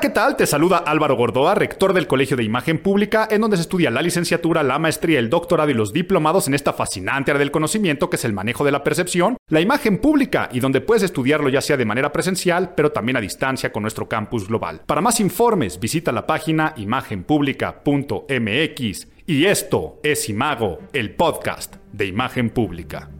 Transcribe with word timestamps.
¿qué 0.00 0.08
tal? 0.10 0.36
Te 0.36 0.46
saluda 0.46 0.76
Álvaro 0.78 1.16
Gordoa, 1.16 1.54
rector 1.54 1.92
del 1.92 2.06
Colegio 2.06 2.36
de 2.36 2.44
Imagen 2.44 2.78
Pública, 2.78 3.26
en 3.30 3.40
donde 3.40 3.56
se 3.56 3.62
estudia 3.62 3.90
la 3.90 4.02
licenciatura, 4.02 4.62
la 4.62 4.78
maestría, 4.78 5.18
el 5.18 5.30
doctorado 5.30 5.70
y 5.70 5.74
los 5.74 5.92
diplomados 5.92 6.46
en 6.46 6.54
esta 6.54 6.72
fascinante 6.72 7.32
área 7.32 7.40
del 7.40 7.50
conocimiento 7.50 8.08
que 8.08 8.14
es 8.16 8.24
el 8.24 8.32
manejo 8.32 8.64
de 8.64 8.70
la 8.70 8.84
percepción, 8.84 9.36
la 9.48 9.60
imagen 9.60 9.98
pública, 9.98 10.48
y 10.52 10.60
donde 10.60 10.80
puedes 10.80 11.02
estudiarlo 11.02 11.48
ya 11.48 11.60
sea 11.60 11.76
de 11.76 11.84
manera 11.84 12.12
presencial, 12.12 12.74
pero 12.76 12.92
también 12.92 13.16
a 13.16 13.20
distancia 13.20 13.72
con 13.72 13.82
nuestro 13.82 14.08
campus 14.08 14.46
global. 14.46 14.82
Para 14.86 15.00
más 15.00 15.18
informes, 15.20 15.80
visita 15.80 16.12
la 16.12 16.26
página 16.26 16.74
imagenpublica.mx. 16.76 19.08
Y 19.26 19.46
esto 19.46 19.98
es 20.02 20.28
Imago, 20.28 20.78
el 20.92 21.14
podcast 21.14 21.76
de 21.92 22.06
Imagen 22.06 22.50
Pública. 22.50 23.10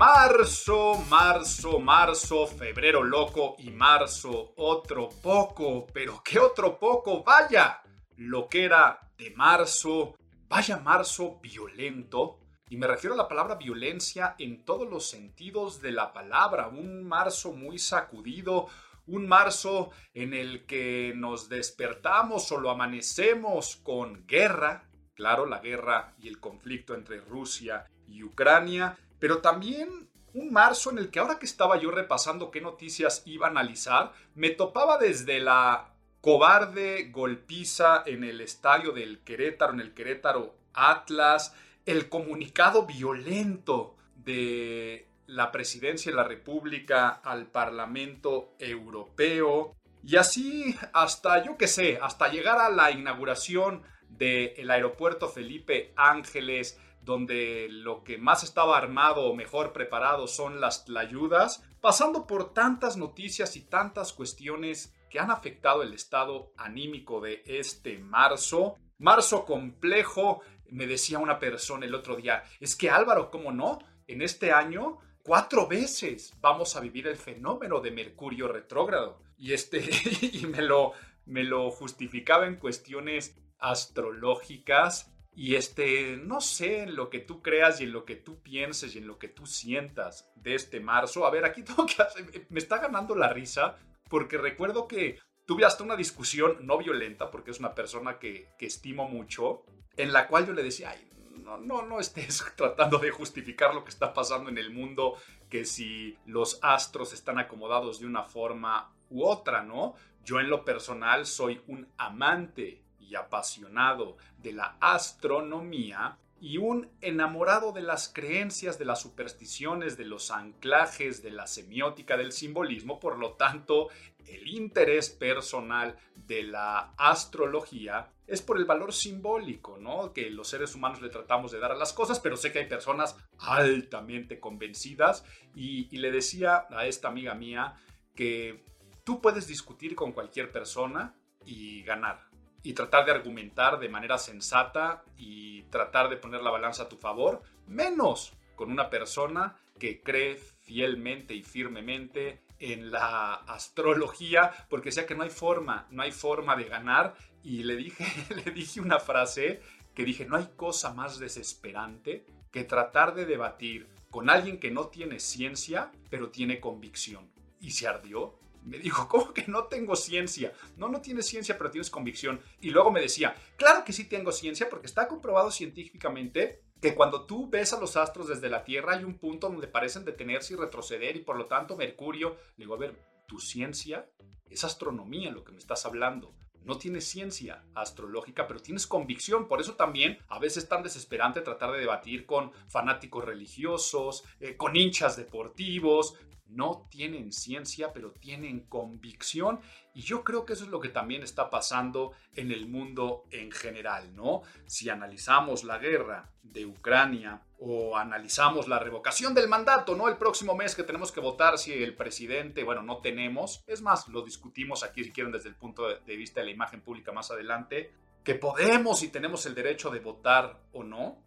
Marzo, 0.00 0.94
marzo, 1.10 1.78
marzo, 1.78 2.46
febrero 2.46 3.02
loco 3.02 3.56
y 3.58 3.68
marzo 3.68 4.54
otro 4.56 5.10
poco, 5.22 5.86
pero 5.92 6.22
¿qué 6.24 6.38
otro 6.38 6.78
poco? 6.78 7.22
Vaya, 7.22 7.82
lo 8.16 8.48
que 8.48 8.64
era 8.64 8.98
de 9.18 9.28
marzo, 9.36 10.16
vaya 10.48 10.78
marzo 10.78 11.38
violento. 11.42 12.38
Y 12.70 12.78
me 12.78 12.86
refiero 12.86 13.12
a 13.12 13.18
la 13.18 13.28
palabra 13.28 13.56
violencia 13.56 14.36
en 14.38 14.64
todos 14.64 14.88
los 14.88 15.10
sentidos 15.10 15.82
de 15.82 15.92
la 15.92 16.14
palabra, 16.14 16.68
un 16.68 17.06
marzo 17.06 17.52
muy 17.52 17.78
sacudido, 17.78 18.68
un 19.06 19.28
marzo 19.28 19.90
en 20.14 20.32
el 20.32 20.64
que 20.64 21.12
nos 21.14 21.50
despertamos 21.50 22.50
o 22.52 22.58
lo 22.58 22.70
amanecemos 22.70 23.76
con 23.76 24.26
guerra, 24.26 24.88
claro, 25.14 25.44
la 25.44 25.58
guerra 25.58 26.14
y 26.18 26.28
el 26.28 26.40
conflicto 26.40 26.94
entre 26.94 27.20
Rusia 27.20 27.84
y 28.06 28.22
Ucrania, 28.22 28.96
pero 29.20 29.38
también 29.38 30.10
un 30.34 30.52
marzo 30.52 30.90
en 30.90 30.98
el 30.98 31.10
que 31.10 31.20
ahora 31.20 31.38
que 31.38 31.46
estaba 31.46 31.78
yo 31.78 31.90
repasando 31.90 32.50
qué 32.50 32.60
noticias 32.60 33.22
iba 33.26 33.46
a 33.46 33.50
analizar, 33.50 34.12
me 34.34 34.50
topaba 34.50 34.98
desde 34.98 35.40
la 35.40 35.94
cobarde 36.20 37.10
golpiza 37.10 38.02
en 38.06 38.24
el 38.24 38.40
estadio 38.40 38.92
del 38.92 39.20
Querétaro, 39.20 39.72
en 39.72 39.80
el 39.80 39.94
Querétaro 39.94 40.54
Atlas, 40.74 41.54
el 41.86 42.08
comunicado 42.08 42.86
violento 42.86 43.96
de 44.16 45.08
la 45.26 45.52
presidencia 45.52 46.10
de 46.10 46.16
la 46.16 46.24
República 46.24 47.08
al 47.08 47.46
Parlamento 47.46 48.54
Europeo, 48.58 49.76
y 50.02 50.16
así 50.16 50.76
hasta, 50.92 51.44
yo 51.44 51.56
qué 51.56 51.68
sé, 51.68 51.98
hasta 52.00 52.28
llegar 52.28 52.58
a 52.58 52.70
la 52.70 52.90
inauguración 52.90 53.82
del 54.08 54.70
aeropuerto 54.70 55.28
Felipe 55.28 55.92
Ángeles, 55.96 56.78
donde 57.02 57.68
lo 57.70 58.04
que 58.04 58.18
más 58.18 58.42
estaba 58.42 58.76
armado 58.76 59.26
o 59.26 59.34
mejor 59.34 59.72
preparado 59.72 60.26
son 60.26 60.60
las 60.60 60.84
ayudas, 60.96 61.64
pasando 61.80 62.26
por 62.26 62.52
tantas 62.52 62.96
noticias 62.96 63.56
y 63.56 63.62
tantas 63.62 64.12
cuestiones 64.12 64.94
que 65.08 65.18
han 65.18 65.30
afectado 65.30 65.82
el 65.82 65.92
estado 65.92 66.52
anímico 66.56 67.20
de 67.20 67.42
este 67.46 67.98
marzo. 67.98 68.76
Marzo 68.98 69.44
complejo, 69.44 70.40
me 70.68 70.86
decía 70.86 71.18
una 71.18 71.38
persona 71.38 71.86
el 71.86 71.94
otro 71.94 72.16
día, 72.16 72.44
es 72.60 72.76
que 72.76 72.90
Álvaro, 72.90 73.30
¿cómo 73.30 73.50
no? 73.50 73.78
En 74.06 74.22
este 74.22 74.52
año 74.52 74.98
cuatro 75.22 75.66
veces 75.66 76.34
vamos 76.40 76.76
a 76.76 76.80
vivir 76.80 77.06
el 77.06 77.16
fenómeno 77.16 77.80
de 77.80 77.90
Mercurio 77.90 78.48
retrógrado. 78.48 79.22
Y, 79.36 79.52
este, 79.52 79.78
y 80.32 80.46
me, 80.46 80.62
lo, 80.62 80.92
me 81.26 81.44
lo 81.44 81.70
justificaba 81.70 82.46
en 82.46 82.56
cuestiones 82.56 83.36
astrológicas 83.58 85.09
y 85.32 85.54
este, 85.54 86.16
no 86.16 86.40
sé, 86.40 86.82
en 86.82 86.96
lo 86.96 87.08
que 87.08 87.20
tú 87.20 87.40
creas 87.40 87.80
y 87.80 87.84
en 87.84 87.92
lo 87.92 88.04
que 88.04 88.16
tú 88.16 88.42
pienses 88.42 88.94
y 88.94 88.98
en 88.98 89.06
lo 89.06 89.18
que 89.18 89.28
tú 89.28 89.46
sientas 89.46 90.30
de 90.34 90.54
este 90.54 90.80
marzo. 90.80 91.24
A 91.24 91.30
ver, 91.30 91.44
aquí 91.44 91.62
tengo 91.64 91.86
que 91.86 92.02
hacer, 92.02 92.46
me 92.48 92.58
está 92.58 92.78
ganando 92.78 93.14
la 93.14 93.32
risa 93.32 93.78
porque 94.08 94.38
recuerdo 94.38 94.88
que 94.88 95.18
tuve 95.46 95.64
hasta 95.64 95.84
una 95.84 95.96
discusión 95.96 96.58
no 96.66 96.78
violenta, 96.78 97.30
porque 97.30 97.52
es 97.52 97.58
una 97.58 97.74
persona 97.74 98.18
que, 98.18 98.48
que 98.58 98.66
estimo 98.66 99.08
mucho, 99.08 99.64
en 99.96 100.12
la 100.12 100.26
cual 100.26 100.46
yo 100.46 100.52
le 100.52 100.62
decía, 100.62 100.90
ay, 100.90 101.08
no, 101.42 101.58
no, 101.58 101.82
no 101.82 102.00
estés 102.00 102.44
tratando 102.56 102.98
de 102.98 103.10
justificar 103.10 103.74
lo 103.74 103.84
que 103.84 103.90
está 103.90 104.12
pasando 104.12 104.50
en 104.50 104.58
el 104.58 104.70
mundo, 104.70 105.16
que 105.48 105.64
si 105.64 106.16
los 106.26 106.58
astros 106.62 107.12
están 107.12 107.38
acomodados 107.38 108.00
de 108.00 108.06
una 108.06 108.24
forma 108.24 108.94
u 109.08 109.24
otra, 109.24 109.62
¿no? 109.62 109.94
Yo 110.24 110.38
en 110.38 110.50
lo 110.50 110.64
personal 110.64 111.26
soy 111.26 111.60
un 111.66 111.88
amante 111.96 112.82
apasionado 113.16 114.16
de 114.38 114.52
la 114.52 114.76
astronomía 114.80 116.18
y 116.40 116.56
un 116.56 116.88
enamorado 117.02 117.72
de 117.72 117.82
las 117.82 118.08
creencias, 118.08 118.78
de 118.78 118.86
las 118.86 119.02
supersticiones, 119.02 119.98
de 119.98 120.06
los 120.06 120.30
anclajes, 120.30 121.22
de 121.22 121.30
la 121.30 121.46
semiótica, 121.46 122.16
del 122.16 122.32
simbolismo. 122.32 122.98
Por 122.98 123.18
lo 123.18 123.34
tanto, 123.34 123.88
el 124.26 124.48
interés 124.48 125.10
personal 125.10 125.98
de 126.14 126.44
la 126.44 126.94
astrología 126.96 128.10
es 128.26 128.40
por 128.40 128.56
el 128.56 128.64
valor 128.64 128.94
simbólico, 128.94 129.76
¿no? 129.76 130.14
Que 130.14 130.30
los 130.30 130.48
seres 130.48 130.74
humanos 130.74 131.02
le 131.02 131.10
tratamos 131.10 131.52
de 131.52 131.58
dar 131.58 131.72
a 131.72 131.76
las 131.76 131.92
cosas, 131.92 132.20
pero 132.20 132.38
sé 132.38 132.52
que 132.52 132.60
hay 132.60 132.68
personas 132.68 133.16
altamente 133.38 134.40
convencidas 134.40 135.24
y 135.54 135.94
le 135.94 136.10
decía 136.10 136.66
a 136.70 136.86
esta 136.86 137.08
amiga 137.08 137.34
mía 137.34 137.74
que 138.14 138.64
tú 139.04 139.20
puedes 139.20 139.46
discutir 139.46 139.94
con 139.94 140.12
cualquier 140.12 140.52
persona 140.52 141.14
y 141.44 141.82
ganar 141.82 142.29
y 142.62 142.74
tratar 142.74 143.06
de 143.06 143.12
argumentar 143.12 143.78
de 143.78 143.88
manera 143.88 144.18
sensata 144.18 145.02
y 145.16 145.62
tratar 145.64 146.08
de 146.08 146.16
poner 146.16 146.42
la 146.42 146.50
balanza 146.50 146.84
a 146.84 146.88
tu 146.88 146.96
favor, 146.96 147.42
menos 147.66 148.32
con 148.54 148.70
una 148.70 148.90
persona 148.90 149.56
que 149.78 150.02
cree 150.02 150.36
fielmente 150.36 151.34
y 151.34 151.42
firmemente 151.42 152.42
en 152.58 152.90
la 152.90 153.34
astrología, 153.34 154.52
porque 154.68 154.92
sea 154.92 155.06
que 155.06 155.14
no 155.14 155.22
hay 155.22 155.30
forma, 155.30 155.86
no 155.90 156.02
hay 156.02 156.12
forma 156.12 156.54
de 156.56 156.64
ganar. 156.64 157.14
Y 157.42 157.62
le 157.62 157.76
dije, 157.76 158.04
le 158.44 158.52
dije 158.52 158.80
una 158.80 159.00
frase 159.00 159.60
que 159.94 160.04
dije, 160.04 160.26
no 160.26 160.36
hay 160.36 160.50
cosa 160.56 160.92
más 160.92 161.18
desesperante 161.18 162.26
que 162.52 162.64
tratar 162.64 163.14
de 163.14 163.24
debatir 163.24 163.88
con 164.10 164.28
alguien 164.28 164.58
que 164.58 164.70
no 164.70 164.88
tiene 164.88 165.20
ciencia, 165.20 165.90
pero 166.10 166.30
tiene 166.30 166.60
convicción. 166.60 167.30
Y 167.60 167.70
se 167.70 167.88
ardió 167.88 168.38
me 168.62 168.78
dijo, 168.78 169.08
¿cómo 169.08 169.32
que 169.32 169.46
no 169.46 169.64
tengo 169.64 169.96
ciencia? 169.96 170.52
No, 170.76 170.88
no 170.88 171.00
tienes 171.00 171.26
ciencia, 171.26 171.56
pero 171.56 171.70
tienes 171.70 171.90
convicción. 171.90 172.40
Y 172.60 172.70
luego 172.70 172.90
me 172.90 173.00
decía, 173.00 173.34
claro 173.56 173.84
que 173.84 173.92
sí 173.92 174.04
tengo 174.04 174.32
ciencia 174.32 174.68
porque 174.68 174.86
está 174.86 175.08
comprobado 175.08 175.50
científicamente 175.50 176.62
que 176.80 176.94
cuando 176.94 177.26
tú 177.26 177.48
ves 177.48 177.72
a 177.72 177.80
los 177.80 177.96
astros 177.96 178.28
desde 178.28 178.48
la 178.48 178.64
Tierra 178.64 178.94
hay 178.94 179.04
un 179.04 179.18
punto 179.18 179.48
donde 179.48 179.68
parecen 179.68 180.04
detenerse 180.04 180.54
y 180.54 180.56
retroceder 180.56 181.16
y 181.16 181.20
por 181.20 181.36
lo 181.36 181.46
tanto 181.46 181.76
Mercurio, 181.76 182.36
le 182.56 182.64
digo, 182.64 182.74
a 182.74 182.78
ver, 182.78 182.96
tu 183.26 183.38
ciencia 183.38 184.10
es 184.48 184.64
astronomía 184.64 185.30
lo 185.30 185.44
que 185.44 185.52
me 185.52 185.58
estás 185.58 185.84
hablando. 185.86 186.34
No 186.64 186.76
tienes 186.76 187.08
ciencia 187.08 187.64
astrológica, 187.74 188.46
pero 188.46 188.60
tienes 188.60 188.86
convicción. 188.86 189.48
Por 189.48 189.60
eso 189.60 189.74
también 189.74 190.18
a 190.28 190.38
veces 190.38 190.64
es 190.64 190.68
tan 190.68 190.82
desesperante 190.82 191.40
tratar 191.40 191.72
de 191.72 191.80
debatir 191.80 192.26
con 192.26 192.52
fanáticos 192.68 193.24
religiosos, 193.24 194.24
eh, 194.40 194.56
con 194.56 194.76
hinchas 194.76 195.16
deportivos, 195.16 196.16
no 196.50 196.88
tienen 196.90 197.32
ciencia, 197.32 197.92
pero 197.92 198.12
tienen 198.12 198.60
convicción. 198.60 199.60
Y 199.94 200.02
yo 200.02 200.22
creo 200.22 200.44
que 200.44 200.52
eso 200.52 200.64
es 200.64 200.70
lo 200.70 200.80
que 200.80 200.88
también 200.88 201.22
está 201.22 201.50
pasando 201.50 202.12
en 202.34 202.52
el 202.52 202.66
mundo 202.66 203.24
en 203.30 203.50
general, 203.50 204.14
¿no? 204.14 204.42
Si 204.66 204.88
analizamos 204.88 205.64
la 205.64 205.78
guerra 205.78 206.30
de 206.42 206.66
Ucrania 206.66 207.42
o 207.58 207.96
analizamos 207.96 208.68
la 208.68 208.78
revocación 208.78 209.34
del 209.34 209.48
mandato, 209.48 209.96
¿no? 209.96 210.08
El 210.08 210.16
próximo 210.16 210.54
mes 210.54 210.74
que 210.74 210.84
tenemos 210.84 211.12
que 211.12 211.20
votar 211.20 211.58
si 211.58 211.72
el 211.72 211.94
presidente, 211.94 212.62
bueno, 212.62 212.82
no 212.82 212.98
tenemos, 212.98 213.64
es 213.66 213.82
más, 213.82 214.08
lo 214.08 214.22
discutimos 214.22 214.84
aquí 214.84 215.04
si 215.04 215.12
quieren 215.12 215.32
desde 215.32 215.48
el 215.48 215.56
punto 215.56 215.88
de 215.88 216.16
vista 216.16 216.40
de 216.40 216.46
la 216.46 216.52
imagen 216.52 216.80
pública 216.80 217.12
más 217.12 217.30
adelante, 217.30 217.92
que 218.24 218.34
podemos 218.34 219.02
y 219.02 219.08
tenemos 219.08 219.46
el 219.46 219.54
derecho 219.54 219.90
de 219.90 220.00
votar 220.00 220.60
o 220.72 220.84
no, 220.84 221.18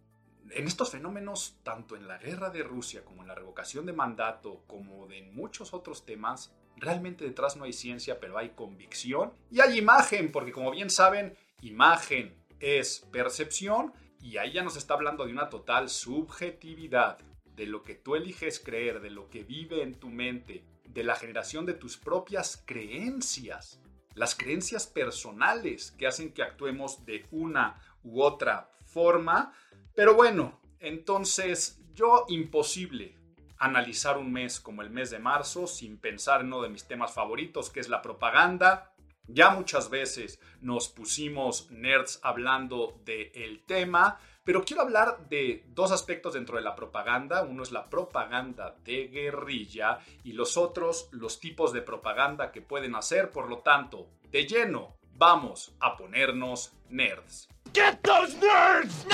en 0.50 0.66
estos 0.66 0.90
fenómenos, 0.90 1.58
tanto 1.62 1.96
en 1.96 2.06
la 2.06 2.18
guerra 2.18 2.50
de 2.50 2.62
Rusia 2.62 3.04
como 3.04 3.22
en 3.22 3.28
la 3.28 3.34
revocación 3.34 3.86
de 3.86 3.92
mandato, 3.92 4.62
como 4.66 5.06
de 5.06 5.22
muchos 5.22 5.74
otros 5.74 6.04
temas, 6.04 6.54
realmente 6.76 7.24
detrás 7.24 7.56
no 7.56 7.64
hay 7.64 7.72
ciencia, 7.72 8.20
pero 8.20 8.38
hay 8.38 8.50
convicción 8.50 9.32
y 9.50 9.60
hay 9.60 9.78
imagen, 9.78 10.32
porque 10.32 10.52
como 10.52 10.70
bien 10.70 10.90
saben, 10.90 11.36
imagen 11.60 12.34
es 12.60 13.06
percepción 13.12 13.92
y 14.20 14.38
ahí 14.38 14.52
ya 14.52 14.62
nos 14.62 14.76
está 14.76 14.94
hablando 14.94 15.26
de 15.26 15.32
una 15.32 15.50
total 15.50 15.88
subjetividad, 15.88 17.18
de 17.54 17.66
lo 17.66 17.82
que 17.82 17.94
tú 17.94 18.16
eliges 18.16 18.58
creer, 18.58 19.00
de 19.00 19.10
lo 19.10 19.28
que 19.30 19.44
vive 19.44 19.82
en 19.82 19.94
tu 19.94 20.08
mente, 20.08 20.64
de 20.84 21.04
la 21.04 21.14
generación 21.16 21.66
de 21.66 21.74
tus 21.74 21.96
propias 21.96 22.62
creencias, 22.64 23.80
las 24.14 24.34
creencias 24.34 24.86
personales 24.86 25.92
que 25.92 26.06
hacen 26.06 26.32
que 26.32 26.42
actuemos 26.42 27.04
de 27.04 27.26
una 27.30 27.80
u 28.02 28.22
otra 28.22 28.70
forma. 28.84 29.52
Pero 29.94 30.14
bueno, 30.14 30.60
entonces 30.80 31.80
yo 31.94 32.24
imposible, 32.28 33.16
analizar 33.58 34.18
un 34.18 34.32
mes 34.32 34.60
como 34.60 34.82
el 34.82 34.90
mes 34.90 35.10
de 35.10 35.18
marzo 35.18 35.66
sin 35.66 35.98
pensar 35.98 36.40
en 36.40 36.48
uno 36.48 36.62
de 36.62 36.68
mis 36.68 36.86
temas 36.86 37.12
favoritos, 37.12 37.70
que 37.70 37.80
es 37.80 37.88
la 37.88 38.02
propaganda. 38.02 38.94
Ya 39.26 39.50
muchas 39.50 39.88
veces 39.88 40.38
nos 40.60 40.88
pusimos 40.88 41.70
nerds 41.70 42.20
hablando 42.22 43.00
del 43.04 43.64
tema, 43.64 44.18
pero 44.44 44.64
quiero 44.64 44.82
hablar 44.82 45.28
de 45.30 45.64
dos 45.68 45.92
aspectos 45.92 46.34
dentro 46.34 46.56
de 46.56 46.62
la 46.62 46.76
propaganda. 46.76 47.42
Uno 47.42 47.62
es 47.62 47.72
la 47.72 47.88
propaganda 47.88 48.76
de 48.84 49.08
guerrilla 49.08 50.00
y 50.22 50.32
los 50.32 50.58
otros 50.58 51.08
los 51.12 51.40
tipos 51.40 51.72
de 51.72 51.80
propaganda 51.80 52.52
que 52.52 52.60
pueden 52.60 52.94
hacer. 52.94 53.30
Por 53.30 53.48
lo 53.48 53.60
tanto, 53.60 54.10
de 54.30 54.46
lleno, 54.46 54.96
vamos 55.14 55.74
a 55.80 55.96
ponernos 55.96 56.74
nerds. 56.90 57.48
Get 57.72 58.02
those 58.02 58.36
nerds! 58.36 59.06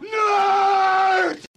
Nerds! 0.00 1.49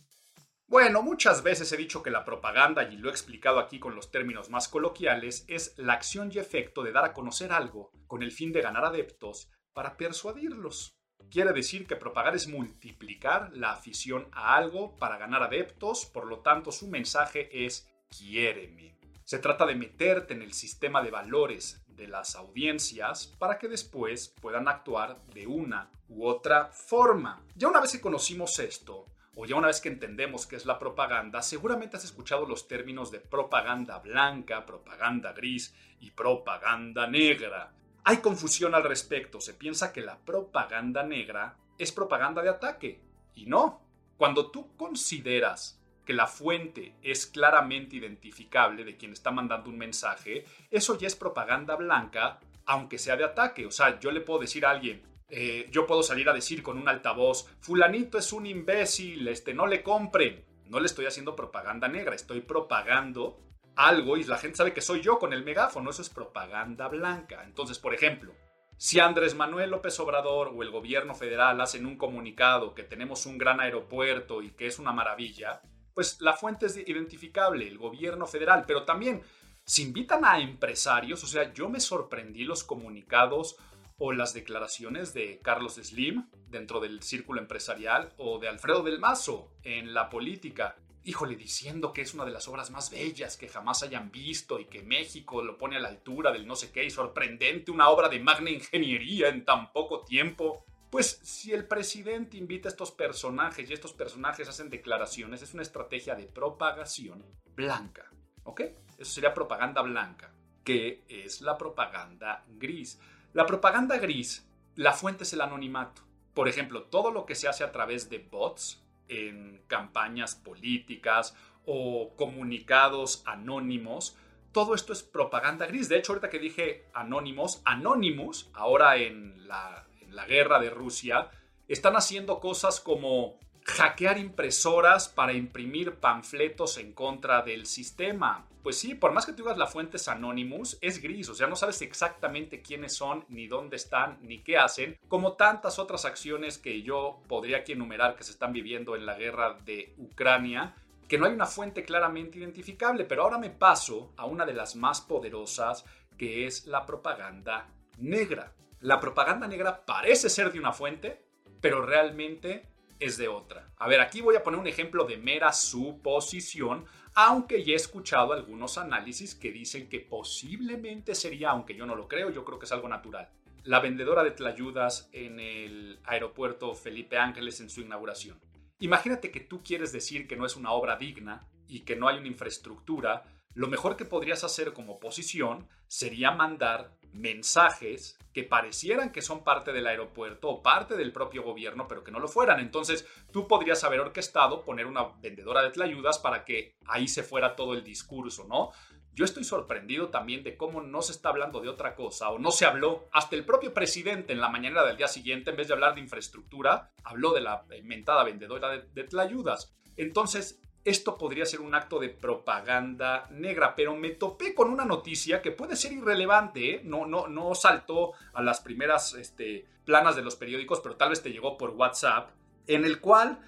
Bueno, 0.74 1.04
muchas 1.04 1.44
veces 1.44 1.72
he 1.72 1.78
dicho 1.78 2.02
que 2.02 2.10
la 2.10 2.26
propaganda, 2.26 2.82
y 2.82 2.98
lo 2.98 3.10
he 3.10 3.12
explicado 3.12 3.60
aquí 3.60 3.78
con 3.78 3.94
los 3.96 4.10
términos 4.10 4.50
más 4.50 4.68
coloquiales, 4.68 5.46
es 5.48 5.76
la 5.78 5.94
acción 5.94 6.32
y 6.34 6.40
efecto 6.40 6.82
de 6.82 6.92
dar 6.92 7.06
a 7.06 7.14
conocer 7.14 7.52
algo 7.52 7.92
con 8.08 8.24
el 8.24 8.32
fin 8.32 8.52
de 8.52 8.64
ganar 8.64 8.84
adeptos 8.84 9.52
para 9.72 9.96
persuadirlos. 9.98 10.98
Quiere 11.30 11.54
decir 11.54 11.86
que 11.86 11.96
propagar 11.96 12.34
es 12.34 12.48
multiplicar 12.48 13.52
la 13.54 13.72
afición 13.72 14.28
a 14.32 14.56
algo 14.56 14.96
para 14.96 15.20
ganar 15.20 15.44
adeptos, 15.44 16.08
por 16.08 16.26
lo 16.26 16.40
tanto 16.40 16.72
su 16.72 16.88
mensaje 16.88 17.68
es 17.68 17.88
quiéreme. 18.10 18.98
Se 19.26 19.38
trata 19.38 19.68
de 19.68 19.76
meterte 19.76 20.34
en 20.34 20.42
el 20.42 20.54
sistema 20.54 21.04
de 21.04 21.12
valores 21.12 21.84
de 21.86 22.08
las 22.08 22.36
audiencias 22.36 23.28
para 23.38 23.60
que 23.60 23.68
después 23.68 24.34
puedan 24.42 24.68
actuar 24.68 25.24
de 25.36 25.46
una 25.46 25.92
u 26.08 26.26
otra 26.26 26.72
forma. 26.72 27.46
Ya 27.56 27.68
una 27.68 27.80
vez 27.80 27.92
que 27.92 28.02
conocimos 28.02 28.58
esto, 28.58 29.13
o 29.36 29.46
ya 29.46 29.56
una 29.56 29.68
vez 29.68 29.82
que 29.82 29.90
entendemos 29.90 30.46
qué 30.46 30.56
es 30.56 30.66
la 30.66 30.80
propaganda, 30.80 31.42
seguramente 31.42 31.98
has 31.98 32.04
escuchado 32.04 32.46
los 32.46 32.68
términos 32.68 33.12
de 33.12 33.20
propaganda 33.20 34.00
blanca, 34.00 34.66
propaganda 34.66 35.34
gris 35.34 35.74
y 36.00 36.12
propaganda 36.12 37.08
negra. 37.08 37.74
Hay 38.04 38.18
confusión 38.18 38.76
al 38.76 38.84
respecto, 38.84 39.40
se 39.40 39.54
piensa 39.54 39.94
que 39.94 40.02
la 40.02 40.18
propaganda 40.20 41.04
negra 41.04 41.58
es 41.78 41.92
propaganda 41.92 42.42
de 42.42 42.50
ataque, 42.50 43.02
y 43.36 43.46
no. 43.46 43.82
Cuando 44.18 44.52
tú 44.52 44.76
consideras 44.78 45.80
que 46.06 46.14
la 46.14 46.28
fuente 46.28 46.96
es 47.02 47.26
claramente 47.26 47.96
identificable 47.96 48.84
de 48.84 48.98
quien 48.98 49.14
está 49.14 49.32
mandando 49.32 49.70
un 49.70 49.78
mensaje, 49.78 50.46
eso 50.70 50.98
ya 50.98 51.08
es 51.08 51.16
propaganda 51.16 51.76
blanca, 51.76 52.40
aunque 52.66 52.98
sea 52.98 53.16
de 53.16 53.24
ataque. 53.24 53.66
O 53.66 53.72
sea, 53.72 54.00
yo 54.00 54.12
le 54.12 54.22
puedo 54.22 54.40
decir 54.40 54.66
a 54.66 54.72
alguien, 54.72 55.02
eh, 55.36 55.68
yo 55.72 55.88
puedo 55.88 56.04
salir 56.04 56.30
a 56.30 56.34
decir 56.34 56.62
con 56.62 56.78
un 56.78 56.88
altavoz, 56.88 57.48
fulanito 57.60 58.20
es 58.20 58.32
un 58.34 58.46
imbécil, 58.46 59.28
este, 59.28 59.56
no 59.56 59.66
le 59.66 59.82
compren. 59.82 60.46
No 60.70 60.80
le 60.80 60.86
estoy 60.86 61.06
haciendo 61.06 61.36
propaganda 61.36 61.88
negra, 61.88 62.16
estoy 62.16 62.42
propagando 62.42 63.40
algo 63.76 64.16
y 64.16 64.24
la 64.24 64.38
gente 64.38 64.58
sabe 64.58 64.74
que 64.74 64.82
soy 64.82 65.02
yo 65.02 65.18
con 65.18 65.34
el 65.34 65.44
megáfono, 65.44 65.90
eso 65.90 66.04
es 66.04 66.10
propaganda 66.10 66.88
blanca. 66.88 67.44
Entonces, 67.44 67.80
por 67.80 67.96
ejemplo, 67.96 68.34
si 68.78 69.00
Andrés 69.00 69.36
Manuel 69.36 69.72
López 69.72 70.00
Obrador 70.00 70.52
o 70.56 70.62
el 70.62 70.70
gobierno 70.70 71.16
federal 71.16 71.60
hacen 71.62 71.86
un 71.86 71.98
comunicado 71.98 72.76
que 72.76 72.84
tenemos 72.84 73.26
un 73.26 73.40
gran 73.40 73.60
aeropuerto 73.60 74.42
y 74.42 74.52
que 74.52 74.68
es 74.68 74.78
una 74.78 74.92
maravilla, 74.92 75.62
pues 75.96 76.22
la 76.22 76.34
fuente 76.34 76.68
es 76.68 76.78
identificable, 76.78 77.68
el 77.68 77.80
gobierno 77.80 78.28
federal, 78.28 78.66
pero 78.68 78.84
también 78.84 79.24
si 79.66 79.84
invitan 79.84 80.26
a 80.26 80.40
empresarios, 80.40 81.24
o 81.24 81.28
sea, 81.28 81.54
yo 81.54 81.70
me 81.70 81.80
sorprendí 81.80 82.44
los 82.44 82.64
comunicados 82.64 83.58
o 84.06 84.12
las 84.12 84.34
declaraciones 84.34 85.14
de 85.14 85.40
Carlos 85.42 85.76
Slim 85.76 86.28
dentro 86.50 86.82
del 86.82 87.02
círculo 87.02 87.40
empresarial 87.40 88.12
o 88.18 88.38
de 88.38 88.50
Alfredo 88.50 88.84
del 88.84 89.00
Mazo 89.00 89.54
en 89.64 89.94
la 89.94 90.10
política. 90.10 90.76
Híjole, 91.06 91.38
diciendo 91.38 91.94
que 91.94 92.02
es 92.02 92.14
una 92.14 92.26
de 92.26 92.32
las 92.32 92.50
obras 92.50 92.70
más 92.70 92.92
bellas 92.92 93.38
que 93.38 93.48
jamás 93.48 93.82
hayan 93.82 94.12
visto 94.12 94.60
y 94.60 94.66
que 94.66 94.84
México 94.84 95.42
lo 95.42 95.58
pone 95.58 95.78
a 95.78 95.80
la 95.80 95.88
altura 95.88 96.34
del 96.34 96.46
no 96.46 96.58
sé 96.58 96.70
qué 96.74 96.84
y 96.84 96.90
sorprendente, 96.90 97.72
una 97.72 97.88
obra 97.88 98.10
de 98.10 98.20
magna 98.20 98.50
ingeniería 98.50 99.30
en 99.30 99.46
tan 99.46 99.72
poco 99.72 100.04
tiempo. 100.04 100.66
Pues 100.90 101.22
si 101.24 101.54
el 101.54 101.66
presidente 101.66 102.36
invita 102.36 102.68
a 102.68 102.72
estos 102.72 102.92
personajes 102.92 103.70
y 103.70 103.74
estos 103.74 103.94
personajes 103.94 104.50
hacen 104.50 104.70
declaraciones, 104.70 105.42
es 105.42 105.54
una 105.54 105.64
estrategia 105.64 106.14
de 106.16 106.26
propagación 106.26 107.24
blanca. 107.56 108.12
¿Ok? 108.44 108.64
Eso 108.98 109.12
sería 109.14 109.34
propaganda 109.34 109.82
blanca, 109.82 110.34
que 110.66 111.06
es 111.08 111.40
la 111.40 111.58
propaganda 111.58 112.44
gris. 112.50 113.00
La 113.34 113.48
propaganda 113.48 113.98
gris, 113.98 114.48
la 114.76 114.94
fuente 114.94 115.24
es 115.24 115.34
el 115.34 115.42
anonimato. 115.42 116.04
Por 116.36 116.48
ejemplo, 116.48 116.84
todo 116.84 117.10
lo 117.10 117.26
que 117.26 117.34
se 117.34 117.48
hace 117.48 117.64
a 117.64 117.72
través 117.72 118.08
de 118.12 118.20
bots 118.20 118.84
en 119.08 119.64
campañas 119.66 120.36
políticas 120.36 121.36
o 121.66 122.14
comunicados 122.16 123.24
anónimos, 123.26 124.16
todo 124.52 124.76
esto 124.76 124.94
es 124.94 125.02
propaganda 125.02 125.66
gris. 125.66 125.90
De 125.90 125.98
hecho, 125.98 126.12
ahorita 126.12 126.30
que 126.30 126.38
dije 126.38 126.86
anónimos, 126.94 127.64
Anonymous, 127.66 128.52
ahora 128.54 128.98
en 128.98 129.48
la, 129.48 129.88
en 130.02 130.16
la 130.16 130.26
guerra 130.26 130.60
de 130.60 130.70
Rusia, 130.70 131.32
están 131.68 131.96
haciendo 131.96 132.40
cosas 132.40 132.80
como 132.80 133.40
hackear 133.66 134.20
impresoras 134.20 135.10
para 135.10 135.34
imprimir 135.34 135.96
panfletos 135.96 136.78
en 136.78 136.94
contra 136.94 137.42
del 137.42 137.66
sistema. 137.66 138.46
Pues 138.64 138.78
sí, 138.80 138.96
por 138.96 139.12
más 139.12 139.26
que 139.26 139.34
tú 139.34 139.44
digas 139.44 139.58
la 139.58 139.68
fuente 139.68 139.98
es 139.98 140.08
Anonymous, 140.08 140.78
es 140.80 141.02
gris, 141.02 141.28
o 141.28 141.36
sea, 141.36 141.48
no 141.48 141.58
sabes 141.58 141.82
exactamente 141.82 142.62
quiénes 142.62 142.96
son, 142.96 143.26
ni 143.28 143.48
dónde 143.48 143.76
están, 143.76 144.20
ni 144.22 144.40
qué 144.40 144.58
hacen, 144.58 144.98
como 145.10 145.34
tantas 145.34 145.80
otras 145.80 146.06
acciones 146.06 146.58
que 146.58 146.82
yo 146.82 147.22
podría 147.28 147.58
aquí 147.58 147.74
enumerar 147.74 148.16
que 148.16 148.24
se 148.24 148.32
están 148.32 148.54
viviendo 148.54 148.96
en 148.96 149.06
la 149.06 149.16
guerra 149.16 149.58
de 149.66 149.94
Ucrania, 149.98 150.76
que 151.10 151.18
no 151.18 151.26
hay 151.26 151.34
una 151.34 151.46
fuente 151.46 151.84
claramente 151.84 152.40
identificable, 152.40 153.04
pero 153.04 153.24
ahora 153.24 153.38
me 153.38 153.50
paso 153.50 154.14
a 154.16 154.26
una 154.26 154.46
de 154.46 154.54
las 154.54 154.78
más 154.78 155.02
poderosas, 155.02 155.84
que 156.18 156.48
es 156.48 156.66
la 156.66 156.86
propaganda 156.86 157.68
negra. 157.98 158.54
La 158.80 159.02
propaganda 159.02 159.46
negra 159.46 159.86
parece 159.86 160.30
ser 160.30 160.54
de 160.54 160.60
una 160.60 160.72
fuente, 160.72 161.22
pero 161.60 161.86
realmente 161.86 162.70
es 163.00 163.18
de 163.18 163.28
otra. 163.28 163.70
A 163.78 163.88
ver, 163.88 164.00
aquí 164.00 164.22
voy 164.22 164.36
a 164.36 164.44
poner 164.44 164.60
un 164.60 164.68
ejemplo 164.68 165.04
de 165.04 165.18
mera 165.18 165.52
suposición, 165.52 166.86
aunque 167.16 167.64
ya 167.64 167.74
he 167.74 167.76
escuchado 167.76 168.34
algunos 168.34 168.78
análisis 168.78 169.36
que 169.36 169.52
dicen 169.52 169.88
que 169.88 170.00
posiblemente 170.00 171.16
sería, 171.16 171.52
aunque 171.52 171.76
yo 171.76 171.86
no 171.86 171.96
lo 171.96 172.08
creo, 172.08 172.32
yo 172.32 172.44
creo 172.44 172.60
que 172.60 172.66
es 172.66 172.72
algo 172.72 172.90
natural. 172.90 173.30
La 173.64 173.80
vendedora 173.80 174.24
de 174.24 174.32
tlayudas 174.32 175.10
en 175.14 175.40
el 175.40 176.00
aeropuerto 176.04 176.74
Felipe 176.74 177.18
Ángeles 177.18 177.62
en 177.62 177.70
su 177.70 177.82
inauguración. 177.82 178.40
Imagínate 178.80 179.32
que 179.32 179.40
tú 179.40 179.62
quieres 179.64 179.94
decir 179.94 180.28
que 180.28 180.36
no 180.36 180.46
es 180.46 180.56
una 180.56 180.72
obra 180.72 180.98
digna 180.98 181.48
y 181.68 181.82
que 181.82 181.96
no 181.96 182.08
hay 182.08 182.18
una 182.18 182.28
infraestructura, 182.28 183.24
lo 183.54 183.68
mejor 183.68 183.96
que 183.96 184.06
podrías 184.06 184.44
hacer 184.44 184.74
como 184.74 184.94
oposición 184.94 185.68
sería 185.88 186.32
mandar 186.32 186.92
mensajes 187.12 188.18
que 188.34 188.44
parecieran 188.44 189.12
que 189.12 189.22
son 189.22 189.44
parte 189.44 189.72
del 189.72 189.86
aeropuerto 189.86 190.50
o 190.50 190.64
parte 190.64 190.96
del 190.98 191.14
propio 191.14 191.44
gobierno, 191.44 191.88
pero 191.88 192.04
que 192.04 192.12
no 192.12 192.20
lo 192.20 192.28
fueran. 192.28 192.60
Entonces, 192.60 193.06
tú 193.32 193.48
podrías 193.48 193.84
haber 193.84 194.00
orquestado 194.00 194.66
poner 194.66 194.88
una 194.88 195.04
vendedora 195.22 195.62
de 195.62 195.70
tlayudas 195.70 196.18
para 196.18 196.44
que 196.44 196.76
ahí 196.86 197.08
se 197.08 197.22
fuera 197.22 197.56
todo 197.56 197.74
el 197.74 197.84
discurso, 197.84 198.46
¿no? 198.46 198.72
Yo 199.16 199.26
estoy 199.26 199.44
sorprendido 199.44 200.10
también 200.10 200.44
de 200.44 200.58
cómo 200.58 200.82
no 200.82 201.04
se 201.04 201.12
está 201.12 201.30
hablando 201.30 201.62
de 201.62 201.70
otra 201.70 201.94
cosa 201.94 202.32
o 202.32 202.40
no 202.40 202.50
se 202.50 202.66
habló. 202.66 203.08
Hasta 203.12 203.36
el 203.36 203.46
propio 203.46 203.72
presidente 203.72 204.34
en 204.34 204.42
la 204.42 204.50
mañana 204.50 204.84
del 204.84 204.98
día 204.98 205.08
siguiente, 205.08 205.52
en 205.52 205.58
vez 205.58 205.68
de 205.68 205.76
hablar 205.76 205.94
de 205.94 206.02
infraestructura, 206.02 206.92
habló 207.04 207.32
de 207.32 207.42
la 207.42 207.64
inventada 207.78 208.24
vendedora 208.24 208.70
de, 208.70 208.82
de 208.92 209.04
tlayudas. 209.04 209.76
Entonces, 209.98 210.63
esto 210.86 211.18
podría 211.18 211.46
ser 211.46 211.62
un 211.62 211.76
acto 211.76 212.00
de 212.00 212.10
propaganda 212.10 213.28
negra, 213.32 213.76
pero 213.76 213.96
me 213.96 214.10
topé 214.10 214.54
con 214.54 214.70
una 214.70 214.84
noticia 214.84 215.42
que 215.42 215.52
puede 215.52 215.76
ser 215.76 215.94
irrelevante, 215.94 216.76
¿eh? 216.76 216.82
no, 216.84 217.06
no, 217.06 217.28
no 217.28 217.56
saltó 217.56 218.12
a 218.34 218.42
las 218.42 218.60
primeras 218.60 219.14
este, 219.14 219.66
planas 219.86 220.16
de 220.16 220.24
los 220.24 220.36
periódicos, 220.36 220.82
pero 220.82 220.96
tal 220.96 221.10
vez 221.10 221.22
te 221.22 221.32
llegó 221.32 221.58
por 221.58 221.72
WhatsApp, 221.72 222.32
en 222.68 222.84
el 222.84 223.00
cual 223.00 223.40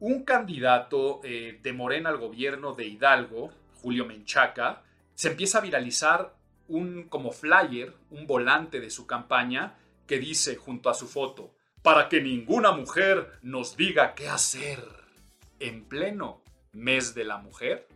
un 0.00 0.24
candidato 0.24 1.20
eh, 1.24 1.60
de 1.62 1.72
Morena 1.72 2.10
al 2.10 2.18
gobierno 2.18 2.74
de 2.74 2.86
Hidalgo, 2.86 3.50
Julio 3.80 4.04
Menchaca, 4.04 4.82
se 5.14 5.28
empieza 5.28 5.58
a 5.58 5.62
viralizar 5.62 6.34
un 6.68 7.04
como 7.04 7.32
flyer, 7.32 7.94
un 8.10 8.26
volante 8.26 8.80
de 8.80 8.90
su 8.90 9.06
campaña 9.06 9.76
que 10.06 10.18
dice 10.18 10.56
junto 10.56 10.90
a 10.90 10.94
su 10.94 11.08
foto, 11.08 11.54
para 11.82 12.08
que 12.08 12.20
ninguna 12.20 12.72
mujer 12.72 13.38
nos 13.42 13.76
diga 13.76 14.14
qué 14.14 14.28
hacer 14.28 14.84
en 15.58 15.84
pleno 15.84 16.41
mes 16.72 17.14
de 17.14 17.24
la 17.24 17.38
mujer. 17.38 17.86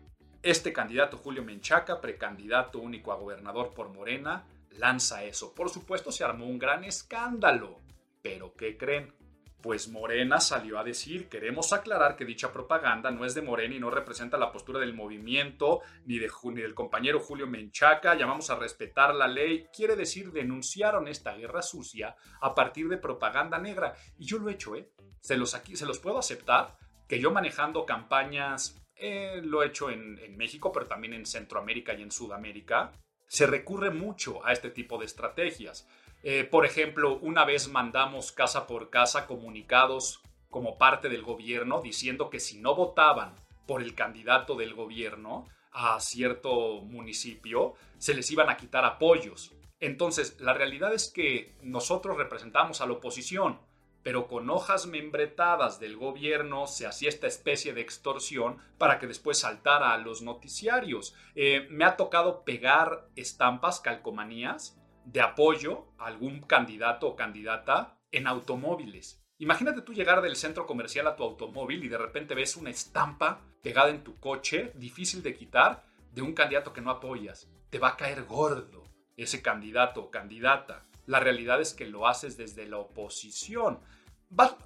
Este 0.42 0.72
candidato 0.72 1.16
Julio 1.16 1.42
Menchaca, 1.42 2.00
precandidato 2.00 2.78
único 2.78 3.12
a 3.12 3.16
gobernador 3.16 3.72
por 3.74 3.88
Morena, 3.88 4.46
lanza 4.70 5.24
eso. 5.24 5.54
Por 5.54 5.70
supuesto 5.70 6.12
se 6.12 6.24
armó 6.24 6.46
un 6.46 6.58
gran 6.58 6.84
escándalo. 6.84 7.80
Pero 8.22 8.54
¿qué 8.54 8.76
creen? 8.76 9.14
Pues 9.62 9.88
Morena 9.88 10.38
salió 10.38 10.78
a 10.78 10.84
decir, 10.84 11.28
queremos 11.28 11.72
aclarar 11.72 12.14
que 12.14 12.24
dicha 12.24 12.52
propaganda 12.52 13.10
no 13.10 13.24
es 13.24 13.34
de 13.34 13.42
Morena 13.42 13.74
y 13.74 13.80
no 13.80 13.90
representa 13.90 14.36
la 14.36 14.52
postura 14.52 14.78
del 14.78 14.94
movimiento 14.94 15.80
ni, 16.04 16.18
de, 16.18 16.30
ni 16.44 16.60
del 16.60 16.74
compañero 16.74 17.18
Julio 17.18 17.48
Menchaca, 17.48 18.14
llamamos 18.14 18.50
a 18.50 18.56
respetar 18.56 19.14
la 19.14 19.26
ley, 19.26 19.66
quiere 19.74 19.96
decir 19.96 20.30
denunciaron 20.30 21.08
esta 21.08 21.34
guerra 21.34 21.62
sucia 21.62 22.14
a 22.40 22.54
partir 22.54 22.88
de 22.88 22.98
propaganda 22.98 23.58
negra. 23.58 23.94
Y 24.18 24.26
yo 24.26 24.38
lo 24.38 24.48
he 24.48 24.52
hecho, 24.52 24.76
¿eh? 24.76 24.92
Se 25.20 25.36
los, 25.36 25.54
aquí, 25.56 25.74
se 25.74 25.86
los 25.86 25.98
puedo 25.98 26.18
aceptar 26.18 26.76
que 27.08 27.20
yo 27.20 27.30
manejando 27.30 27.86
campañas 27.86 28.80
eh, 28.96 29.40
lo 29.44 29.62
he 29.62 29.66
hecho 29.66 29.90
en, 29.90 30.36
México, 30.36 30.72
pero 30.72 30.86
también 30.86 31.12
en 31.12 31.26
Centroamérica 31.26 31.94
y 31.94 32.02
en 32.02 32.10
Sudamérica, 32.10 32.92
se 33.28 33.46
recurre 33.46 33.90
mucho 33.90 34.44
a 34.44 34.52
este 34.52 34.70
tipo 34.70 34.98
de 34.98 35.06
estrategias. 35.06 35.88
Eh, 36.22 36.44
por 36.44 36.64
ejemplo, 36.64 37.18
una 37.18 37.44
vez 37.44 37.68
mandamos 37.68 38.32
casa 38.32 38.66
por 38.66 38.90
casa 38.90 39.26
comunicados 39.26 40.22
como 40.50 40.78
parte 40.78 41.08
del 41.08 41.22
gobierno 41.22 41.80
diciendo 41.82 42.30
que 42.30 42.40
si 42.40 42.58
no 42.58 42.74
votaban 42.74 43.34
por 43.66 43.82
el 43.82 43.94
candidato 43.94 44.54
del 44.54 44.74
gobierno 44.74 45.46
a 45.72 46.00
cierto 46.00 46.80
municipio, 46.82 47.74
se 47.98 48.14
les 48.14 48.30
iban 48.30 48.48
a 48.48 48.56
quitar 48.56 48.84
apoyos. 48.84 49.52
Entonces, 49.78 50.40
la 50.40 50.54
realidad 50.54 50.94
es 50.94 51.12
que 51.12 51.54
nosotros 51.62 52.16
representamos 52.16 52.80
a 52.80 52.86
la 52.86 52.94
oposición, 52.94 53.60
pero 54.06 54.28
con 54.28 54.48
hojas 54.50 54.86
membretadas 54.86 55.80
del 55.80 55.96
gobierno 55.96 56.68
se 56.68 56.86
hacía 56.86 57.08
esta 57.08 57.26
especie 57.26 57.74
de 57.74 57.80
extorsión 57.80 58.58
para 58.78 59.00
que 59.00 59.08
después 59.08 59.40
saltara 59.40 59.92
a 59.92 59.98
los 59.98 60.22
noticiarios. 60.22 61.16
Eh, 61.34 61.66
me 61.70 61.84
ha 61.84 61.96
tocado 61.96 62.44
pegar 62.44 63.08
estampas, 63.16 63.80
calcomanías 63.80 64.80
de 65.06 65.22
apoyo 65.22 65.86
a 65.98 66.06
algún 66.06 66.42
candidato 66.42 67.08
o 67.08 67.16
candidata 67.16 67.98
en 68.12 68.28
automóviles. 68.28 69.26
Imagínate 69.38 69.82
tú 69.82 69.92
llegar 69.92 70.22
del 70.22 70.36
centro 70.36 70.68
comercial 70.68 71.08
a 71.08 71.16
tu 71.16 71.24
automóvil 71.24 71.82
y 71.82 71.88
de 71.88 71.98
repente 71.98 72.36
ves 72.36 72.56
una 72.56 72.70
estampa 72.70 73.40
pegada 73.60 73.90
en 73.90 74.04
tu 74.04 74.20
coche, 74.20 74.70
difícil 74.76 75.20
de 75.24 75.34
quitar, 75.34 75.84
de 76.12 76.22
un 76.22 76.32
candidato 76.32 76.72
que 76.72 76.80
no 76.80 76.92
apoyas. 76.92 77.50
Te 77.70 77.80
va 77.80 77.88
a 77.88 77.96
caer 77.96 78.22
gordo 78.22 78.84
ese 79.16 79.42
candidato 79.42 80.00
o 80.00 80.10
candidata. 80.12 80.86
La 81.06 81.20
realidad 81.20 81.60
es 81.60 81.72
que 81.72 81.86
lo 81.86 82.06
haces 82.06 82.36
desde 82.36 82.66
la 82.66 82.78
oposición. 82.78 83.80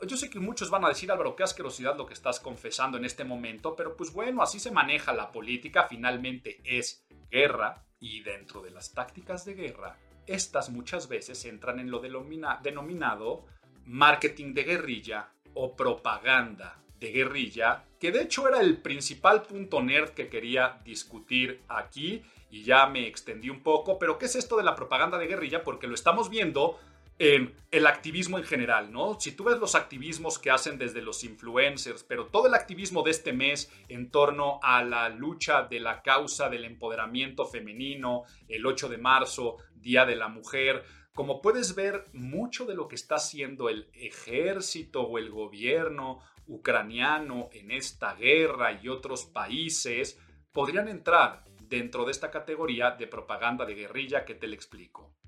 Yo 0.07 0.17
sé 0.17 0.31
que 0.31 0.41
muchos 0.41 0.71
van 0.71 0.85
a 0.85 0.89
decir, 0.89 1.11
Álvaro, 1.11 1.37
qué 1.37 1.43
asquerosidad 1.43 1.97
lo 1.97 2.07
que 2.07 2.15
estás 2.15 2.41
confesando 2.41 2.99
en 2.99 3.05
este 3.05 3.25
momento, 3.25 3.77
pero 3.77 3.97
pues 3.97 4.13
bueno, 4.13 4.43
así 4.43 4.59
se 4.59 4.71
maneja 4.71 5.13
la 5.13 5.31
política, 5.31 5.87
finalmente 5.89 6.61
es 6.65 7.07
guerra 7.31 7.85
y 7.99 8.23
dentro 8.23 8.63
de 8.63 8.71
las 8.71 8.93
tácticas 8.93 9.45
de 9.45 9.55
guerra, 9.55 9.99
estas 10.27 10.71
muchas 10.71 11.09
veces 11.09 11.45
entran 11.45 11.79
en 11.79 11.91
lo 11.91 12.01
denominado 12.01 13.45
marketing 13.85 14.55
de 14.55 14.65
guerrilla 14.65 15.33
o 15.55 15.77
propaganda 15.77 16.81
de 16.99 17.13
guerrilla, 17.13 17.85
que 17.99 18.13
de 18.13 18.23
hecho 18.23 18.47
era 18.47 18.61
el 18.61 18.79
principal 18.79 19.43
punto 19.43 19.83
nerd 19.83 20.11
que 20.11 20.29
quería 20.29 20.81
discutir 20.85 21.63
aquí 21.69 22.23
y 22.51 22.63
ya 22.63 22.87
me 22.87 23.07
extendí 23.07 23.49
un 23.49 23.63
poco, 23.63 23.99
pero 23.99 24.19
¿qué 24.19 24.27
es 24.27 24.37
esto 24.37 24.57
de 24.57 24.65
la 24.65 24.75
propaganda 24.75 25.19
de 25.19 25.27
guerrilla? 25.27 25.65
Porque 25.65 25.87
lo 25.87 25.95
estamos 25.95 26.29
viendo 26.29 26.79
el 27.21 27.87
activismo 27.87 28.39
en 28.39 28.45
general, 28.45 28.91
¿no? 28.91 29.21
Si 29.21 29.33
tú 29.33 29.45
ves 29.45 29.59
los 29.59 29.75
activismos 29.75 30.39
que 30.39 30.51
hacen 30.51 30.79
desde 30.79 31.03
los 31.03 31.23
influencers, 31.23 32.03
pero 32.03 32.29
todo 32.29 32.47
el 32.47 32.55
activismo 32.55 33.03
de 33.03 33.11
este 33.11 33.35
mes 33.35 33.71
en 33.89 34.11
torno 34.11 34.59
a 34.63 34.83
la 34.83 35.11
lucha 35.11 35.65
de 35.65 35.81
la 35.81 36.01
causa 36.01 36.49
del 36.49 36.65
empoderamiento 36.65 37.45
femenino, 37.45 38.23
el 38.49 38.65
8 38.65 38.89
de 38.89 38.97
marzo, 38.97 39.59
Día 39.75 40.07
de 40.07 40.17
la 40.17 40.29
Mujer, 40.29 40.83
como 41.13 41.43
puedes 41.43 41.75
ver, 41.75 42.07
mucho 42.15 42.65
de 42.65 42.75
lo 42.75 42.89
que 42.89 42.95
está 42.95 43.17
haciendo 43.17 43.69
el 43.69 43.91
ejército 43.93 45.03
o 45.03 45.19
el 45.19 45.29
gobierno 45.29 46.21
ucraniano 46.47 47.51
en 47.53 47.71
esta 47.71 48.15
guerra 48.15 48.81
y 48.83 48.89
otros 48.89 49.27
países 49.27 50.19
podrían 50.53 50.89
entrar 50.89 51.45
dentro 51.61 52.07
de 52.07 52.13
esta 52.13 52.31
categoría 52.31 52.93
de 52.93 53.07
propaganda 53.07 53.67
de 53.67 53.75
guerrilla 53.75 54.25
que 54.25 54.35
te 54.35 54.47
le 54.47 54.57
explico. 54.57 55.20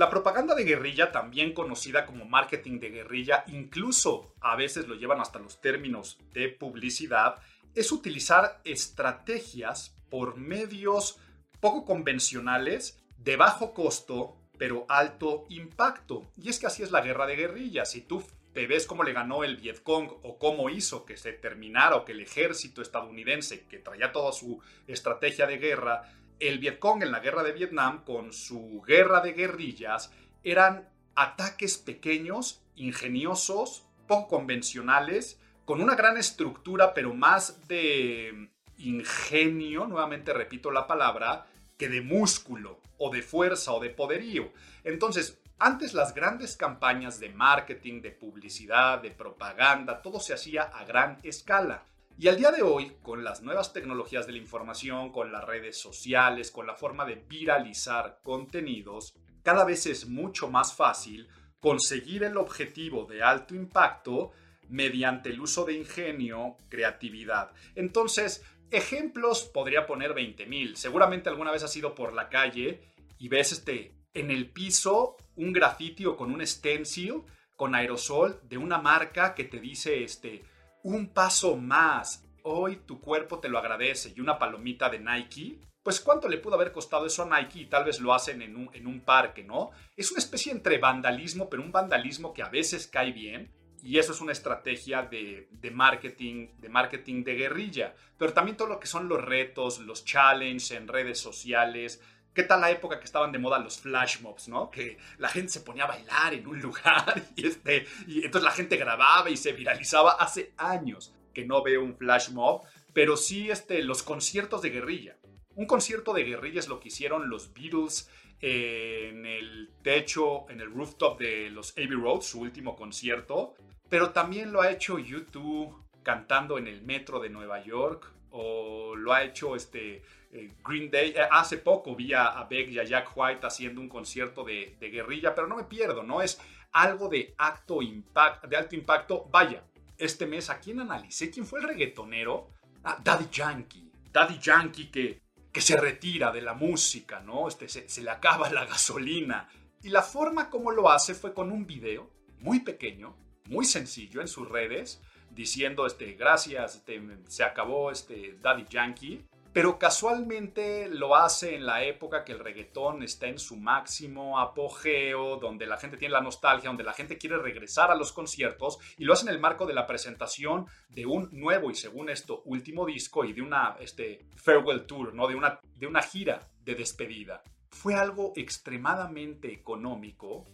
La 0.00 0.08
propaganda 0.08 0.54
de 0.54 0.64
guerrilla, 0.64 1.12
también 1.12 1.52
conocida 1.52 2.06
como 2.06 2.24
marketing 2.24 2.80
de 2.80 2.88
guerrilla, 2.88 3.44
incluso 3.48 4.32
a 4.40 4.56
veces 4.56 4.88
lo 4.88 4.94
llevan 4.94 5.20
hasta 5.20 5.38
los 5.38 5.60
términos 5.60 6.18
de 6.32 6.48
publicidad, 6.48 7.36
es 7.74 7.92
utilizar 7.92 8.62
estrategias 8.64 9.94
por 10.08 10.38
medios 10.38 11.18
poco 11.60 11.84
convencionales, 11.84 12.98
de 13.18 13.36
bajo 13.36 13.74
costo, 13.74 14.38
pero 14.56 14.86
alto 14.88 15.44
impacto. 15.50 16.32
Y 16.34 16.48
es 16.48 16.58
que 16.58 16.66
así 16.66 16.82
es 16.82 16.92
la 16.92 17.02
guerra 17.02 17.26
de 17.26 17.36
guerrilla. 17.36 17.84
Si 17.84 18.00
tú 18.00 18.24
te 18.54 18.66
ves 18.66 18.86
cómo 18.86 19.04
le 19.04 19.12
ganó 19.12 19.44
el 19.44 19.58
Vietcong 19.58 20.08
o 20.22 20.38
cómo 20.38 20.70
hizo 20.70 21.04
que 21.04 21.18
se 21.18 21.34
terminara 21.34 21.96
o 21.96 22.06
que 22.06 22.12
el 22.12 22.20
ejército 22.20 22.80
estadounidense, 22.80 23.66
que 23.66 23.78
traía 23.78 24.12
toda 24.12 24.32
su 24.32 24.62
estrategia 24.86 25.46
de 25.46 25.58
guerra, 25.58 26.10
el 26.40 26.58
Vietcong 26.58 27.02
en 27.02 27.12
la 27.12 27.20
guerra 27.20 27.42
de 27.42 27.52
Vietnam, 27.52 28.04
con 28.04 28.32
su 28.32 28.82
guerra 28.86 29.20
de 29.20 29.32
guerrillas, 29.32 30.10
eran 30.42 30.88
ataques 31.14 31.78
pequeños, 31.78 32.62
ingeniosos, 32.76 33.84
poco 34.06 34.28
convencionales, 34.28 35.38
con 35.64 35.80
una 35.80 35.94
gran 35.94 36.16
estructura, 36.16 36.94
pero 36.94 37.14
más 37.14 37.68
de 37.68 38.50
ingenio, 38.78 39.86
nuevamente 39.86 40.32
repito 40.32 40.70
la 40.70 40.86
palabra, 40.86 41.46
que 41.76 41.88
de 41.88 42.00
músculo 42.00 42.80
o 42.98 43.10
de 43.10 43.22
fuerza 43.22 43.72
o 43.72 43.80
de 43.80 43.90
poderío. 43.90 44.52
Entonces, 44.82 45.38
antes 45.58 45.92
las 45.92 46.14
grandes 46.14 46.56
campañas 46.56 47.20
de 47.20 47.28
marketing, 47.28 48.00
de 48.00 48.10
publicidad, 48.12 49.00
de 49.00 49.10
propaganda, 49.10 50.00
todo 50.00 50.18
se 50.18 50.32
hacía 50.32 50.62
a 50.62 50.84
gran 50.84 51.18
escala. 51.22 51.84
Y 52.20 52.28
al 52.28 52.36
día 52.36 52.50
de 52.50 52.60
hoy, 52.60 52.98
con 53.02 53.24
las 53.24 53.40
nuevas 53.40 53.72
tecnologías 53.72 54.26
de 54.26 54.32
la 54.32 54.38
información, 54.38 55.10
con 55.10 55.32
las 55.32 55.42
redes 55.42 55.80
sociales, 55.80 56.50
con 56.50 56.66
la 56.66 56.74
forma 56.74 57.06
de 57.06 57.14
viralizar 57.14 58.20
contenidos, 58.22 59.14
cada 59.42 59.64
vez 59.64 59.86
es 59.86 60.06
mucho 60.06 60.50
más 60.50 60.74
fácil 60.74 61.30
conseguir 61.60 62.24
el 62.24 62.36
objetivo 62.36 63.06
de 63.06 63.22
alto 63.22 63.54
impacto 63.54 64.32
mediante 64.68 65.30
el 65.30 65.40
uso 65.40 65.64
de 65.64 65.72
ingenio, 65.72 66.58
creatividad. 66.68 67.52
Entonces, 67.74 68.44
ejemplos 68.70 69.44
podría 69.44 69.86
poner 69.86 70.12
20.000. 70.14 70.74
Seguramente 70.74 71.30
alguna 71.30 71.52
vez 71.52 71.62
has 71.62 71.74
ido 71.74 71.94
por 71.94 72.12
la 72.12 72.28
calle 72.28 72.82
y 73.18 73.28
ves 73.28 73.52
este 73.52 73.94
en 74.12 74.30
el 74.30 74.50
piso 74.50 75.16
un 75.36 75.54
grafiti 75.54 76.04
o 76.04 76.18
con 76.18 76.30
un 76.30 76.46
stencil 76.46 77.22
con 77.56 77.74
aerosol 77.74 78.42
de 78.42 78.58
una 78.58 78.76
marca 78.76 79.34
que 79.34 79.44
te 79.44 79.58
dice 79.58 80.04
este 80.04 80.44
un 80.82 81.08
paso 81.08 81.56
más, 81.56 82.24
hoy 82.42 82.76
tu 82.86 83.00
cuerpo 83.00 83.38
te 83.38 83.48
lo 83.48 83.58
agradece 83.58 84.12
y 84.16 84.20
una 84.20 84.38
palomita 84.38 84.88
de 84.88 84.98
Nike, 84.98 85.60
pues 85.82 86.00
cuánto 86.00 86.28
le 86.28 86.38
pudo 86.38 86.56
haber 86.56 86.72
costado 86.72 87.06
eso 87.06 87.22
a 87.22 87.40
Nike 87.40 87.60
y 87.60 87.66
tal 87.66 87.84
vez 87.84 88.00
lo 88.00 88.12
hacen 88.12 88.42
en 88.42 88.56
un, 88.56 88.70
en 88.74 88.86
un 88.86 89.00
parque, 89.00 89.42
¿no? 89.42 89.70
Es 89.96 90.10
una 90.10 90.18
especie 90.18 90.52
entre 90.52 90.78
vandalismo, 90.78 91.48
pero 91.48 91.62
un 91.62 91.72
vandalismo 91.72 92.34
que 92.34 92.42
a 92.42 92.48
veces 92.48 92.86
cae 92.86 93.12
bien 93.12 93.50
y 93.82 93.98
eso 93.98 94.12
es 94.12 94.20
una 94.20 94.32
estrategia 94.32 95.02
de, 95.02 95.48
de, 95.50 95.70
marketing, 95.70 96.48
de 96.58 96.68
marketing 96.68 97.24
de 97.24 97.34
guerrilla. 97.34 97.94
Pero 98.18 98.34
también 98.34 98.56
todo 98.56 98.68
lo 98.68 98.78
que 98.78 98.86
son 98.86 99.08
los 99.08 99.24
retos, 99.24 99.78
los 99.78 100.04
challenges 100.04 100.72
en 100.72 100.86
redes 100.86 101.18
sociales, 101.18 102.02
¿Qué 102.32 102.44
tal 102.44 102.60
la 102.60 102.70
época 102.70 102.98
que 102.98 103.04
estaban 103.04 103.32
de 103.32 103.38
moda 103.38 103.58
los 103.58 103.80
flash 103.80 104.20
mobs, 104.20 104.48
no? 104.48 104.70
Que 104.70 104.98
la 105.18 105.28
gente 105.28 105.50
se 105.50 105.60
ponía 105.60 105.84
a 105.84 105.88
bailar 105.88 106.32
en 106.34 106.46
un 106.46 106.60
lugar 106.60 107.22
y, 107.36 107.46
este, 107.46 107.86
y 108.06 108.24
entonces 108.24 108.44
la 108.44 108.52
gente 108.52 108.76
grababa 108.76 109.30
y 109.30 109.36
se 109.36 109.52
viralizaba. 109.52 110.12
Hace 110.12 110.52
años 110.56 111.12
que 111.34 111.44
no 111.44 111.62
veo 111.62 111.82
un 111.82 111.96
flash 111.96 112.30
mob, 112.30 112.62
pero 112.92 113.16
sí 113.16 113.50
este, 113.50 113.82
los 113.82 114.02
conciertos 114.02 114.62
de 114.62 114.70
guerrilla. 114.70 115.16
Un 115.56 115.66
concierto 115.66 116.12
de 116.12 116.24
guerrilla 116.24 116.60
es 116.60 116.68
lo 116.68 116.78
que 116.78 116.88
hicieron 116.88 117.28
los 117.28 117.52
Beatles 117.52 118.08
en 118.40 119.26
el 119.26 119.70
techo, 119.82 120.48
en 120.48 120.60
el 120.60 120.72
rooftop 120.72 121.18
de 121.18 121.50
los 121.50 121.72
Abbey 121.72 121.88
Road, 121.88 122.20
su 122.20 122.40
último 122.40 122.76
concierto. 122.76 123.54
Pero 123.88 124.10
también 124.10 124.52
lo 124.52 124.60
ha 124.60 124.70
hecho 124.70 124.98
YouTube 124.98 125.76
cantando 126.02 126.58
en 126.58 126.68
el 126.68 126.82
metro 126.82 127.18
de 127.18 127.28
Nueva 127.28 127.62
York 127.62 128.12
o 128.30 128.94
lo 128.96 129.12
ha 129.12 129.24
hecho 129.24 129.56
este 129.56 130.02
eh, 130.32 130.52
Green 130.64 130.90
Day. 130.90 131.10
Eh, 131.10 131.28
hace 131.30 131.58
poco 131.58 131.94
vi 131.94 132.12
a, 132.14 132.44
Beck 132.48 132.68
y 132.70 132.78
a 132.78 132.84
Jack 132.84 133.16
White 133.16 133.46
haciendo 133.46 133.80
un 133.80 133.88
concierto 133.88 134.44
de, 134.44 134.76
guerrilla, 134.80 135.34
pero 135.34 135.46
no 135.46 135.56
me 135.56 135.64
pierdo, 135.64 136.02
¿no? 136.02 136.22
Es 136.22 136.40
algo 136.72 137.08
de, 137.08 137.34
acto 137.38 137.82
impact, 137.82 138.44
de 138.46 138.56
alto 138.56 138.74
impacto. 138.74 139.26
Vaya, 139.30 139.64
este 139.98 140.26
mes, 140.26 140.50
¿a 140.50 140.60
quién 140.60 140.80
analicé? 140.80 141.30
¿Quién 141.30 141.46
fue 141.46 141.60
el 141.60 141.68
reggaetonero? 141.68 142.50
Ah, 142.84 142.98
Daddy 143.02 143.26
Yankee. 143.30 143.90
Daddy 144.12 144.38
Yankee 144.38 144.90
que, 144.90 145.20
que 145.52 145.60
se 145.60 145.76
retira 145.76 146.30
de 146.30 146.42
la 146.42 146.54
música, 146.54 147.20
¿no? 147.20 147.48
Este, 147.48 147.68
se, 147.68 148.02
le 148.02 148.10
acaba 148.10 148.50
la 148.50 148.64
gasolina. 148.64 149.48
Y 149.82 149.88
la 149.88 150.02
forma 150.02 150.50
como 150.50 150.70
lo 150.70 150.90
hace 150.90 151.14
fue 151.14 151.34
con 151.34 151.50
un 151.50 151.66
video 151.66 152.10
muy 152.38 152.60
pequeño, 152.60 153.16
muy 153.46 153.64
sencillo 153.64 154.20
en 154.20 154.28
sus 154.28 154.48
redes, 154.48 155.02
diciendo, 155.30 155.86
este, 155.86 156.12
gracias, 156.12 156.76
este, 156.76 157.00
se 157.28 157.44
acabó 157.44 157.90
este 157.90 158.36
Daddy 158.40 158.66
Yankee. 158.68 159.24
Pero 159.52 159.80
casualmente 159.80 160.88
lo 160.88 161.16
hace 161.16 161.56
en 161.56 161.66
la 161.66 161.82
época 161.82 162.24
que 162.24 162.30
el 162.30 162.38
reggaetón 162.38 163.02
está 163.02 163.26
en 163.26 163.40
su 163.40 163.56
máximo 163.56 164.38
apogeo, 164.38 165.38
donde 165.38 165.66
la 165.66 165.76
gente 165.76 165.96
tiene 165.96 166.12
la 166.12 166.20
nostalgia, 166.20 166.68
donde 166.70 166.84
la 166.84 166.92
gente 166.92 167.18
quiere 167.18 167.36
regresar 167.36 167.90
a 167.90 167.96
los 167.96 168.12
conciertos 168.12 168.78
y 168.96 169.04
lo 169.04 169.12
hace 169.12 169.26
en 169.26 169.34
el 169.34 169.40
marco 169.40 169.66
de 169.66 169.74
la 169.74 169.88
presentación 169.88 170.66
de 170.90 171.04
un 171.04 171.30
nuevo 171.32 171.68
y 171.68 171.74
según 171.74 172.10
esto 172.10 172.42
último 172.44 172.86
disco 172.86 173.24
y 173.24 173.32
de 173.32 173.42
una 173.42 173.76
este, 173.80 174.24
farewell 174.36 174.86
tour, 174.86 175.14
¿no? 175.14 175.26
de, 175.26 175.34
una, 175.34 175.58
de 175.74 175.86
una 175.88 176.02
gira 176.02 176.48
de 176.64 176.76
despedida. 176.76 177.42
Fue 177.70 177.96
algo 177.96 178.32
extremadamente 178.36 179.52
económico, 179.52 180.44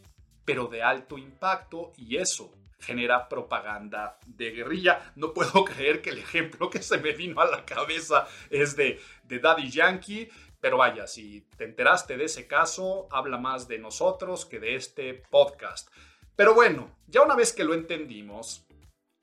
pero 0.46 0.68
de 0.68 0.82
alto 0.82 1.18
impacto 1.18 1.92
y 1.98 2.16
eso 2.16 2.50
genera 2.86 3.28
propaganda 3.28 4.18
de 4.26 4.52
guerrilla. 4.52 5.12
No 5.16 5.34
puedo 5.34 5.64
creer 5.64 6.00
que 6.00 6.10
el 6.10 6.18
ejemplo 6.18 6.70
que 6.70 6.82
se 6.82 6.98
me 6.98 7.12
vino 7.12 7.40
a 7.40 7.50
la 7.50 7.64
cabeza 7.64 8.26
es 8.48 8.76
de, 8.76 9.00
Daddy 9.24 9.70
Yankee. 9.70 10.28
Pero 10.60 10.78
vaya, 10.78 11.06
si 11.06 11.42
te 11.56 11.64
enteraste 11.64 12.16
de 12.16 12.24
ese 12.24 12.46
caso, 12.46 13.08
habla 13.10 13.38
más 13.38 13.68
de 13.68 13.78
nosotros 13.78 14.46
que 14.46 14.60
de 14.60 14.76
este 14.76 15.14
podcast. 15.14 15.90
Pero 16.34 16.54
bueno, 16.54 16.96
ya 17.06 17.22
una 17.22 17.34
vez 17.34 17.52
que 17.52 17.64
lo 17.64 17.74
entendimos, 17.74 18.66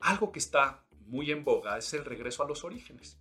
algo 0.00 0.30
que 0.30 0.38
está 0.38 0.84
muy 1.06 1.30
en 1.30 1.44
boga 1.44 1.78
es 1.78 1.92
el 1.94 2.04
regreso 2.04 2.42
a 2.42 2.48
los 2.48 2.64
orígenes. 2.64 3.18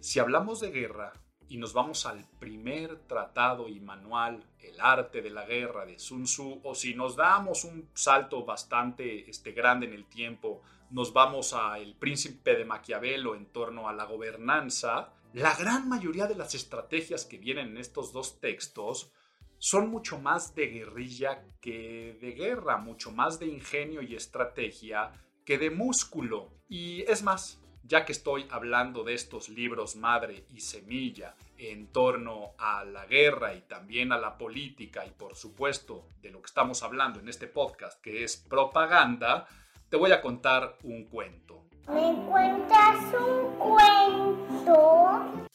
Si 0.00 0.18
hablamos 0.18 0.60
de 0.60 0.70
guerra 0.70 1.12
y 1.48 1.58
nos 1.58 1.72
vamos 1.72 2.06
al 2.06 2.24
primer 2.38 2.96
tratado 3.06 3.68
y 3.68 3.80
manual, 3.80 4.44
El 4.60 4.80
arte 4.80 5.22
de 5.22 5.30
la 5.30 5.46
guerra 5.46 5.86
de 5.86 5.98
Sun 5.98 6.24
Tzu, 6.24 6.60
o 6.64 6.74
si 6.74 6.94
nos 6.94 7.16
damos 7.16 7.64
un 7.64 7.88
salto 7.94 8.44
bastante 8.44 9.30
este, 9.30 9.52
grande 9.52 9.86
en 9.86 9.92
el 9.92 10.06
tiempo, 10.06 10.62
nos 10.90 11.12
vamos 11.12 11.52
a 11.54 11.78
El 11.78 11.94
príncipe 11.94 12.56
de 12.56 12.64
Maquiavelo 12.64 13.34
en 13.34 13.46
torno 13.46 13.88
a 13.88 13.92
la 13.92 14.04
gobernanza, 14.04 15.12
la 15.32 15.54
gran 15.54 15.88
mayoría 15.88 16.26
de 16.26 16.34
las 16.34 16.54
estrategias 16.54 17.24
que 17.24 17.38
vienen 17.38 17.68
en 17.68 17.76
estos 17.78 18.12
dos 18.12 18.40
textos 18.40 19.12
son 19.58 19.90
mucho 19.90 20.18
más 20.18 20.54
de 20.54 20.66
guerrilla 20.68 21.44
que 21.60 22.16
de 22.20 22.32
guerra, 22.32 22.78
mucho 22.78 23.10
más 23.12 23.38
de 23.38 23.46
ingenio 23.46 24.02
y 24.02 24.14
estrategia 24.14 25.12
que 25.44 25.58
de 25.58 25.70
músculo. 25.70 26.50
Y 26.68 27.02
es 27.02 27.22
más, 27.22 27.60
ya 27.86 28.04
que 28.04 28.12
estoy 28.12 28.46
hablando 28.50 29.04
de 29.04 29.14
estos 29.14 29.48
libros 29.48 29.96
madre 29.96 30.44
y 30.50 30.60
semilla 30.60 31.34
en 31.56 31.86
torno 31.88 32.54
a 32.58 32.84
la 32.84 33.06
guerra 33.06 33.54
y 33.54 33.62
también 33.62 34.12
a 34.12 34.18
la 34.18 34.36
política 34.36 35.06
y 35.06 35.10
por 35.10 35.36
supuesto 35.36 36.08
de 36.20 36.30
lo 36.30 36.40
que 36.40 36.46
estamos 36.46 36.82
hablando 36.82 37.20
en 37.20 37.28
este 37.28 37.46
podcast 37.46 38.00
que 38.00 38.24
es 38.24 38.36
propaganda, 38.36 39.46
te 39.88 39.96
voy 39.96 40.12
a 40.12 40.20
contar 40.20 40.76
un 40.82 41.04
cuento. 41.04 41.64
¿Me 41.88 42.14
cuentas 42.26 42.96
un 43.14 43.56
cuento? 43.56 45.46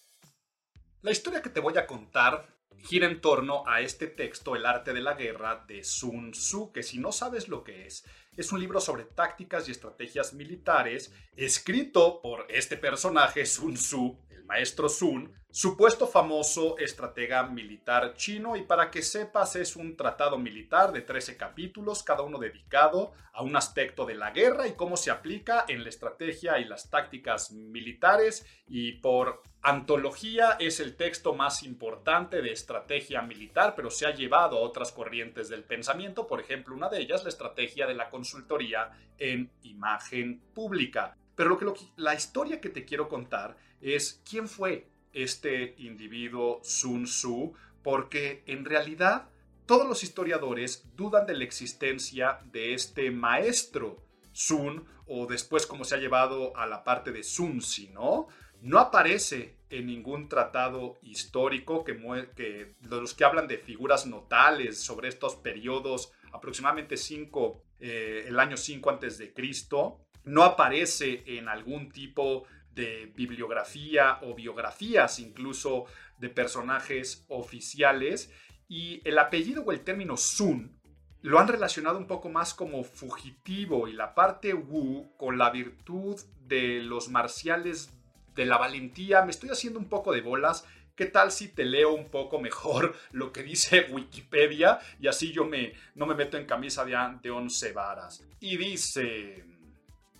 La 1.01 1.11
historia 1.11 1.41
que 1.41 1.49
te 1.49 1.59
voy 1.59 1.77
a 1.77 1.85
contar 1.85 2.47
gira 2.77 3.07
en 3.07 3.21
torno 3.21 3.63
a 3.67 3.81
este 3.81 4.07
texto, 4.07 4.55
El 4.55 4.65
arte 4.65 4.93
de 4.93 5.01
la 5.01 5.13
guerra, 5.13 5.65
de 5.67 5.83
Sun 5.83 6.31
Tzu, 6.31 6.71
que 6.71 6.83
si 6.83 6.99
no 6.99 7.11
sabes 7.11 7.47
lo 7.47 7.63
que 7.63 7.85
es, 7.85 8.05
es 8.37 8.51
un 8.51 8.59
libro 8.59 8.79
sobre 8.79 9.03
tácticas 9.03 9.67
y 9.67 9.71
estrategias 9.71 10.33
militares, 10.33 11.13
escrito 11.35 12.21
por 12.21 12.45
este 12.49 12.77
personaje, 12.77 13.45
Sun 13.45 13.73
Tzu, 13.73 14.17
maestro 14.51 14.89
Sun, 14.89 15.33
supuesto 15.49 16.07
famoso 16.07 16.77
estratega 16.77 17.43
militar 17.43 18.15
chino, 18.15 18.57
y 18.57 18.63
para 18.63 18.91
que 18.91 19.01
sepas, 19.01 19.55
es 19.55 19.77
un 19.77 19.95
tratado 19.95 20.37
militar 20.37 20.91
de 20.91 21.01
13 21.01 21.37
capítulos, 21.37 22.03
cada 22.03 22.23
uno 22.23 22.37
dedicado 22.37 23.13
a 23.31 23.43
un 23.43 23.55
aspecto 23.55 24.05
de 24.05 24.15
la 24.15 24.31
guerra 24.31 24.67
y 24.67 24.73
cómo 24.73 24.97
se 24.97 25.09
aplica 25.09 25.63
en 25.69 25.83
la 25.83 25.89
estrategia 25.89 26.59
y 26.59 26.65
las 26.65 26.89
tácticas 26.89 27.53
militares, 27.53 28.45
y 28.67 28.91
por 28.99 29.41
Antología 29.61 30.57
es 30.59 30.81
el 30.81 30.97
texto 30.97 31.33
más 31.33 31.63
importante 31.63 32.41
de 32.41 32.51
estrategia 32.51 33.21
militar, 33.21 33.73
pero 33.73 33.89
se 33.89 34.05
ha 34.05 34.13
llevado 34.13 34.57
a 34.57 34.61
otras 34.61 34.91
corrientes 34.91 35.47
del 35.47 35.63
pensamiento, 35.63 36.27
por 36.27 36.41
ejemplo, 36.41 36.75
una 36.75 36.89
de 36.89 36.99
ellas, 36.99 37.23
la 37.23 37.29
estrategia 37.29 37.87
de 37.87 37.93
la 37.93 38.09
consultoría 38.09 38.91
en 39.17 39.49
imagen 39.63 40.41
pública. 40.53 41.15
Pero 41.35 41.57
lo 41.59 41.73
que, 41.73 41.85
la 41.95 42.13
historia 42.13 42.59
que 42.59 42.69
te 42.69 42.85
quiero 42.85 43.07
contar 43.07 43.55
es 43.81 44.21
quién 44.29 44.47
fue 44.47 44.87
este 45.13 45.75
individuo 45.77 46.59
Sun 46.63 47.05
Tzu, 47.05 47.53
porque 47.83 48.43
en 48.45 48.65
realidad 48.65 49.29
todos 49.65 49.87
los 49.87 50.03
historiadores 50.03 50.85
dudan 50.95 51.25
de 51.25 51.35
la 51.35 51.43
existencia 51.43 52.39
de 52.51 52.73
este 52.73 53.11
maestro 53.11 54.03
Sun, 54.31 54.85
o 55.07 55.25
después 55.25 55.65
como 55.65 55.83
se 55.83 55.95
ha 55.95 55.97
llevado 55.97 56.55
a 56.55 56.65
la 56.65 56.83
parte 56.83 57.11
de 57.11 57.23
Sun 57.23 57.59
Tzu, 57.59 57.91
¿no? 57.91 58.27
no 58.61 58.79
aparece 58.79 59.57
en 59.69 59.87
ningún 59.87 60.29
tratado 60.29 60.99
histórico 61.01 61.83
que, 61.83 62.75
los 62.81 63.13
que 63.13 63.25
hablan 63.25 63.47
de 63.47 63.57
figuras 63.57 64.05
notales 64.05 64.79
sobre 64.79 65.09
estos 65.09 65.35
periodos, 65.35 66.11
aproximadamente 66.31 66.97
5, 66.97 67.63
eh, 67.79 68.25
el 68.27 68.39
año 68.39 68.57
5 68.57 68.89
antes 68.89 69.17
de 69.17 69.33
Cristo, 69.33 70.01
no 70.23 70.43
aparece 70.43 71.23
en 71.25 71.49
algún 71.49 71.89
tipo 71.89 72.45
de 72.73 73.11
bibliografía 73.15 74.19
o 74.21 74.33
biografías 74.33 75.19
incluso 75.19 75.85
de 76.17 76.29
personajes 76.29 77.25
oficiales 77.27 78.31
y 78.67 79.01
el 79.03 79.19
apellido 79.19 79.63
o 79.63 79.71
el 79.71 79.81
término 79.81 80.15
Sun 80.15 80.79
lo 81.21 81.39
han 81.39 81.47
relacionado 81.47 81.97
un 81.97 82.07
poco 82.07 82.29
más 82.29 82.53
como 82.53 82.83
fugitivo 82.83 83.87
y 83.87 83.93
la 83.93 84.15
parte 84.15 84.53
Wu 84.53 85.15
con 85.17 85.37
la 85.37 85.49
virtud 85.51 86.19
de 86.47 86.81
los 86.81 87.09
marciales 87.09 87.91
de 88.35 88.45
la 88.45 88.57
valentía, 88.57 89.23
me 89.23 89.31
estoy 89.31 89.49
haciendo 89.49 89.79
un 89.79 89.89
poco 89.89 90.13
de 90.13 90.21
bolas. 90.21 90.65
¿Qué 90.95 91.05
tal 91.05 91.31
si 91.31 91.49
te 91.49 91.65
leo 91.65 91.93
un 91.93 92.09
poco 92.09 92.39
mejor 92.39 92.95
lo 93.11 93.31
que 93.31 93.43
dice 93.43 93.87
Wikipedia 93.91 94.79
y 94.99 95.07
así 95.07 95.31
yo 95.31 95.45
me, 95.45 95.73
no 95.95 96.05
me 96.05 96.15
meto 96.15 96.37
en 96.37 96.45
camisa 96.45 96.85
de, 96.85 96.97
de 97.21 97.31
once 97.31 97.71
varas? 97.71 98.25
Y 98.39 98.57
dice... 98.57 99.45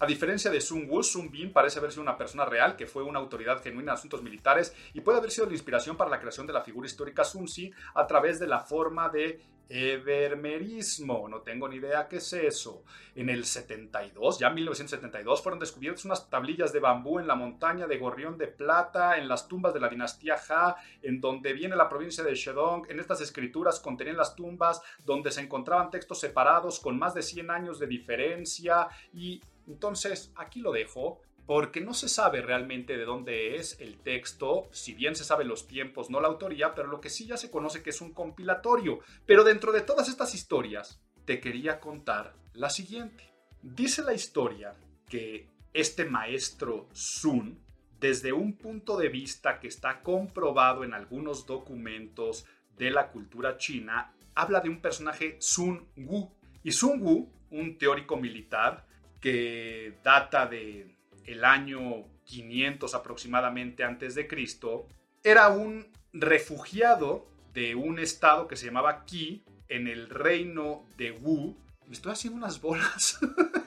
A 0.01 0.07
diferencia 0.07 0.49
de 0.49 0.59
Sun 0.59 0.87
Wu, 0.89 1.03
Sun 1.03 1.29
Bin 1.29 1.53
parece 1.53 1.77
haber 1.77 1.91
sido 1.91 2.01
una 2.01 2.17
persona 2.17 2.43
real 2.43 2.75
que 2.75 2.87
fue 2.87 3.03
una 3.03 3.19
autoridad 3.19 3.61
genuina 3.61 3.91
en 3.91 3.97
asuntos 3.99 4.23
militares 4.23 4.75
y 4.95 5.01
puede 5.01 5.19
haber 5.19 5.29
sido 5.29 5.45
la 5.45 5.53
inspiración 5.53 5.95
para 5.95 6.09
la 6.09 6.19
creación 6.19 6.47
de 6.47 6.53
la 6.53 6.63
figura 6.63 6.87
histórica 6.87 7.23
Sun 7.23 7.45
Tzu 7.45 7.69
a 7.93 8.07
través 8.07 8.39
de 8.39 8.47
la 8.47 8.61
forma 8.61 9.09
de 9.09 9.39
Evermerismo, 9.73 11.29
no 11.29 11.41
tengo 11.41 11.69
ni 11.69 11.77
idea 11.77 12.07
qué 12.09 12.17
es 12.17 12.33
eso. 12.33 12.83
En 13.15 13.29
el 13.29 13.45
72, 13.45 14.39
ya 14.39 14.47
en 14.47 14.55
1972, 14.55 15.41
fueron 15.41 15.59
descubiertas 15.59 16.03
unas 16.03 16.29
tablillas 16.29 16.73
de 16.73 16.79
bambú 16.79 17.19
en 17.19 17.27
la 17.27 17.35
montaña 17.35 17.87
de 17.87 17.97
Gorrión 17.97 18.37
de 18.37 18.47
Plata, 18.47 19.17
en 19.17 19.29
las 19.29 19.47
tumbas 19.47 19.73
de 19.73 19.79
la 19.79 19.87
dinastía 19.87 20.35
Ha, 20.49 20.75
en 21.01 21.21
donde 21.21 21.53
viene 21.53 21.75
la 21.75 21.87
provincia 21.87 22.23
de 22.23 22.35
Shedong. 22.35 22.89
En 22.89 22.99
estas 22.99 23.21
escrituras 23.21 23.79
contenían 23.79 24.17
las 24.17 24.35
tumbas 24.35 24.81
donde 25.05 25.31
se 25.31 25.41
encontraban 25.41 25.89
textos 25.89 26.19
separados 26.19 26.79
con 26.79 26.99
más 26.99 27.13
de 27.13 27.21
100 27.21 27.51
años 27.51 27.79
de 27.79 27.87
diferencia 27.87 28.87
y 29.13 29.41
entonces 29.67 30.31
aquí 30.35 30.59
lo 30.59 30.71
dejo 30.71 31.21
porque 31.45 31.81
no 31.81 31.93
se 31.93 32.07
sabe 32.07 32.41
realmente 32.41 32.95
de 32.97 33.03
dónde 33.03 33.55
es 33.57 33.79
el 33.81 33.97
texto, 33.97 34.69
si 34.71 34.93
bien 34.93 35.15
se 35.15 35.23
sabe 35.23 35.43
los 35.43 35.67
tiempos, 35.67 36.09
no 36.09 36.21
la 36.21 36.27
autoría, 36.27 36.73
pero 36.73 36.87
lo 36.87 37.01
que 37.01 37.09
sí 37.09 37.25
ya 37.25 37.35
se 37.35 37.51
conoce 37.51 37.83
que 37.83 37.89
es 37.89 37.99
un 37.99 38.13
compilatorio. 38.13 38.99
Pero 39.25 39.43
dentro 39.43 39.71
de 39.71 39.81
todas 39.81 40.07
estas 40.07 40.33
historias, 40.33 41.01
te 41.25 41.39
quería 41.39 41.79
contar 41.79 42.35
la 42.53 42.69
siguiente. 42.69 43.33
Dice 43.61 44.01
la 44.01 44.13
historia 44.13 44.73
que 45.09 45.49
este 45.73 46.05
maestro 46.05 46.87
Sun, 46.93 47.59
desde 47.99 48.31
un 48.31 48.57
punto 48.57 48.97
de 48.97 49.09
vista 49.09 49.59
que 49.59 49.67
está 49.67 50.01
comprobado 50.01 50.83
en 50.83 50.93
algunos 50.93 51.45
documentos 51.45 52.45
de 52.77 52.91
la 52.91 53.09
cultura 53.09 53.57
china, 53.57 54.13
habla 54.35 54.61
de 54.61 54.69
un 54.69 54.81
personaje 54.81 55.35
Sun 55.39 55.87
Wu. 55.97 56.31
Y 56.63 56.71
Sun 56.71 57.01
Wu, 57.01 57.29
un 57.51 57.77
teórico 57.77 58.17
militar 58.17 58.87
que 59.21 59.93
data 60.03 60.47
de 60.47 60.97
el 61.25 61.45
año 61.45 62.05
500 62.25 62.93
aproximadamente 62.95 63.83
antes 63.83 64.15
de 64.15 64.27
Cristo, 64.27 64.87
era 65.23 65.49
un 65.49 65.87
refugiado 66.11 67.27
de 67.53 67.75
un 67.75 67.99
estado 67.99 68.47
que 68.47 68.55
se 68.55 68.65
llamaba 68.65 69.05
Qi 69.05 69.43
en 69.67 69.87
el 69.87 70.09
reino 70.09 70.85
de 70.97 71.11
Wu. 71.11 71.57
Me 71.87 71.93
estoy 71.93 72.13
haciendo 72.13 72.37
unas 72.37 72.61
bolas 72.61 73.19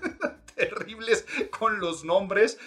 terribles 0.54 1.26
con 1.50 1.78
los 1.78 2.04
nombres. 2.04 2.58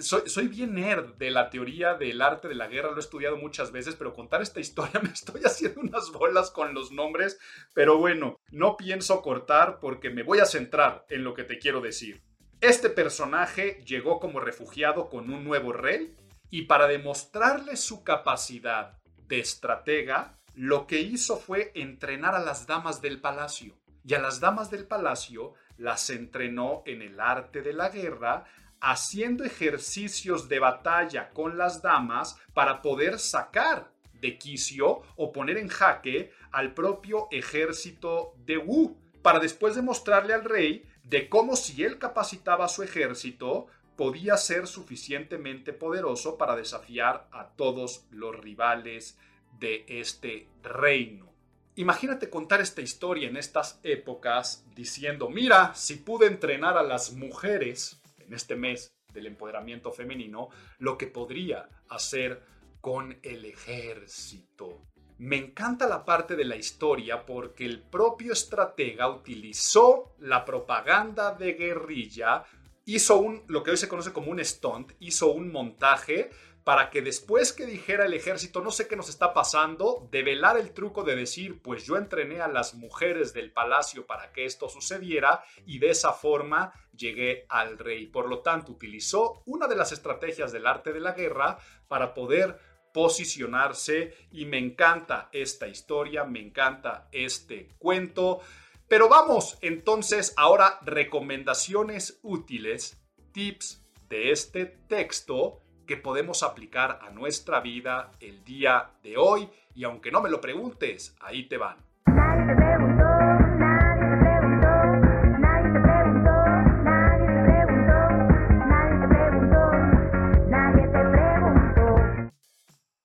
Soy, 0.00 0.22
soy, 0.26 0.48
bien 0.48 0.74
nerd 0.74 1.14
de 1.16 1.30
la 1.30 1.50
teoría 1.50 1.94
del 1.94 2.22
arte 2.22 2.48
de 2.48 2.54
la 2.54 2.68
guerra, 2.68 2.90
lo 2.90 2.96
he 2.96 3.00
estudiado 3.00 3.36
muchas 3.36 3.70
veces, 3.70 3.96
pero 3.96 4.14
contar 4.14 4.42
esta 4.42 4.60
historia 4.60 5.00
me 5.02 5.10
estoy 5.10 5.42
haciendo 5.44 5.80
unas 5.80 6.10
bolas 6.10 6.50
con 6.50 6.74
los 6.74 6.90
nombres. 6.90 7.38
Pero 7.74 7.98
bueno, 7.98 8.38
no 8.50 8.76
pienso 8.76 9.22
cortar 9.22 9.78
porque 9.80 10.10
me 10.10 10.22
voy 10.22 10.40
a 10.40 10.46
centrar 10.46 11.06
en 11.08 11.24
lo 11.24 11.34
que 11.34 11.44
te 11.44 11.58
quiero 11.58 11.80
decir. 11.80 12.22
Este 12.64 12.88
personaje 12.88 13.82
llegó 13.84 14.18
como 14.18 14.40
refugiado 14.40 15.10
con 15.10 15.30
un 15.30 15.44
nuevo 15.44 15.74
rey 15.74 16.16
y 16.48 16.62
para 16.62 16.86
demostrarle 16.86 17.76
su 17.76 18.02
capacidad 18.02 18.96
de 19.28 19.38
estratega, 19.38 20.38
lo 20.54 20.86
que 20.86 21.02
hizo 21.02 21.36
fue 21.36 21.72
entrenar 21.74 22.34
a 22.34 22.38
las 22.38 22.66
damas 22.66 23.02
del 23.02 23.20
palacio. 23.20 23.76
Y 24.02 24.14
a 24.14 24.18
las 24.18 24.40
damas 24.40 24.70
del 24.70 24.86
palacio 24.86 25.52
las 25.76 26.08
entrenó 26.08 26.82
en 26.86 27.02
el 27.02 27.20
arte 27.20 27.60
de 27.60 27.74
la 27.74 27.90
guerra, 27.90 28.46
haciendo 28.80 29.44
ejercicios 29.44 30.48
de 30.48 30.58
batalla 30.58 31.28
con 31.34 31.58
las 31.58 31.82
damas 31.82 32.38
para 32.54 32.80
poder 32.80 33.18
sacar 33.18 33.90
de 34.14 34.38
quicio 34.38 35.02
o 35.16 35.32
poner 35.32 35.58
en 35.58 35.68
jaque 35.68 36.32
al 36.50 36.72
propio 36.72 37.28
ejército 37.30 38.32
de 38.38 38.56
Wu, 38.56 38.96
para 39.20 39.38
después 39.38 39.74
demostrarle 39.74 40.32
al 40.32 40.44
rey 40.44 40.86
de 41.04 41.28
cómo 41.28 41.54
si 41.56 41.84
él 41.84 41.98
capacitaba 41.98 42.68
su 42.68 42.82
ejército, 42.82 43.66
podía 43.96 44.36
ser 44.36 44.66
suficientemente 44.66 45.72
poderoso 45.72 46.36
para 46.36 46.56
desafiar 46.56 47.28
a 47.30 47.48
todos 47.50 48.06
los 48.10 48.36
rivales 48.36 49.18
de 49.58 49.84
este 49.86 50.48
reino. 50.62 51.32
Imagínate 51.76 52.30
contar 52.30 52.60
esta 52.60 52.80
historia 52.80 53.28
en 53.28 53.36
estas 53.36 53.80
épocas 53.82 54.64
diciendo, 54.74 55.28
mira, 55.28 55.74
si 55.74 55.96
pude 55.96 56.26
entrenar 56.26 56.76
a 56.76 56.82
las 56.82 57.12
mujeres 57.12 58.00
en 58.18 58.32
este 58.32 58.56
mes 58.56 58.94
del 59.12 59.26
empoderamiento 59.26 59.92
femenino, 59.92 60.48
lo 60.78 60.98
que 60.98 61.06
podría 61.06 61.68
hacer 61.88 62.42
con 62.80 63.18
el 63.22 63.44
ejército. 63.44 64.82
Me 65.18 65.36
encanta 65.36 65.86
la 65.86 66.04
parte 66.04 66.34
de 66.34 66.44
la 66.44 66.56
historia 66.56 67.24
porque 67.24 67.64
el 67.64 67.80
propio 67.80 68.32
estratega 68.32 69.08
utilizó 69.08 70.16
la 70.18 70.44
propaganda 70.44 71.32
de 71.32 71.52
guerrilla, 71.52 72.44
hizo 72.84 73.18
un, 73.18 73.44
lo 73.46 73.62
que 73.62 73.70
hoy 73.70 73.76
se 73.76 73.88
conoce 73.88 74.12
como 74.12 74.32
un 74.32 74.44
stunt, 74.44 74.92
hizo 74.98 75.28
un 75.28 75.52
montaje 75.52 76.30
para 76.64 76.88
que 76.88 77.02
después 77.02 77.52
que 77.52 77.66
dijera 77.66 78.06
el 78.06 78.14
ejército, 78.14 78.62
no 78.62 78.70
sé 78.70 78.88
qué 78.88 78.96
nos 78.96 79.10
está 79.10 79.34
pasando, 79.34 80.08
develar 80.10 80.56
el 80.56 80.72
truco 80.72 81.04
de 81.04 81.14
decir, 81.14 81.60
pues 81.62 81.84
yo 81.84 81.96
entrené 81.96 82.40
a 82.40 82.48
las 82.48 82.74
mujeres 82.74 83.34
del 83.34 83.52
palacio 83.52 84.06
para 84.06 84.32
que 84.32 84.46
esto 84.46 84.70
sucediera 84.70 85.44
y 85.66 85.78
de 85.78 85.90
esa 85.90 86.12
forma 86.12 86.72
llegué 86.96 87.44
al 87.50 87.78
rey. 87.78 88.06
Por 88.06 88.28
lo 88.28 88.40
tanto, 88.40 88.72
utilizó 88.72 89.42
una 89.44 89.68
de 89.68 89.76
las 89.76 89.92
estrategias 89.92 90.52
del 90.52 90.66
arte 90.66 90.92
de 90.92 91.00
la 91.00 91.12
guerra 91.12 91.58
para 91.86 92.14
poder 92.14 92.58
posicionarse 92.94 94.14
y 94.30 94.46
me 94.46 94.56
encanta 94.56 95.28
esta 95.32 95.66
historia, 95.66 96.24
me 96.24 96.40
encanta 96.40 97.08
este 97.10 97.68
cuento. 97.78 98.40
Pero 98.88 99.08
vamos 99.08 99.58
entonces 99.60 100.32
ahora 100.36 100.78
recomendaciones 100.82 102.20
útiles, 102.22 103.02
tips 103.32 103.84
de 104.08 104.30
este 104.30 104.66
texto 104.66 105.60
que 105.88 105.96
podemos 105.96 106.44
aplicar 106.44 107.00
a 107.02 107.10
nuestra 107.10 107.60
vida 107.60 108.12
el 108.20 108.44
día 108.44 108.92
de 109.02 109.16
hoy 109.16 109.50
y 109.74 109.82
aunque 109.82 110.12
no 110.12 110.22
me 110.22 110.30
lo 110.30 110.40
preguntes, 110.40 111.16
ahí 111.20 111.48
te 111.48 111.58
van. 111.58 111.83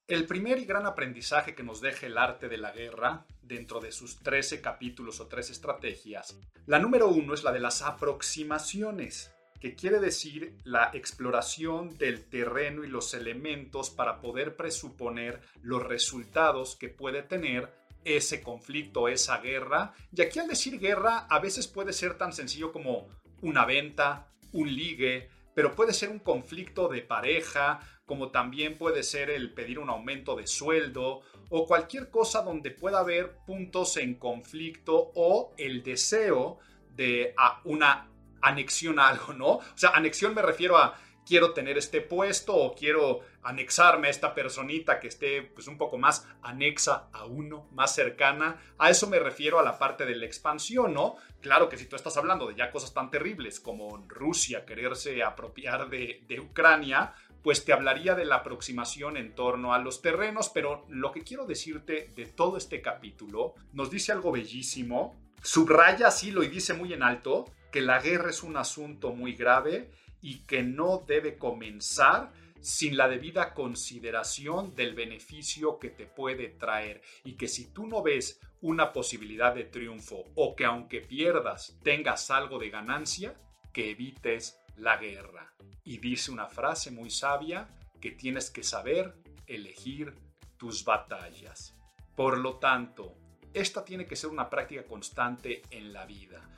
El 0.10 0.26
primer 0.26 0.58
y 0.58 0.66
gran 0.66 0.88
aprendizaje 0.88 1.54
que 1.54 1.62
nos 1.62 1.82
deja 1.82 2.08
el 2.08 2.18
arte 2.18 2.50
de 2.50 2.58
la 2.58 2.72
guerra, 2.72 3.28
dentro 3.44 3.80
de 3.80 3.92
sus 3.92 4.18
13 4.18 4.60
capítulos 4.60 5.20
o 5.20 5.28
tres 5.28 5.52
estrategias, 5.52 6.36
la 6.66 6.80
número 6.80 7.10
uno 7.10 7.36
es 7.36 7.44
la 7.44 7.52
de 7.52 7.60
las 7.60 7.84
aproximaciones 7.84 9.32
que 9.62 9.76
quiere 9.76 10.00
decir 10.00 10.58
la 10.64 10.90
exploración 10.96 11.96
del 12.00 12.28
terreno 12.28 12.84
y 12.84 12.88
los 12.88 13.14
elementos 13.14 13.92
para 13.92 14.20
poder 14.20 14.56
presuponer 14.56 15.42
los 15.62 15.84
resultados 15.84 16.76
que 16.76 16.90
puede 16.90 17.22
tener 17.22 17.72
ese 18.04 18.42
conflicto, 18.42 19.10
esa 19.10 19.38
guerra. 19.38 19.94
Y 20.12 20.24
aquí 20.24 20.40
al 20.40 20.48
decir 20.48 20.80
guerra 20.80 21.28
a 21.30 21.38
veces 21.38 21.68
puede 21.68 21.94
ser 21.94 22.18
tan 22.18 22.34
sencillo 22.34 22.72
como 22.72 23.10
una 23.44 23.64
venta, 23.64 24.32
un 24.54 24.74
ligue, 24.74 25.30
pero 25.54 25.76
puede 25.76 25.94
ser 25.94 26.10
un 26.10 26.20
conflicto 26.20 26.88
de 26.88 27.04
pareja, 27.04 27.80
como 28.10 28.32
también 28.32 28.76
puede 28.76 29.04
ser 29.04 29.30
el 29.30 29.54
pedir 29.54 29.78
un 29.78 29.92
aumento 29.92 30.36
de 30.36 30.48
sueldo 30.48 31.22
o 31.52 31.68
cualquier 31.68 32.10
cosa 32.10 32.42
donde 32.42 32.72
pueda 32.72 33.02
haber 33.02 33.38
puntos 33.46 33.98
en 33.98 34.16
conflicto 34.16 35.12
o 35.14 35.54
el 35.58 35.84
deseo 35.84 36.58
de 36.96 37.36
una 37.66 38.10
anexión 38.42 38.98
a 38.98 39.10
algo, 39.10 39.34
¿no? 39.34 39.50
O 39.58 39.64
sea, 39.76 39.92
anexión 39.92 40.34
me 40.34 40.42
refiero 40.42 40.76
a 40.76 40.98
quiero 41.24 41.54
tener 41.54 41.78
este 41.78 42.02
puesto 42.02 42.56
o 42.56 42.74
quiero 42.74 43.20
anexarme 43.44 44.08
a 44.08 44.10
esta 44.10 44.34
personita 44.34 45.00
que 45.00 45.08
esté 45.08 45.44
pues 45.44 45.68
un 45.68 45.78
poco 45.78 46.00
más 46.00 46.28
anexa 46.42 47.10
a 47.14 47.26
uno, 47.26 47.70
más 47.74 47.94
cercana. 47.94 48.60
A 48.80 48.90
eso 48.90 49.06
me 49.06 49.20
refiero 49.20 49.60
a 49.60 49.64
la 49.64 49.78
parte 49.78 50.08
de 50.08 50.16
la 50.16 50.26
expansión, 50.26 50.96
¿no? 50.96 51.18
Claro 51.42 51.70
que 51.70 51.78
si 51.78 51.86
tú 51.86 51.96
estás 51.96 52.18
hablando 52.18 52.48
de 52.48 52.56
ya 52.56 52.72
cosas 52.72 52.92
tan 52.92 53.12
terribles 53.12 53.60
como 53.60 54.04
Rusia 54.08 54.66
quererse 54.66 55.22
apropiar 55.22 55.90
de, 55.90 56.24
de 56.28 56.40
Ucrania, 56.40 57.14
pues 57.44 57.66
te 57.66 57.74
hablaría 57.74 58.16
de 58.16 58.26
la 58.26 58.38
aproximación 58.38 59.18
en 59.18 59.34
torno 59.34 59.74
a 59.74 59.80
los 59.80 60.02
terrenos, 60.02 60.50
pero 60.50 60.86
lo 60.90 61.12
que 61.12 61.24
quiero 61.24 61.46
decirte 61.46 62.12
de 62.16 62.26
todo 62.26 62.58
este 62.58 62.82
capítulo 62.82 63.56
nos 63.74 63.90
dice 63.90 64.12
algo 64.12 64.32
bellísimo, 64.32 65.16
subraya 65.42 66.08
así 66.08 66.32
lo 66.32 66.44
y 66.44 66.48
dice 66.48 66.74
muy 66.74 66.94
en 66.94 67.04
alto, 67.04 67.46
que 67.72 67.82
la 67.82 68.02
guerra 68.02 68.30
es 68.30 68.44
un 68.44 68.58
asunto 68.58 69.14
muy 69.14 69.34
grave 69.34 69.92
y 70.22 70.40
que 70.40 70.64
no 70.64 71.04
debe 71.08 71.38
comenzar 71.38 72.32
sin 72.62 72.98
la 72.98 73.08
debida 73.08 73.54
consideración 73.54 74.76
del 74.76 74.94
beneficio 74.94 75.80
que 75.80 75.90
te 75.90 76.06
puede 76.06 76.50
traer. 76.50 77.02
Y 77.24 77.34
que 77.34 77.48
si 77.48 77.72
tú 77.72 77.88
no 77.88 78.04
ves 78.04 78.42
una 78.62 78.92
posibilidad 78.92 79.56
de 79.56 79.64
triunfo 79.64 80.26
o 80.36 80.56
que 80.56 80.66
aunque 80.66 81.00
pierdas 81.02 81.78
tengas 81.84 82.30
algo 82.32 82.60
de 82.60 82.70
ganancia, 82.70 83.40
que 83.72 83.92
evites 83.92 84.60
la 84.80 84.98
guerra. 84.98 85.54
Y 85.84 85.98
dice 85.98 86.32
una 86.32 86.48
frase 86.48 86.92
muy 86.92 87.10
sabia 87.10 87.70
que 88.02 88.12
tienes 88.12 88.50
que 88.50 88.64
saber 88.64 89.16
elegir 89.48 90.14
tus 90.58 90.84
batallas. 90.84 91.76
Por 92.16 92.38
lo 92.38 92.58
tanto, 92.58 93.16
esta 93.54 93.84
tiene 93.84 94.06
que 94.06 94.16
ser 94.16 94.30
una 94.30 94.50
práctica 94.50 94.84
constante 94.84 95.62
en 95.72 95.94
la 95.94 96.06
vida 96.06 96.50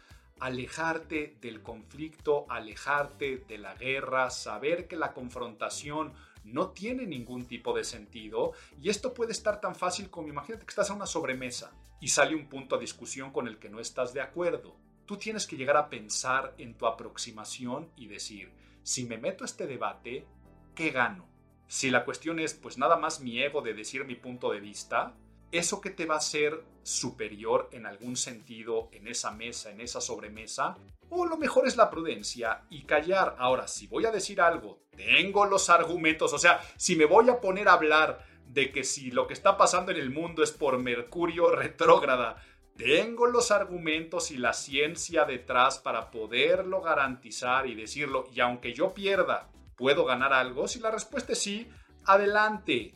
alejarte 0.42 1.38
del 1.40 1.62
conflicto, 1.62 2.48
alejarte 2.50 3.46
de 3.48 3.60
la 3.60 3.76
guerra, 3.76 4.32
saber 4.32 4.88
que 4.88 4.96
la 4.96 5.14
confrontación 5.14 6.14
no 6.44 6.72
tiene 6.72 7.06
ningún 7.06 7.46
tipo 7.46 7.74
de 7.74 7.84
sentido 7.84 8.54
y 8.82 8.90
esto 8.90 9.14
puede 9.14 9.32
estar 9.32 9.62
tan 9.62 9.76
fácil 9.76 10.10
como 10.10 10.28
imagínate 10.28 10.66
que 10.66 10.72
estás 10.72 10.90
a 10.90 10.96
una 10.96 11.06
sobremesa 11.06 11.72
y 12.00 12.08
sale 12.08 12.36
un 12.36 12.50
punto 12.50 12.76
a 12.76 12.80
discusión 12.80 13.32
con 13.32 13.48
el 13.48 13.60
que 13.60 13.70
no 13.70 13.80
estás 13.80 14.14
de 14.16 14.22
acuerdo. 14.22 14.76
Tú 15.12 15.18
tienes 15.18 15.46
que 15.46 15.58
llegar 15.58 15.76
a 15.76 15.90
pensar 15.90 16.54
en 16.58 16.74
tu 16.74 16.88
aproximación 16.88 17.92
y 17.98 18.08
decir, 18.08 18.50
si 18.82 19.04
me 19.04 19.18
meto 19.18 19.44
a 19.44 19.46
este 19.46 19.68
debate, 19.68 20.26
¿qué 20.74 20.90
gano? 20.92 21.28
Si 21.68 21.90
la 21.90 22.06
cuestión 22.06 22.40
es 22.40 22.54
pues 22.54 22.78
nada 22.78 22.96
más 22.96 23.20
mi 23.20 23.44
ego 23.44 23.62
de 23.62 23.74
decir 23.74 24.06
mi 24.06 24.16
punto 24.16 24.54
de 24.54 24.62
vista, 24.62 25.14
eso 25.52 25.82
que 25.82 25.90
te 25.90 26.06
va 26.06 26.16
a 26.16 26.22
ser 26.22 26.64
superior 26.84 27.68
en 27.74 27.88
algún 27.88 28.16
sentido 28.16 28.88
en 28.94 29.10
esa 29.10 29.32
mesa, 29.32 29.70
en 29.70 29.82
esa 29.82 30.00
sobremesa, 30.00 30.78
o 31.10 31.26
lo 31.26 31.36
mejor 31.36 31.68
es 31.68 31.76
la 31.76 31.90
prudencia 31.90 32.64
y 32.70 32.84
callar. 32.84 33.36
Ahora, 33.38 33.68
si 33.68 33.88
voy 33.88 34.06
a 34.06 34.12
decir 34.12 34.40
algo, 34.40 34.80
tengo 34.96 35.46
los 35.46 35.70
argumentos, 35.70 36.32
o 36.32 36.40
sea, 36.40 36.62
si 36.78 36.96
me 36.96 37.04
voy 37.04 37.30
a 37.30 37.42
poner 37.42 37.68
a 37.68 37.74
hablar 37.74 38.26
de 38.48 38.72
que 38.72 38.86
si 38.86 39.12
lo 39.12 39.28
que 39.28 39.34
está 39.34 39.58
pasando 39.58 39.92
en 39.92 39.98
el 39.98 40.10
mundo 40.10 40.42
es 40.42 40.52
por 40.52 40.78
Mercurio 40.78 41.52
retrógrada, 41.52 42.42
tengo 42.78 43.28
los 43.28 43.52
argumentos 43.52 44.32
y 44.32 44.38
la 44.38 44.54
ciencia 44.54 45.26
detrás 45.26 45.80
para 45.80 46.12
poderlo 46.12 46.82
garantizar 46.82 47.68
y 47.68 47.76
decirlo, 47.76 48.28
y 48.34 48.40
aunque 48.40 48.74
yo 48.74 48.94
pierda, 48.94 49.50
¿puedo 49.76 50.06
ganar 50.06 50.34
algo? 50.34 50.68
Si 50.68 50.80
la 50.80 50.92
respuesta 50.92 51.34
es 51.34 51.40
sí, 51.40 51.70
adelante, 52.06 52.96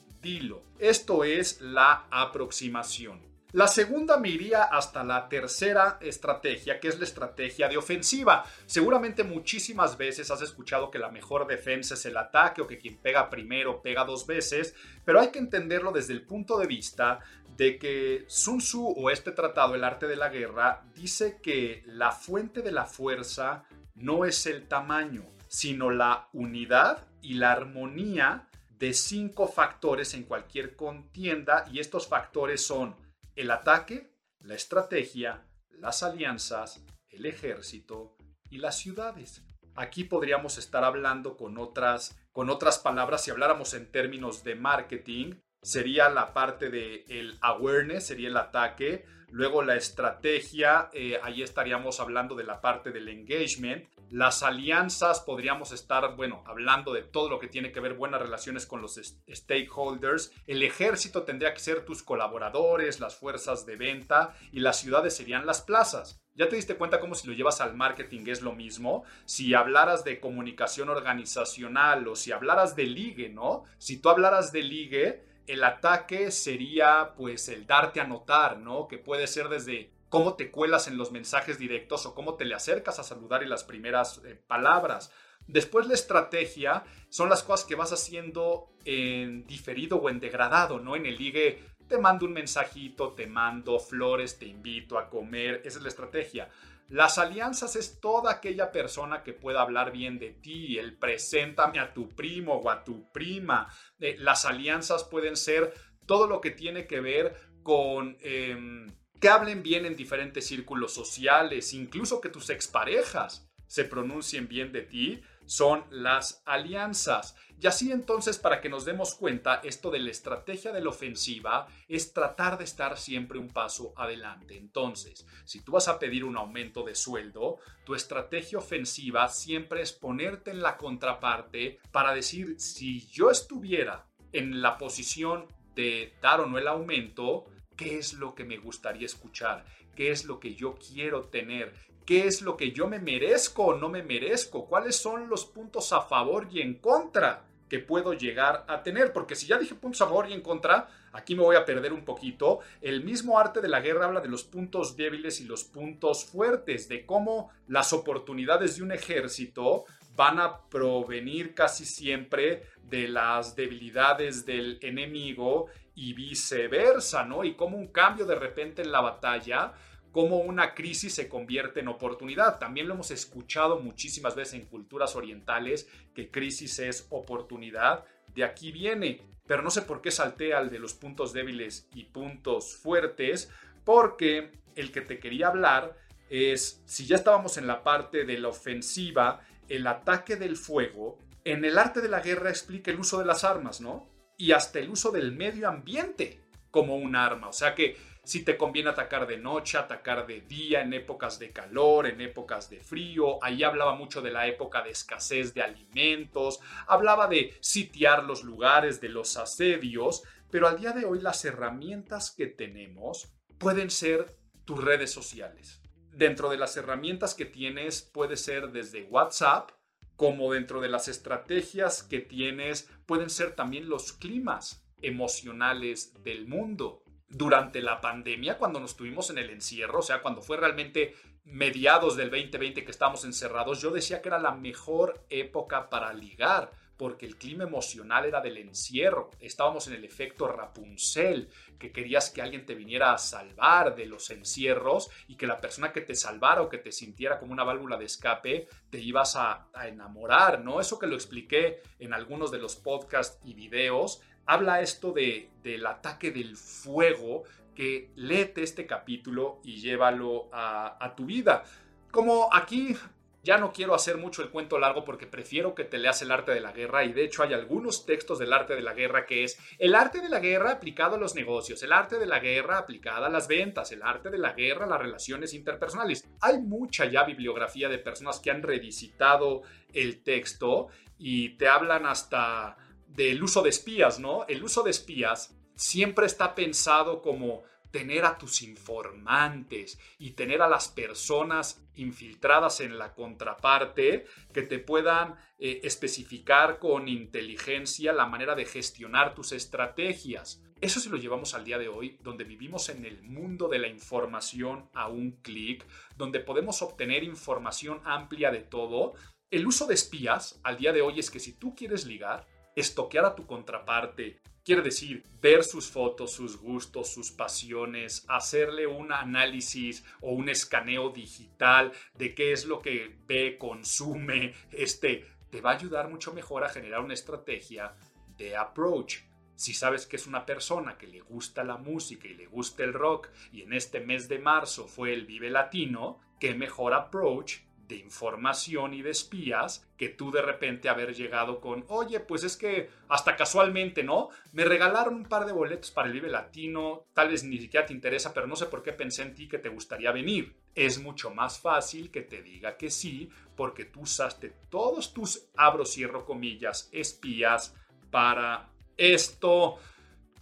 esto 0.80 1.24
es 1.24 1.62
la 1.62 2.08
aproximación. 2.10 3.22
La 3.56 3.70
segunda 3.70 4.18
me 4.18 4.28
iría 4.28 4.64
hasta 4.64 5.02
la 5.02 5.30
tercera 5.30 5.98
estrategia, 6.02 6.78
que 6.78 6.90
es 6.90 7.00
la 7.00 7.06
estrategia 7.06 7.70
de 7.70 7.78
ofensiva. 7.78 8.44
Seguramente 8.66 9.24
muchísimas 9.24 9.98
veces 9.98 10.30
has 10.30 10.42
escuchado 10.42 10.92
que 10.92 11.00
la 11.00 11.10
mejor 11.10 11.48
defensa 11.48 11.94
es 11.94 12.06
el 12.06 12.18
ataque 12.18 12.62
o 12.62 12.68
que 12.68 12.78
quien 12.78 12.98
pega 12.98 13.30
primero 13.30 13.82
pega 13.82 14.04
dos 14.04 14.28
veces, 14.28 14.76
pero 15.06 15.22
hay 15.22 15.30
que 15.30 15.40
entenderlo 15.40 15.94
desde 15.94 16.12
el 16.12 16.24
punto 16.24 16.58
de 16.58 16.68
vista 16.68 17.20
de 17.56 17.80
que 17.80 18.26
Sun 18.28 18.58
Tzu 18.58 18.94
o 18.98 19.10
este 19.10 19.32
tratado, 19.32 19.74
el 19.74 19.86
arte 19.86 20.06
de 20.06 20.18
la 20.18 20.28
guerra, 20.28 20.84
dice 20.94 21.40
que 21.42 21.82
la 21.86 22.12
fuente 22.12 22.62
de 22.62 22.74
la 22.74 22.84
fuerza 22.84 23.64
no 23.96 24.26
es 24.26 24.48
el 24.48 24.68
tamaño, 24.68 25.24
sino 25.48 25.92
la 25.92 26.28
unidad 26.34 27.08
y 27.22 27.36
la 27.36 27.54
armonía 27.54 28.50
de 28.78 28.92
cinco 28.92 29.48
factores 29.48 30.14
en 30.14 30.24
cualquier 30.24 30.76
contienda 30.76 31.64
y 31.72 31.80
estos 31.80 32.06
factores 32.10 32.62
son 32.62 33.05
el 33.36 33.52
ataque, 33.52 34.12
la 34.40 34.56
estrategia, 34.56 35.46
las 35.70 36.04
alianzas, 36.04 36.84
el 37.10 37.26
ejército 37.26 38.18
y 38.50 38.58
las 38.58 38.78
ciudades. 38.78 39.44
Aquí 39.76 40.06
podríamos 40.06 40.58
estar 40.58 40.84
hablando 40.84 41.36
con 41.36 41.58
otras, 41.58 42.18
con 42.32 42.50
otras 42.50 42.80
palabras, 42.80 43.24
si 43.24 43.32
habláramos 43.32 43.74
en 43.74 43.92
términos 43.92 44.44
de 44.44 44.56
marketing, 44.56 45.36
sería 45.62 46.10
la 46.10 46.34
parte 46.34 46.70
de 46.70 47.04
el 47.10 47.38
awareness, 47.42 48.08
sería 48.08 48.30
el 48.30 48.38
ataque, 48.38 49.06
luego 49.32 49.62
la 49.62 49.76
estrategia, 49.76 50.90
eh, 50.94 51.20
ahí 51.24 51.42
estaríamos 51.42 52.00
hablando 52.00 52.36
de 52.36 52.44
la 52.44 52.62
parte 52.62 52.92
del 52.92 53.10
engagement, 53.10 53.86
las 54.12 54.44
alianzas, 54.44 55.20
podríamos 55.20 55.72
estar, 55.72 56.16
bueno, 56.16 56.44
hablando 56.46 56.94
de 56.94 57.02
todo 57.02 57.28
lo 57.30 57.40
que 57.40 57.48
tiene 57.48 57.72
que 57.72 57.80
ver 57.80 57.96
buenas 57.96 58.22
relaciones 58.22 58.66
con 58.66 58.82
los 58.82 59.00
stakeholders. 59.28 60.32
El 60.46 60.62
ejército 60.64 61.24
tendría 61.24 61.54
que 61.54 61.60
ser 61.60 61.86
tus 61.86 62.04
colaboradores, 62.04 63.00
las 63.00 63.16
fuerzas 63.16 63.66
de 63.66 63.76
venta 63.76 64.36
y 64.52 64.60
las 64.60 64.80
ciudades 64.80 65.16
serían 65.16 65.46
las 65.46 65.62
plazas. 65.62 66.22
¿Ya 66.36 66.50
te 66.50 66.56
diste 66.58 66.76
cuenta 66.76 67.00
cómo 67.00 67.16
si 67.16 67.28
lo 67.28 67.34
llevas 67.34 67.62
al 67.62 67.76
marketing 67.76 68.26
es 68.28 68.42
lo 68.42 68.54
mismo? 68.54 69.06
Si 69.26 69.54
hablaras 69.54 70.04
de 70.04 70.20
comunicación 70.20 70.90
organizacional 70.90 72.08
o 72.08 72.16
si 72.16 72.32
hablaras 72.32 72.76
de 72.76 72.84
ligue, 72.84 73.30
¿no? 73.30 73.64
Si 73.78 74.02
tú 74.02 74.10
hablaras 74.10 74.52
de 74.52 74.62
ligue, 74.62 75.25
el 75.48 75.64
ataque 75.64 76.32
sería 76.32 77.14
pues 77.16 77.50
el 77.50 77.68
darte 77.68 78.02
a 78.02 78.08
notar, 78.08 78.58
¿no? 78.58 78.88
Que 78.88 78.98
puede 78.98 79.28
ser 79.28 79.50
desde 79.50 79.92
cómo 80.10 80.36
te 80.36 80.52
cuelas 80.52 80.88
en 80.88 80.98
los 80.98 81.12
mensajes 81.12 81.58
directos 81.58 82.06
o 82.06 82.16
cómo 82.16 82.36
te 82.36 82.46
le 82.46 82.56
acercas 82.56 83.00
a 83.00 83.04
saludar 83.04 83.44
en 83.44 83.50
las 83.50 83.64
primeras 83.64 84.22
eh, 84.26 84.40
palabras. 84.48 85.12
Después 85.48 85.88
la 85.88 85.94
estrategia 85.94 86.84
son 87.10 87.30
las 87.30 87.44
cosas 87.44 87.66
que 87.66 87.76
vas 87.76 87.94
haciendo 87.94 88.70
en 88.84 89.46
diferido 89.46 89.98
o 89.98 90.10
en 90.10 90.20
degradado, 90.20 90.80
¿no? 90.80 90.96
En 90.96 91.06
el 91.06 91.18
ligue 91.18 91.60
te 91.88 91.98
mando 92.00 92.26
un 92.26 92.34
mensajito, 92.34 93.14
te 93.14 93.28
mando 93.28 93.80
flores, 93.80 94.40
te 94.40 94.48
invito 94.48 94.98
a 94.98 95.10
comer, 95.10 95.62
esa 95.66 95.78
es 95.78 95.84
la 95.84 95.90
estrategia. 95.90 96.50
Las 96.88 97.18
alianzas 97.18 97.76
es 97.76 98.00
toda 98.00 98.32
aquella 98.32 98.72
persona 98.72 99.24
que 99.24 99.34
pueda 99.34 99.62
hablar 99.62 99.92
bien 99.92 100.20
de 100.20 100.32
ti, 100.32 100.78
el 100.78 100.98
preséntame 100.98 101.80
a 101.80 101.94
tu 101.94 102.10
primo 102.16 102.56
o 102.56 102.70
a 102.70 102.84
tu 102.84 103.12
prima. 103.12 103.68
Eh, 104.00 104.16
las 104.20 104.46
alianzas 104.46 105.04
pueden 105.04 105.36
ser 105.36 105.74
todo 106.06 106.28
lo 106.28 106.42
que 106.42 106.52
tiene 106.52 106.86
que 106.86 107.00
ver 107.00 107.36
con 107.64 108.18
em, 108.22 108.96
que 109.20 109.30
hablen 109.30 109.64
bien 109.64 109.86
en 109.88 109.96
diferentes 109.96 110.46
círculos 110.46 110.94
sociales, 110.94 111.74
incluso 111.74 112.22
que 112.22 112.30
tus 112.30 112.52
exparejas 112.52 113.50
se 113.66 113.86
pronuncien 113.86 114.48
bien 114.48 114.72
de 114.72 114.84
ti, 114.84 115.22
son 115.46 115.84
las 115.90 116.42
alianzas. 116.46 117.36
Y 117.62 117.68
así 117.68 117.92
entonces, 117.92 118.38
para 118.38 118.60
que 118.60 118.70
nos 118.70 118.86
demos 118.86 119.16
cuenta, 119.16 119.62
esto 119.64 119.90
de 119.90 120.00
la 120.00 120.12
estrategia 120.12 120.72
de 120.72 120.82
la 120.82 120.90
ofensiva 120.90 121.68
es 121.88 122.14
tratar 122.14 122.58
de 122.58 122.66
estar 122.66 122.98
siempre 122.98 123.40
un 123.40 123.50
paso 123.50 123.94
adelante. 123.96 124.58
Entonces, 124.58 125.26
si 125.46 125.62
tú 125.62 125.74
vas 125.74 125.88
a 125.88 125.98
pedir 125.98 126.26
un 126.26 126.38
aumento 126.38 126.84
de 126.84 126.96
sueldo, 126.96 127.60
tu 127.86 127.96
estrategia 127.96 128.58
ofensiva 128.58 129.30
siempre 129.30 129.82
es 129.82 129.94
ponerte 129.94 130.52
en 130.52 130.62
la 130.62 130.78
contraparte 130.78 131.80
para 131.92 132.14
decir, 132.14 132.60
si 132.60 133.08
yo 133.08 133.32
estuviera 133.32 134.06
en 134.34 134.62
la 134.62 134.78
posición 134.78 135.48
de 135.76 136.14
dar 136.22 136.42
o 136.42 136.46
no 136.46 136.58
el 136.58 136.68
aumento, 136.68 137.46
¿qué 137.78 137.98
es 137.98 138.14
lo 138.14 138.36
que 138.36 138.44
me 138.44 138.58
gustaría 138.58 139.06
escuchar? 139.06 139.66
¿Qué 139.96 140.12
es 140.12 140.26
lo 140.26 140.40
que 140.40 140.56
yo 140.56 140.76
quiero 140.76 141.30
tener? 141.30 141.74
Qué 142.06 142.28
es 142.28 142.42
lo 142.42 142.56
que 142.56 142.72
yo 142.72 142.88
me 142.88 143.00
merezco 143.00 143.66
o 143.66 143.78
no 143.78 143.90
me 143.90 144.04
merezco, 144.04 144.66
cuáles 144.66 144.96
son 144.96 145.28
los 145.28 145.46
puntos 145.46 145.92
a 145.92 146.02
favor 146.02 146.48
y 146.52 146.62
en 146.62 146.76
contra 146.76 147.46
que 147.70 147.80
puedo 147.80 148.14
llegar 148.14 148.64
a 148.68 148.84
tener, 148.84 149.12
porque 149.12 149.36
si 149.36 149.48
ya 149.48 149.58
dije 149.58 149.74
puntos 149.74 150.02
a 150.02 150.06
favor 150.06 150.30
y 150.30 150.34
en 150.34 150.42
contra, 150.42 150.88
aquí 151.14 151.36
me 151.36 151.42
voy 151.42 151.56
a 151.56 151.66
perder 151.66 151.94
un 151.94 152.06
poquito. 152.06 152.60
El 152.80 153.04
mismo 153.04 153.40
arte 153.40 153.60
de 153.60 153.68
la 153.68 153.82
guerra 153.82 154.06
habla 154.06 154.22
de 154.22 154.30
los 154.30 154.44
puntos 154.44 154.96
débiles 154.96 155.42
y 155.42 155.46
los 155.46 155.64
puntos 155.64 156.26
fuertes, 156.26 156.88
de 156.88 157.06
cómo 157.06 157.50
las 157.68 157.92
oportunidades 157.92 158.78
de 158.78 158.84
un 158.84 158.92
ejército 158.92 159.86
van 160.16 160.40
a 160.40 160.62
provenir 160.70 161.56
casi 161.56 161.86
siempre 161.86 162.68
de 162.84 163.08
las 163.08 163.56
debilidades 163.56 164.46
del 164.46 164.78
enemigo 164.82 165.66
y 165.96 166.14
viceversa, 166.14 167.26
¿no? 167.26 167.44
Y 167.44 167.56
cómo 167.56 167.78
un 167.78 167.88
cambio 167.88 168.26
de 168.26 168.36
repente 168.36 168.82
en 168.84 168.92
la 168.92 169.02
batalla 169.02 169.74
cómo 170.16 170.38
una 170.38 170.74
crisis 170.74 171.14
se 171.14 171.28
convierte 171.28 171.82
en 171.82 171.90
oportunidad. 171.90 172.58
También 172.58 172.88
lo 172.88 172.94
hemos 172.94 173.12
escuchado 173.12 173.82
muchísimas 173.82 174.34
veces 174.34 174.54
en 174.54 174.66
culturas 174.66 175.14
orientales, 175.18 175.90
que 176.14 176.32
crisis 176.32 176.80
es 176.80 177.08
oportunidad. 177.10 178.06
De 178.34 178.46
aquí 178.46 178.72
viene, 178.72 179.20
pero 179.46 179.62
no 179.62 179.70
sé 179.70 179.82
por 179.82 180.02
qué 180.02 180.12
salté 180.12 180.54
al 180.54 180.70
de 180.70 180.80
los 180.80 180.94
puntos 180.94 181.34
débiles 181.34 181.90
y 181.94 182.06
puntos 182.06 182.78
fuertes, 182.78 183.52
porque 183.84 184.54
el 184.78 184.94
que 184.94 185.02
te 185.02 185.20
quería 185.20 185.48
hablar 185.48 185.98
es, 186.30 186.82
si 186.86 187.06
ya 187.06 187.18
estábamos 187.18 187.58
en 187.58 187.68
la 187.68 187.84
parte 187.84 188.24
de 188.24 188.38
la 188.38 188.48
ofensiva, 188.48 189.42
el 189.68 189.86
ataque 189.86 190.38
del 190.38 190.56
fuego, 190.56 191.20
en 191.44 191.66
el 191.66 191.78
arte 191.78 192.00
de 192.00 192.08
la 192.08 192.22
guerra 192.22 192.50
explica 192.52 192.90
el 192.90 193.02
uso 193.02 193.20
de 193.20 193.26
las 193.26 193.44
armas, 193.44 193.82
¿no? 193.82 194.08
Y 194.38 194.54
hasta 194.54 194.80
el 194.80 194.90
uso 194.90 195.12
del 195.12 195.34
medio 195.34 195.68
ambiente 195.68 196.40
como 196.72 196.96
un 196.96 197.18
arma. 197.18 197.50
O 197.50 197.54
sea 197.54 197.76
que 197.76 197.98
si 198.26 198.44
te 198.44 198.58
conviene 198.58 198.90
atacar 198.90 199.28
de 199.28 199.38
noche, 199.38 199.78
atacar 199.78 200.26
de 200.26 200.42
día, 200.42 200.82
en 200.82 200.94
épocas 200.94 201.38
de 201.38 201.52
calor, 201.52 202.08
en 202.08 202.20
épocas 202.20 202.70
de 202.70 202.80
frío. 202.80 203.42
Ahí 203.44 203.64
hablaba 203.64 203.96
mucho 203.96 204.22
de 204.22 204.32
la 204.32 204.48
época 204.48 204.82
de 204.82 204.90
escasez 204.90 205.54
de 205.54 205.62
alimentos, 205.62 206.60
hablaba 206.88 207.28
de 207.28 207.56
sitiar 207.62 208.24
los 208.24 208.44
lugares, 208.44 209.00
de 209.00 209.10
los 209.10 209.38
asedios, 209.38 210.24
pero 210.50 210.68
al 210.68 210.80
día 210.80 210.92
de 210.92 211.06
hoy 211.06 211.22
las 211.22 211.46
herramientas 211.46 212.32
que 212.32 212.48
tenemos 212.48 213.32
pueden 213.60 213.92
ser 213.92 214.36
tus 214.66 214.84
redes 214.84 215.12
sociales. 215.12 215.82
Dentro 216.12 216.50
de 216.50 216.58
las 216.58 216.76
herramientas 216.78 217.36
que 217.36 217.46
tienes 217.46 218.02
puede 218.02 218.38
ser 218.38 218.72
desde 218.72 219.04
WhatsApp, 219.04 219.70
como 220.16 220.52
dentro 220.52 220.82
de 220.82 220.90
las 220.90 221.08
estrategias 221.08 222.02
que 222.02 222.22
tienes 222.22 222.90
pueden 223.06 223.30
ser 223.30 223.54
también 223.54 223.88
los 223.88 224.14
climas 224.14 224.84
emocionales 225.02 226.14
del 226.24 226.48
mundo 226.48 227.05
durante 227.28 227.82
la 227.82 228.02
pandemia, 228.02 228.58
cuando 228.58 228.80
nos 228.80 228.96
tuvimos 228.96 229.30
en 229.30 229.38
el 229.38 229.50
encierro, 229.50 230.00
o 230.00 230.04
sea, 230.04 230.22
cuando 230.22 230.42
fue 230.42 230.58
realmente 230.58 231.16
mediados 231.44 232.16
del 232.16 232.30
2020 232.30 232.84
que 232.84 232.92
estábamos 232.92 233.26
encerrados, 233.26 233.82
yo 233.82 233.92
decía 233.92 234.22
que 234.22 234.30
era 234.30 234.40
la 234.40 234.52
mejor 234.52 235.26
época 235.30 235.90
para 235.90 236.14
ligar, 236.14 236.72
porque 236.98 237.26
el 237.26 237.38
clima 237.38 237.66
emocional 237.66 238.26
era 238.26 238.40
del 238.42 238.58
encierro. 238.58 239.30
Estábamos 239.40 239.88
en 239.88 239.96
el 239.96 240.06
efecto 240.06 240.48
Rapunzel, 240.48 241.50
que 241.78 241.92
querías 241.92 242.30
que 242.30 242.42
alguien 242.42 242.66
te 242.66 242.74
viniera 242.74 243.14
a 243.14 243.18
salvar 243.18 243.96
de 243.96 244.06
los 244.06 244.30
encierros 244.30 245.10
y 245.28 245.36
que 245.36 245.46
la 245.46 245.60
persona 245.60 245.92
que 245.92 246.02
te 246.02 246.16
salvara 246.16 246.62
o 246.62 246.70
que 246.70 246.78
te 246.78 246.94
sintiera 246.94 247.38
como 247.38 247.52
una 247.52 247.66
válvula 247.66 247.98
de 247.98 248.06
escape, 248.06 248.68
te 248.90 249.00
ibas 249.00 249.36
a, 249.36 249.68
a 249.74 249.88
enamorar, 249.88 250.62
¿no? 250.62 250.80
Eso 250.80 250.98
que 250.98 251.08
lo 251.08 251.16
expliqué 251.16 251.82
en 252.00 252.14
algunos 252.14 252.50
de 252.50 252.60
los 252.60 252.78
podcasts 252.78 253.40
y 253.44 253.54
videos 253.54 254.22
habla 254.46 254.82
esto 254.82 255.12
de, 255.12 255.50
del 255.64 255.86
ataque 255.86 256.32
del 256.32 256.56
fuego, 256.56 257.44
que 257.76 258.10
léete 258.16 258.64
este 258.64 258.86
capítulo 258.86 259.60
y 259.64 259.78
llévalo 259.78 260.50
a, 260.52 261.14
tu 261.16 261.26
vida. 261.26 261.64
Como 262.10 262.50
aquí 262.54 262.96
ya 263.44 263.58
no 263.58 263.72
quiero 263.72 263.94
hacer 263.94 264.18
mucho 264.18 264.42
el 264.42 264.50
cuento 264.50 264.80
largo 264.80 265.04
porque 265.04 265.28
prefiero 265.28 265.76
que 265.76 265.84
te 265.84 266.00
leas 266.00 266.22
el 266.22 266.32
arte 266.32 266.52
de 266.52 266.62
la 266.62 266.72
guerra 266.72 267.04
y 267.04 267.14
de 267.14 267.26
hecho 267.26 267.44
hay 267.44 267.54
algunos 267.54 268.06
textos 268.06 268.40
del 268.40 268.54
arte 268.54 268.76
de 268.76 268.82
la 268.82 268.94
guerra 268.94 269.26
que 269.26 269.44
es 269.44 269.60
el 269.78 269.94
arte 269.94 270.22
de 270.22 270.30
la 270.30 270.40
guerra 270.40 270.72
aplicado 270.72 271.16
a 271.16 271.20
los 271.20 271.36
negocios, 271.36 271.84
el 271.84 271.94
arte 271.94 272.18
de 272.18 272.26
la 272.26 272.40
guerra 272.40 272.80
aplicada 272.80 273.28
a 273.28 273.30
las 273.30 273.48
ventas, 273.48 273.92
el 273.92 274.02
arte 274.02 274.32
de 274.32 274.40
la 274.40 274.54
guerra 274.54 274.86
a 274.86 274.90
las 274.90 275.00
relaciones 275.00 275.54
interpersonales. 275.54 276.28
Hay 276.42 276.60
mucha 276.60 277.06
ya 277.06 277.24
bibliografía 277.24 277.88
de 277.88 278.00
personas 278.00 278.40
que 278.40 278.50
han 278.50 278.64
revisitado 278.64 279.62
el 279.94 280.24
texto 280.24 280.88
y 281.20 281.50
te 281.58 281.68
hablan 281.68 282.06
hasta 282.06 282.78
del 283.16 283.42
uso 283.42 283.62
de 283.62 283.70
espías, 283.70 284.20
¿no? 284.20 284.46
El 284.48 284.64
uso 284.64 284.84
de 284.84 284.92
espías 284.92 285.56
siempre 285.76 286.26
está 286.26 286.56
pensado 286.56 287.22
como 287.22 287.64
tener 287.92 288.26
a 288.26 288.38
tus 288.38 288.62
informantes 288.62 289.98
y 290.18 290.32
tener 290.32 290.62
a 290.62 290.68
las 290.68 290.90
personas 290.90 291.82
infiltradas 291.96 292.82
en 292.82 292.98
la 292.98 293.14
contraparte 293.14 294.26
que 294.54 294.64
te 294.64 294.80
puedan 294.80 295.36
eh, 295.58 295.80
especificar 295.84 296.80
con 296.80 297.08
inteligencia 297.08 298.12
la 298.12 298.26
manera 298.26 298.54
de 298.54 298.66
gestionar 298.66 299.34
tus 299.34 299.54
estrategias. 299.54 300.62
Eso 300.82 301.00
si 301.00 301.08
lo 301.08 301.16
llevamos 301.16 301.54
al 301.54 301.64
día 301.64 301.78
de 301.78 301.88
hoy, 301.88 302.18
donde 302.22 302.44
vivimos 302.44 302.90
en 302.90 303.06
el 303.06 303.24
mundo 303.24 303.70
de 303.70 303.80
la 303.80 303.88
información 303.88 304.90
a 304.94 305.08
un 305.08 305.32
clic, 305.42 305.86
donde 306.18 306.42
podemos 306.42 306.82
obtener 306.82 307.24
información 307.24 308.02
amplia 308.04 308.52
de 308.52 308.60
todo. 308.60 309.14
El 309.50 309.66
uso 309.66 309.88
de 309.88 309.94
espías 309.94 310.60
al 310.64 310.78
día 310.78 310.92
de 310.92 311.02
hoy 311.02 311.20
es 311.20 311.32
que 311.32 311.40
si 311.40 311.54
tú 311.54 311.74
quieres 311.76 312.06
ligar, 312.06 312.46
estoquear 312.76 313.26
a 313.26 313.36
tu 313.36 313.46
contraparte, 313.46 314.40
quiere 314.66 314.82
decir 314.82 315.24
ver 315.42 315.64
sus 315.64 315.90
fotos, 315.90 316.32
sus 316.32 316.58
gustos, 316.58 317.14
sus 317.14 317.32
pasiones, 317.32 318.26
hacerle 318.28 318.88
un 318.88 319.14
análisis 319.14 320.04
o 320.22 320.32
un 320.32 320.50
escaneo 320.50 321.12
digital 321.12 321.94
de 322.16 322.34
qué 322.34 322.52
es 322.52 322.66
lo 322.66 322.82
que 322.82 323.16
ve, 323.28 323.58
consume, 323.58 324.54
este, 324.72 325.26
te 325.52 325.62
va 325.62 325.72
a 325.72 325.76
ayudar 325.76 326.10
mucho 326.10 326.34
mejor 326.34 326.64
a 326.64 326.70
generar 326.70 327.02
una 327.02 327.14
estrategia 327.14 327.96
de 328.38 328.58
approach. 328.58 329.20
Si 329.56 329.74
sabes 329.74 330.06
que 330.06 330.18
es 330.18 330.28
una 330.28 330.46
persona 330.46 330.98
que 330.98 331.08
le 331.08 331.22
gusta 331.22 331.64
la 331.64 331.78
música 331.78 332.28
y 332.28 332.34
le 332.34 332.48
gusta 332.48 332.84
el 332.84 332.94
rock 332.94 333.30
y 333.54 333.62
en 333.62 333.72
este 333.72 334.02
mes 334.02 334.28
de 334.28 334.40
marzo 334.40 334.88
fue 334.88 335.14
el 335.14 335.26
Vive 335.26 335.50
Latino, 335.50 336.20
qué 336.40 336.54
mejor 336.54 336.94
approach 336.94 337.60
de 337.88 337.98
información 337.98 338.94
y 338.94 339.02
de 339.02 339.12
espías 339.12 339.88
que 339.98 340.10
tú 340.10 340.32
de 340.32 340.42
repente 340.42 340.90
haber 340.90 341.14
llegado 341.14 341.62
con, 341.62 341.86
oye, 341.88 342.20
pues 342.20 342.44
es 342.44 342.58
que 342.58 342.90
hasta 343.08 343.36
casualmente, 343.36 344.04
¿no? 344.04 344.30
Me 344.54 344.66
regalaron 344.66 345.16
un 345.16 345.26
par 345.26 345.46
de 345.46 345.54
boletos 345.54 345.92
para 345.92 346.08
el 346.08 346.14
Vive 346.14 346.30
Latino, 346.30 347.06
tal 347.14 347.30
vez 347.30 347.44
ni 347.44 347.60
siquiera 347.60 347.86
te 347.86 347.94
interesa, 347.94 348.34
pero 348.34 348.48
no 348.48 348.56
sé 348.56 348.66
por 348.66 348.82
qué 348.82 348.94
pensé 348.94 349.22
en 349.22 349.36
ti 349.36 349.48
que 349.48 349.60
te 349.60 349.70
gustaría 349.70 350.12
venir. 350.12 350.56
Es 350.74 351.00
mucho 351.00 351.30
más 351.30 351.60
fácil 351.60 352.12
que 352.12 352.22
te 352.22 352.42
diga 352.42 352.76
que 352.76 352.90
sí, 352.90 353.30
porque 353.56 353.86
tú 353.86 354.02
usaste 354.02 354.54
todos 354.70 355.14
tus, 355.14 355.48
abro, 355.56 355.86
cierro 355.86 356.26
comillas, 356.26 356.90
espías 356.92 357.76
para 358.12 358.70
esto. 358.98 359.78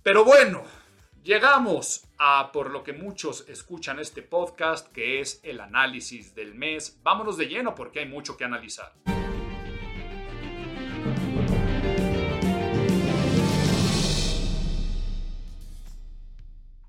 Pero 0.01 0.23
bueno, 0.25 0.63
Llegamos 1.23 2.05
a 2.19 2.51
por 2.51 2.69
lo 2.69 2.83
que 2.83 2.91
muchos 2.91 3.47
escuchan 3.47 3.97
este 3.97 4.21
podcast, 4.21 4.91
que 4.91 5.21
es 5.21 5.39
el 5.43 5.61
análisis 5.61 6.35
del 6.35 6.53
mes. 6.53 6.99
Vámonos 7.01 7.37
de 7.37 7.45
lleno 7.45 7.73
porque 7.75 8.01
hay 8.01 8.07
mucho 8.09 8.35
que 8.35 8.43
analizar. 8.43 8.91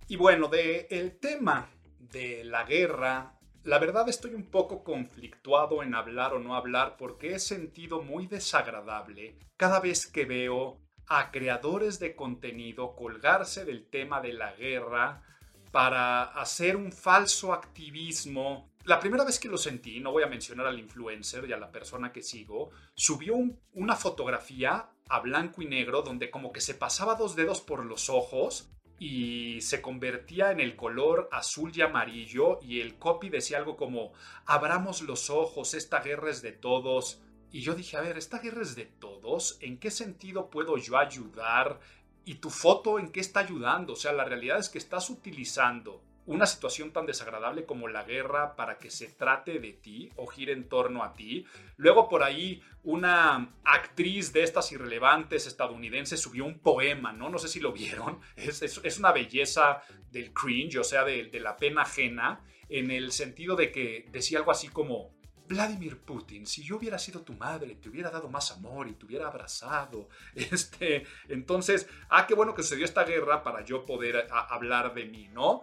Y 0.09 0.17
bueno, 0.17 0.49
de 0.49 0.89
el 0.91 1.17
tema 1.21 1.71
de 2.01 2.43
la 2.43 2.65
guerra, 2.65 3.39
la 3.63 3.79
verdad 3.79 4.09
estoy 4.09 4.35
un 4.35 4.51
poco 4.51 4.83
conflictuado 4.83 5.81
en 5.85 5.95
hablar 5.95 6.35
o 6.35 6.41
no 6.41 6.57
hablar 6.57 6.97
porque 6.97 7.35
he 7.35 7.39
sentido 7.39 8.03
muy 8.03 8.27
desagradable 8.27 9.39
cada 9.57 9.79
vez 9.79 10.09
que 10.09 10.25
veo 10.25 10.84
a 11.09 11.31
creadores 11.31 11.99
de 11.99 12.15
contenido 12.17 12.95
colgarse 12.97 13.65
del 13.65 13.87
tema 13.87 14.21
de 14.21 14.33
la 14.33 14.53
guerra 14.53 15.23
para 15.71 16.23
hacer 16.23 16.77
un 16.77 16.93
falso 16.93 17.53
activismo. 17.53 18.71
La 18.85 19.01
primera 19.01 19.25
vez 19.25 19.41
que 19.41 19.49
lo 19.49 19.59
sentí, 19.59 19.99
no 19.99 20.13
voy 20.13 20.23
a 20.23 20.29
mencionar 20.29 20.67
al 20.67 20.79
influencer 20.79 21.49
y 21.49 21.53
a 21.53 21.57
la 21.57 21.73
persona 21.73 22.13
que 22.13 22.23
sigo, 22.23 22.71
subió 22.95 23.35
una 23.73 23.97
fotografía 23.97 24.89
a 25.09 25.21
blanco 25.21 25.63
y 25.63 25.67
negro 25.67 26.03
donde 26.03 26.31
como 26.31 26.53
que 26.53 26.61
se 26.61 26.75
pasaba 26.75 27.17
dos 27.17 27.35
dedos 27.35 27.61
por 27.61 27.85
los 27.85 28.09
ojos 28.09 28.71
y 28.99 29.61
se 29.61 29.83
convertía 29.83 30.53
en 30.53 30.61
el 30.61 30.77
color 30.77 31.29
azul 31.33 31.73
y 31.75 31.83
amarillo 31.83 32.61
y 32.63 32.81
el 32.81 32.97
copy 32.99 33.29
decía 33.29 33.59
algo 33.59 33.77
como 33.77 34.13
abramos 34.47 35.03
los 35.03 35.31
ojos, 35.31 35.75
esta 35.75 36.01
guerra 36.01 36.31
es 36.31 36.43
de 36.43 36.53
todos. 36.53 37.21
Y 37.51 37.61
yo 37.61 37.75
dije, 37.75 37.97
a 37.97 38.01
ver, 38.01 38.19
esta 38.19 38.39
guerra 38.39 38.63
es 38.63 38.75
de 38.75 38.87
todos, 38.87 39.14
¿en 39.61 39.79
qué 39.79 39.91
sentido 39.91 40.51
puedo 40.51 40.77
yo 40.77 40.99
ayudar? 40.99 41.81
¿Y 42.25 42.37
tu 42.37 42.51
foto 42.51 42.99
en 42.99 43.11
qué 43.11 43.21
está 43.21 43.41
ayudando? 43.41 43.95
O 43.95 43.97
sea, 43.97 44.13
la 44.13 44.25
realidad 44.25 44.59
es 44.59 44.69
que 44.69 44.79
estás 44.79 45.11
utilizando 45.11 46.03
una 46.27 46.47
situación 46.47 46.91
tan 46.91 47.05
desagradable 47.05 47.67
como 47.67 47.89
la 47.89 48.03
guerra 48.03 48.57
para 48.57 48.79
que 48.79 48.91
se 48.91 49.09
trate 49.09 49.59
de 49.59 49.73
ti 49.73 50.11
o 50.17 50.27
gire 50.27 50.53
en 50.53 50.69
torno 50.69 51.03
a 51.03 51.13
ti. 51.13 51.45
Luego 51.77 52.09
por 52.09 52.23
ahí 52.23 52.63
una 52.83 53.55
actriz 53.65 54.33
de 54.33 54.43
estas 54.43 54.73
irrelevantes 54.73 55.47
estadounidenses 55.47 56.21
subió 56.21 56.45
un 56.45 56.59
poema, 56.61 57.13
¿no? 57.13 57.29
No 57.29 57.39
sé 57.39 57.49
si 57.49 57.61
lo 57.61 57.73
vieron. 57.73 58.21
Es, 58.37 58.99
una 58.99 59.13
belleza 59.13 59.83
del 60.11 60.33
cringe, 60.33 60.79
o 60.79 60.85
sea, 60.85 61.05
de 61.05 61.41
la 61.41 61.57
pena 61.57 61.83
ajena, 61.83 62.41
en 62.69 62.91
el 62.91 63.13
sentido 63.13 63.57
de 63.57 63.71
que 63.71 64.07
decía 64.11 64.39
algo 64.39 64.51
así 64.51 64.69
como, 64.69 65.14
Vladimir 65.47 65.99
Putin, 65.99 66.47
si 66.47 66.63
yo 66.63 66.77
hubiera 66.77 66.99
sido 66.99 67.23
tu 67.23 67.35
madre, 67.35 67.75
te 67.77 67.89
hubiera 67.89 68.11
dado 68.11 68.29
más 68.29 68.51
amor 68.51 68.89
y 68.89 68.93
te 68.93 69.07
hubiera 69.07 69.29
abrazado. 69.29 70.09
Este, 70.35 71.05
entonces, 71.29 71.89
ah, 72.09 72.27
qué 72.27 72.35
bueno 72.35 72.55
que 72.55 72.63
sucedió 72.63 72.85
esta 72.85 73.05
guerra 73.05 73.43
para 73.43 73.65
yo 73.65 73.85
poder 73.85 74.27
hablar 74.31 74.95
de 74.95 75.05
mí, 75.05 75.29
¿no? 75.33 75.63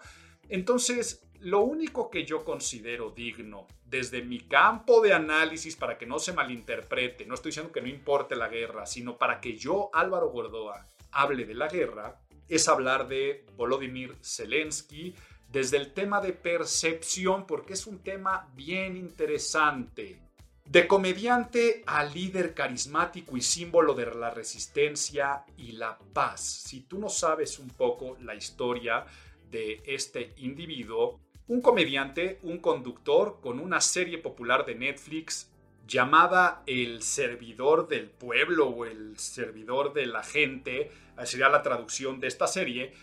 Entonces, 0.49 1.23
lo 1.39 1.61
único 1.61 2.09
que 2.09 2.25
yo 2.25 2.43
considero 2.43 3.09
digno 3.09 3.67
desde 3.85 4.21
mi 4.21 4.39
campo 4.39 5.01
de 5.01 5.13
análisis, 5.13 5.75
para 5.75 5.97
que 5.97 6.05
no 6.05 6.19
se 6.19 6.33
malinterprete, 6.33 7.25
no 7.25 7.33
estoy 7.33 7.49
diciendo 7.49 7.71
que 7.71 7.81
no 7.81 7.87
importe 7.87 8.35
la 8.35 8.47
guerra, 8.47 8.85
sino 8.85 9.17
para 9.17 9.41
que 9.41 9.57
yo, 9.57 9.89
Álvaro 9.93 10.29
Gordoa, 10.29 10.87
hable 11.11 11.45
de 11.45 11.55
la 11.55 11.67
guerra, 11.67 12.21
es 12.47 12.67
hablar 12.67 13.07
de 13.07 13.45
Volodymyr 13.55 14.17
Zelensky, 14.21 15.15
desde 15.51 15.77
el 15.77 15.93
tema 15.93 16.21
de 16.21 16.33
percepción, 16.33 17.45
porque 17.45 17.73
es 17.73 17.85
un 17.85 17.99
tema 17.99 18.49
bien 18.55 18.95
interesante. 18.95 20.19
De 20.65 20.87
comediante 20.87 21.83
a 21.85 22.03
líder 22.05 22.53
carismático 22.53 23.35
y 23.35 23.41
símbolo 23.41 23.93
de 23.93 24.05
la 24.05 24.29
resistencia 24.29 25.43
y 25.57 25.73
la 25.73 25.99
paz. 26.13 26.41
Si 26.41 26.81
tú 26.81 26.97
no 26.97 27.09
sabes 27.09 27.59
un 27.59 27.67
poco 27.69 28.17
la 28.21 28.35
historia 28.35 29.05
de 29.49 29.81
este 29.85 30.33
individuo, 30.37 31.19
un 31.47 31.61
comediante, 31.61 32.39
un 32.43 32.59
conductor 32.59 33.39
con 33.41 33.59
una 33.59 33.81
serie 33.81 34.17
popular 34.17 34.65
de 34.65 34.75
Netflix 34.75 35.51
llamada 35.85 36.63
El 36.65 37.01
servidor 37.01 37.89
del 37.89 38.09
pueblo 38.09 38.69
o 38.69 38.85
El 38.85 39.17
servidor 39.17 39.91
de 39.91 40.05
la 40.05 40.23
gente, 40.23 40.91
sería 41.25 41.49
la 41.49 41.61
traducción 41.63 42.21
de 42.21 42.27
esta 42.27 42.47
serie, 42.47 42.93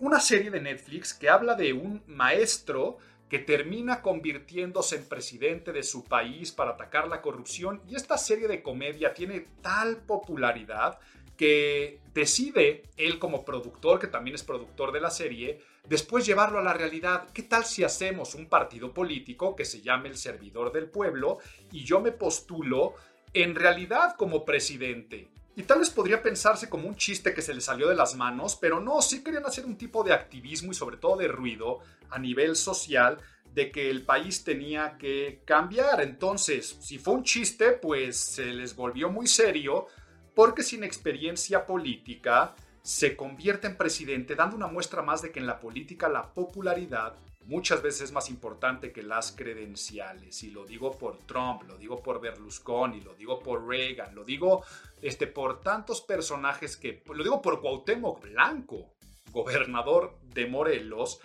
una 0.00 0.20
serie 0.20 0.50
de 0.50 0.60
Netflix 0.60 1.14
que 1.14 1.28
habla 1.28 1.54
de 1.54 1.72
un 1.72 2.02
maestro 2.06 2.98
que 3.28 3.38
termina 3.40 4.02
convirtiéndose 4.02 4.96
en 4.96 5.04
presidente 5.04 5.72
de 5.72 5.82
su 5.82 6.04
país 6.04 6.52
para 6.52 6.72
atacar 6.72 7.08
la 7.08 7.22
corrupción 7.22 7.82
y 7.88 7.96
esta 7.96 8.16
serie 8.18 8.46
de 8.46 8.62
comedia 8.62 9.14
tiene 9.14 9.46
tal 9.62 9.96
popularidad 9.98 10.98
que 11.36 12.00
decide 12.14 12.84
él 12.96 13.18
como 13.18 13.44
productor, 13.44 13.98
que 13.98 14.06
también 14.06 14.34
es 14.34 14.42
productor 14.42 14.92
de 14.92 15.00
la 15.00 15.10
serie, 15.10 15.60
después 15.86 16.24
llevarlo 16.24 16.58
a 16.58 16.62
la 16.62 16.72
realidad. 16.72 17.28
¿Qué 17.34 17.42
tal 17.42 17.64
si 17.64 17.84
hacemos 17.84 18.34
un 18.34 18.46
partido 18.46 18.94
político 18.94 19.54
que 19.54 19.64
se 19.64 19.82
llame 19.82 20.08
el 20.08 20.16
servidor 20.16 20.72
del 20.72 20.88
pueblo 20.88 21.38
y 21.72 21.84
yo 21.84 22.00
me 22.00 22.12
postulo 22.12 22.94
en 23.34 23.54
realidad 23.54 24.16
como 24.16 24.44
presidente? 24.44 25.28
Y 25.56 25.62
tal 25.62 25.78
vez 25.78 25.88
podría 25.88 26.22
pensarse 26.22 26.68
como 26.68 26.86
un 26.86 26.96
chiste 26.96 27.32
que 27.32 27.40
se 27.40 27.54
le 27.54 27.62
salió 27.62 27.88
de 27.88 27.94
las 27.94 28.14
manos, 28.14 28.56
pero 28.60 28.78
no, 28.78 29.00
sí 29.00 29.24
querían 29.24 29.46
hacer 29.46 29.64
un 29.64 29.78
tipo 29.78 30.04
de 30.04 30.12
activismo 30.12 30.70
y 30.70 30.74
sobre 30.74 30.98
todo 30.98 31.16
de 31.16 31.28
ruido 31.28 31.80
a 32.10 32.18
nivel 32.18 32.56
social 32.56 33.16
de 33.54 33.72
que 33.72 33.88
el 33.88 34.02
país 34.02 34.44
tenía 34.44 34.98
que 34.98 35.40
cambiar. 35.46 36.02
Entonces, 36.02 36.76
si 36.80 36.98
fue 36.98 37.14
un 37.14 37.24
chiste, 37.24 37.72
pues 37.72 38.18
se 38.18 38.44
les 38.44 38.76
volvió 38.76 39.08
muy 39.08 39.26
serio, 39.26 39.86
porque 40.34 40.62
sin 40.62 40.84
experiencia 40.84 41.64
política 41.64 42.54
se 42.82 43.16
convierte 43.16 43.66
en 43.66 43.78
presidente, 43.78 44.34
dando 44.34 44.56
una 44.56 44.66
muestra 44.66 45.00
más 45.00 45.22
de 45.22 45.32
que 45.32 45.40
en 45.40 45.46
la 45.46 45.58
política 45.58 46.06
la 46.10 46.34
popularidad 46.34 47.16
muchas 47.46 47.82
veces 47.82 48.02
es 48.02 48.12
más 48.12 48.28
importante 48.28 48.92
que 48.92 49.02
las 49.02 49.32
credenciales. 49.32 50.42
Y 50.42 50.50
lo 50.50 50.64
digo 50.64 50.96
por 50.96 51.18
Trump, 51.26 51.62
lo 51.62 51.76
digo 51.78 52.02
por 52.02 52.20
Berlusconi, 52.20 53.00
lo 53.00 53.14
digo 53.14 53.40
por 53.40 53.66
Reagan, 53.66 54.14
lo 54.14 54.24
digo 54.24 54.64
este, 55.00 55.26
por 55.26 55.60
tantos 55.60 56.00
personajes 56.00 56.76
que, 56.76 57.02
lo 57.06 57.22
digo 57.22 57.40
por 57.40 57.60
Cuauhtémoc 57.60 58.20
Blanco, 58.22 58.96
gobernador 59.30 60.18
de 60.22 60.46
Morelos, 60.46 61.20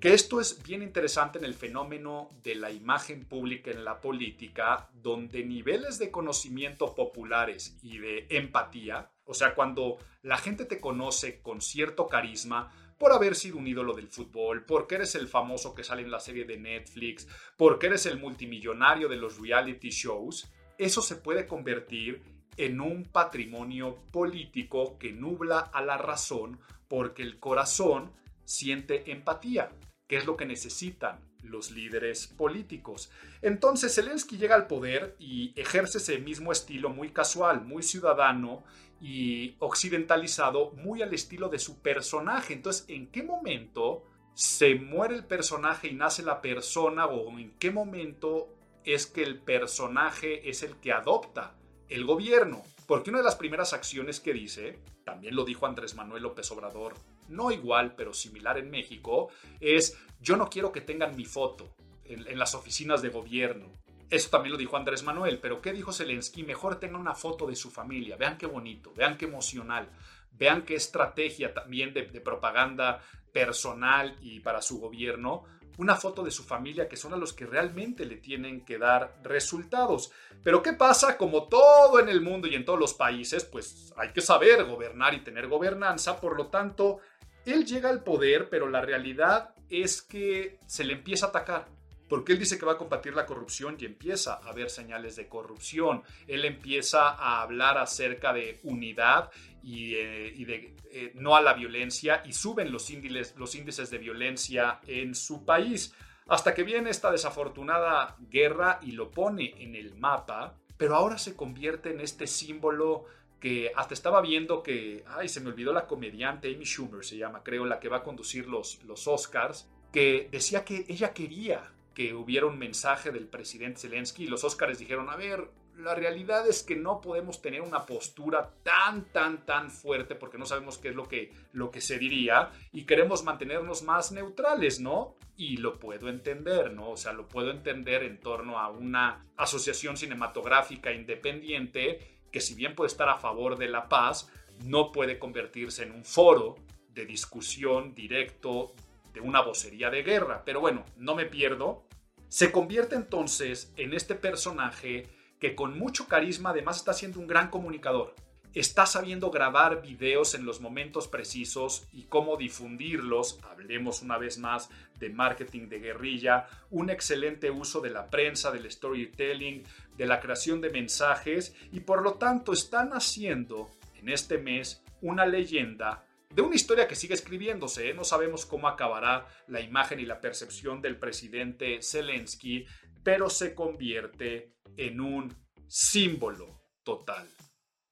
que 0.00 0.12
esto 0.12 0.40
es 0.40 0.62
bien 0.62 0.82
interesante 0.82 1.38
en 1.38 1.44
el 1.44 1.54
fenómeno 1.54 2.30
de 2.42 2.54
la 2.54 2.70
imagen 2.70 3.24
pública 3.24 3.70
en 3.70 3.84
la 3.84 4.00
política, 4.00 4.90
donde 4.92 5.42
niveles 5.44 5.98
de 5.98 6.10
conocimiento 6.10 6.94
populares 6.94 7.78
y 7.82 7.98
de 7.98 8.26
empatía, 8.28 9.10
o 9.24 9.32
sea, 9.32 9.54
cuando 9.54 9.96
la 10.22 10.36
gente 10.36 10.66
te 10.66 10.80
conoce 10.80 11.40
con 11.40 11.60
cierto 11.60 12.08
carisma, 12.08 12.72
por 12.98 13.12
haber 13.12 13.34
sido 13.34 13.58
un 13.58 13.66
ídolo 13.66 13.94
del 13.94 14.08
fútbol, 14.08 14.64
porque 14.64 14.96
eres 14.96 15.14
el 15.14 15.28
famoso 15.28 15.74
que 15.74 15.84
sale 15.84 16.02
en 16.02 16.10
la 16.10 16.20
serie 16.20 16.44
de 16.44 16.56
Netflix, 16.56 17.28
porque 17.56 17.86
eres 17.86 18.06
el 18.06 18.18
multimillonario 18.18 19.08
de 19.08 19.16
los 19.16 19.38
reality 19.38 19.90
shows, 19.90 20.50
eso 20.78 21.02
se 21.02 21.16
puede 21.16 21.46
convertir 21.46 22.22
en 22.56 22.80
un 22.80 23.04
patrimonio 23.04 24.02
político 24.10 24.98
que 24.98 25.12
nubla 25.12 25.58
a 25.58 25.82
la 25.82 25.98
razón 25.98 26.58
porque 26.88 27.22
el 27.22 27.38
corazón 27.38 28.12
siente 28.44 29.10
empatía, 29.10 29.70
que 30.06 30.16
es 30.16 30.26
lo 30.26 30.36
que 30.36 30.46
necesitan 30.46 31.20
los 31.42 31.70
líderes 31.70 32.26
políticos. 32.26 33.10
Entonces 33.42 33.94
Zelensky 33.94 34.36
llega 34.36 34.54
al 34.54 34.66
poder 34.66 35.16
y 35.18 35.52
ejerce 35.60 35.98
ese 35.98 36.18
mismo 36.18 36.52
estilo 36.52 36.90
muy 36.90 37.10
casual, 37.10 37.64
muy 37.64 37.82
ciudadano, 37.82 38.64
y 39.00 39.56
occidentalizado 39.58 40.72
muy 40.72 41.02
al 41.02 41.12
estilo 41.12 41.48
de 41.48 41.58
su 41.58 41.80
personaje. 41.80 42.54
Entonces, 42.54 42.86
¿en 42.88 43.08
qué 43.08 43.22
momento 43.22 44.04
se 44.34 44.74
muere 44.74 45.14
el 45.14 45.24
personaje 45.24 45.88
y 45.88 45.94
nace 45.94 46.22
la 46.22 46.40
persona 46.40 47.06
o 47.06 47.38
en 47.38 47.52
qué 47.58 47.70
momento 47.70 48.48
es 48.84 49.06
que 49.06 49.22
el 49.22 49.38
personaje 49.38 50.48
es 50.48 50.62
el 50.62 50.76
que 50.76 50.92
adopta 50.92 51.54
el 51.88 52.04
gobierno? 52.04 52.62
Porque 52.86 53.10
una 53.10 53.18
de 53.18 53.24
las 53.24 53.36
primeras 53.36 53.72
acciones 53.72 54.20
que 54.20 54.32
dice, 54.32 54.78
también 55.04 55.34
lo 55.34 55.44
dijo 55.44 55.66
Andrés 55.66 55.94
Manuel 55.94 56.22
López 56.22 56.50
Obrador, 56.50 56.94
no 57.28 57.50
igual, 57.50 57.94
pero 57.96 58.12
similar 58.12 58.58
en 58.58 58.70
México, 58.70 59.30
es 59.60 59.96
yo 60.20 60.36
no 60.36 60.48
quiero 60.48 60.72
que 60.72 60.80
tengan 60.80 61.16
mi 61.16 61.24
foto 61.24 61.74
en, 62.08 62.38
las 62.38 62.54
oficinas 62.54 63.02
de 63.02 63.08
gobierno. 63.08 63.66
Eso 64.08 64.30
también 64.30 64.52
lo 64.52 64.58
dijo 64.58 64.76
Andrés 64.76 65.02
Manuel, 65.02 65.38
pero 65.40 65.60
¿qué 65.60 65.72
dijo 65.72 65.92
Zelensky? 65.92 66.44
Mejor 66.44 66.78
tenga 66.78 66.98
una 66.98 67.14
foto 67.14 67.46
de 67.46 67.56
su 67.56 67.70
familia. 67.70 68.16
Vean 68.16 68.38
qué 68.38 68.46
bonito, 68.46 68.92
vean 68.94 69.16
qué 69.16 69.24
emocional, 69.24 69.88
vean 70.32 70.62
qué 70.62 70.76
estrategia 70.76 71.52
también 71.52 71.92
de, 71.92 72.04
propaganda 72.20 73.02
personal 73.32 74.16
y 74.20 74.40
para 74.40 74.62
su 74.62 74.78
gobierno. 74.78 75.44
Una 75.78 75.96
foto 75.96 76.22
de 76.22 76.30
su 76.30 76.44
familia 76.44 76.88
que 76.88 76.96
son 76.96 77.12
a 77.12 77.18
los 77.18 77.34
que 77.34 77.44
realmente 77.44 78.06
le 78.06 78.16
tienen 78.16 78.64
que 78.64 78.78
dar 78.78 79.18
resultados. 79.22 80.10
Pero 80.42 80.62
¿qué 80.62 80.72
pasa? 80.72 81.18
Como 81.18 81.48
todo 81.48 82.00
en 82.00 82.08
el 82.08 82.22
mundo 82.22 82.46
y 82.46 82.54
en 82.54 82.64
todos 82.64 82.78
los 82.78 82.94
países, 82.94 83.44
pues 83.44 83.92
hay 83.96 84.12
que 84.12 84.22
saber 84.22 84.64
gobernar 84.64 85.12
y 85.12 85.20
tener 85.20 85.48
gobernanza. 85.48 86.18
Por 86.18 86.36
lo 86.36 86.46
tanto, 86.46 87.00
él 87.46 87.64
llega 87.64 87.88
al 87.88 88.02
poder, 88.02 88.48
pero 88.50 88.68
la 88.68 88.80
realidad 88.80 89.54
es 89.70 90.02
que 90.02 90.58
se 90.66 90.84
le 90.84 90.92
empieza 90.92 91.26
a 91.26 91.28
atacar 91.30 91.76
porque 92.08 92.32
él 92.32 92.38
dice 92.38 92.58
que 92.58 92.66
va 92.66 92.72
a 92.72 92.78
combatir 92.78 93.14
la 93.14 93.26
corrupción 93.26 93.76
y 93.78 93.84
empieza 93.84 94.34
a 94.34 94.52
ver 94.52 94.70
señales 94.70 95.16
de 95.16 95.28
corrupción. 95.28 96.02
Él 96.26 96.44
empieza 96.44 97.08
a 97.10 97.42
hablar 97.42 97.78
acerca 97.78 98.32
de 98.32 98.60
unidad 98.62 99.30
y, 99.62 99.94
eh, 99.96 100.32
de 100.46 100.76
eh, 100.92 101.12
no 101.14 101.34
a 101.34 101.40
la 101.40 101.54
violencia 101.54 102.22
y 102.24 102.32
suben 102.32 102.70
los 102.72 102.90
índices, 102.90 103.34
los 103.36 103.54
índices 103.54 103.90
de 103.90 103.98
violencia 103.98 104.80
en 104.86 105.14
su 105.14 105.44
país. 105.44 105.94
Hasta 106.28 106.54
que 106.54 106.62
viene 106.62 106.90
esta 106.90 107.10
desafortunada 107.10 108.16
guerra 108.30 108.80
y 108.82 108.92
lo 108.92 109.10
pone 109.10 109.54
en 109.62 109.74
el 109.74 109.94
mapa, 109.96 110.54
pero 110.76 110.96
ahora 110.96 111.18
se 111.18 111.36
convierte 111.36 111.90
en 111.90 112.00
este 112.00 112.26
símbolo 112.26 113.04
que 113.40 113.72
hasta 113.74 113.94
estaba 113.94 114.20
viendo 114.20 114.62
que, 114.62 115.04
ay, 115.06 115.28
se 115.28 115.40
me 115.40 115.50
olvidó 115.50 115.72
la 115.72 115.86
comediante 115.86 116.52
Amy 116.54 116.64
Schumer, 116.64 117.04
se 117.04 117.16
llama, 117.16 117.42
creo, 117.42 117.64
la 117.64 117.80
que 117.80 117.88
va 117.88 117.98
a 117.98 118.02
conducir 118.02 118.48
los, 118.48 118.82
los 118.84 119.06
Oscars, 119.06 119.68
que 119.92 120.28
decía 120.30 120.64
que 120.64 120.84
ella 120.88 121.12
quería 121.12 121.72
que 121.94 122.12
hubiera 122.12 122.44
un 122.44 122.58
mensaje 122.58 123.10
del 123.10 123.26
presidente 123.26 123.80
Zelensky 123.80 124.24
y 124.24 124.26
los 124.26 124.44
Oscars 124.44 124.78
dijeron, 124.78 125.08
a 125.08 125.16
ver, 125.16 125.48
la 125.78 125.94
realidad 125.94 126.46
es 126.46 126.62
que 126.62 126.76
no 126.76 127.00
podemos 127.00 127.40
tener 127.40 127.62
una 127.62 127.86
postura 127.86 128.50
tan, 128.62 129.04
tan, 129.12 129.44
tan 129.44 129.70
fuerte 129.70 130.14
porque 130.14 130.38
no 130.38 130.46
sabemos 130.46 130.78
qué 130.78 130.88
es 130.88 130.94
lo 130.94 131.08
que, 131.08 131.32
lo 131.52 131.70
que 131.70 131.80
se 131.80 131.98
diría 131.98 132.50
y 132.72 132.84
queremos 132.84 133.24
mantenernos 133.24 133.82
más 133.82 134.12
neutrales, 134.12 134.80
¿no? 134.80 135.16
Y 135.36 135.58
lo 135.58 135.78
puedo 135.78 136.08
entender, 136.08 136.72
¿no? 136.72 136.90
O 136.90 136.96
sea, 136.96 137.12
lo 137.12 137.28
puedo 137.28 137.50
entender 137.50 138.02
en 138.02 138.20
torno 138.20 138.58
a 138.58 138.70
una 138.70 139.26
asociación 139.36 139.96
cinematográfica 139.96 140.92
independiente 140.92 142.15
que 142.36 142.42
si 142.42 142.54
bien 142.54 142.74
puede 142.74 142.88
estar 142.88 143.08
a 143.08 143.16
favor 143.16 143.56
de 143.56 143.66
la 143.66 143.88
paz, 143.88 144.30
no 144.62 144.92
puede 144.92 145.18
convertirse 145.18 145.84
en 145.84 145.92
un 145.92 146.04
foro 146.04 146.56
de 146.92 147.06
discusión 147.06 147.94
directo 147.94 148.74
de 149.14 149.22
una 149.22 149.40
vocería 149.40 149.88
de 149.88 150.02
guerra. 150.02 150.42
Pero 150.44 150.60
bueno, 150.60 150.84
no 150.98 151.14
me 151.14 151.24
pierdo. 151.24 151.86
Se 152.28 152.52
convierte 152.52 152.94
entonces 152.94 153.72
en 153.78 153.94
este 153.94 154.14
personaje 154.14 155.08
que 155.40 155.54
con 155.54 155.78
mucho 155.78 156.08
carisma 156.08 156.50
además 156.50 156.76
está 156.76 156.92
siendo 156.92 157.20
un 157.20 157.26
gran 157.26 157.48
comunicador. 157.48 158.14
Está 158.52 158.84
sabiendo 158.84 159.30
grabar 159.30 159.80
videos 159.80 160.34
en 160.34 160.44
los 160.44 160.60
momentos 160.60 161.08
precisos 161.08 161.88
y 161.90 162.02
cómo 162.02 162.36
difundirlos. 162.36 163.38
Hablemos 163.50 164.02
una 164.02 164.18
vez 164.18 164.36
más 164.36 164.68
de 164.98 165.08
marketing 165.08 165.68
de 165.68 165.78
guerrilla, 165.78 166.48
un 166.70 166.90
excelente 166.90 167.50
uso 167.50 167.80
de 167.80 167.90
la 167.90 168.10
prensa, 168.10 168.50
del 168.50 168.70
storytelling, 168.70 169.62
de 169.96 170.06
la 170.06 170.20
creación 170.20 170.60
de 170.60 170.70
mensajes 170.70 171.54
y 171.72 171.80
por 171.80 172.02
lo 172.02 172.14
tanto 172.14 172.52
están 172.52 172.90
haciendo 172.90 173.70
en 173.94 174.08
este 174.08 174.38
mes 174.38 174.82
una 175.00 175.26
leyenda 175.26 176.06
de 176.34 176.42
una 176.42 176.56
historia 176.56 176.86
que 176.86 176.96
sigue 176.96 177.14
escribiéndose. 177.14 177.88
¿eh? 177.88 177.94
No 177.94 178.04
sabemos 178.04 178.46
cómo 178.46 178.68
acabará 178.68 179.26
la 179.46 179.60
imagen 179.60 180.00
y 180.00 180.06
la 180.06 180.20
percepción 180.20 180.82
del 180.82 180.98
presidente 180.98 181.80
Zelensky, 181.82 182.66
pero 183.02 183.30
se 183.30 183.54
convierte 183.54 184.56
en 184.76 185.00
un 185.00 185.34
símbolo 185.66 186.60
total. 186.82 187.28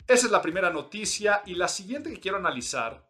Esa 0.07 0.27
es 0.27 0.33
la 0.33 0.43
primera 0.43 0.71
noticia 0.71 1.43
y 1.47 1.55
la 1.55 1.69
siguiente 1.69 2.11
que 2.11 2.21
quiero 2.21 2.37
analizar 2.37 3.09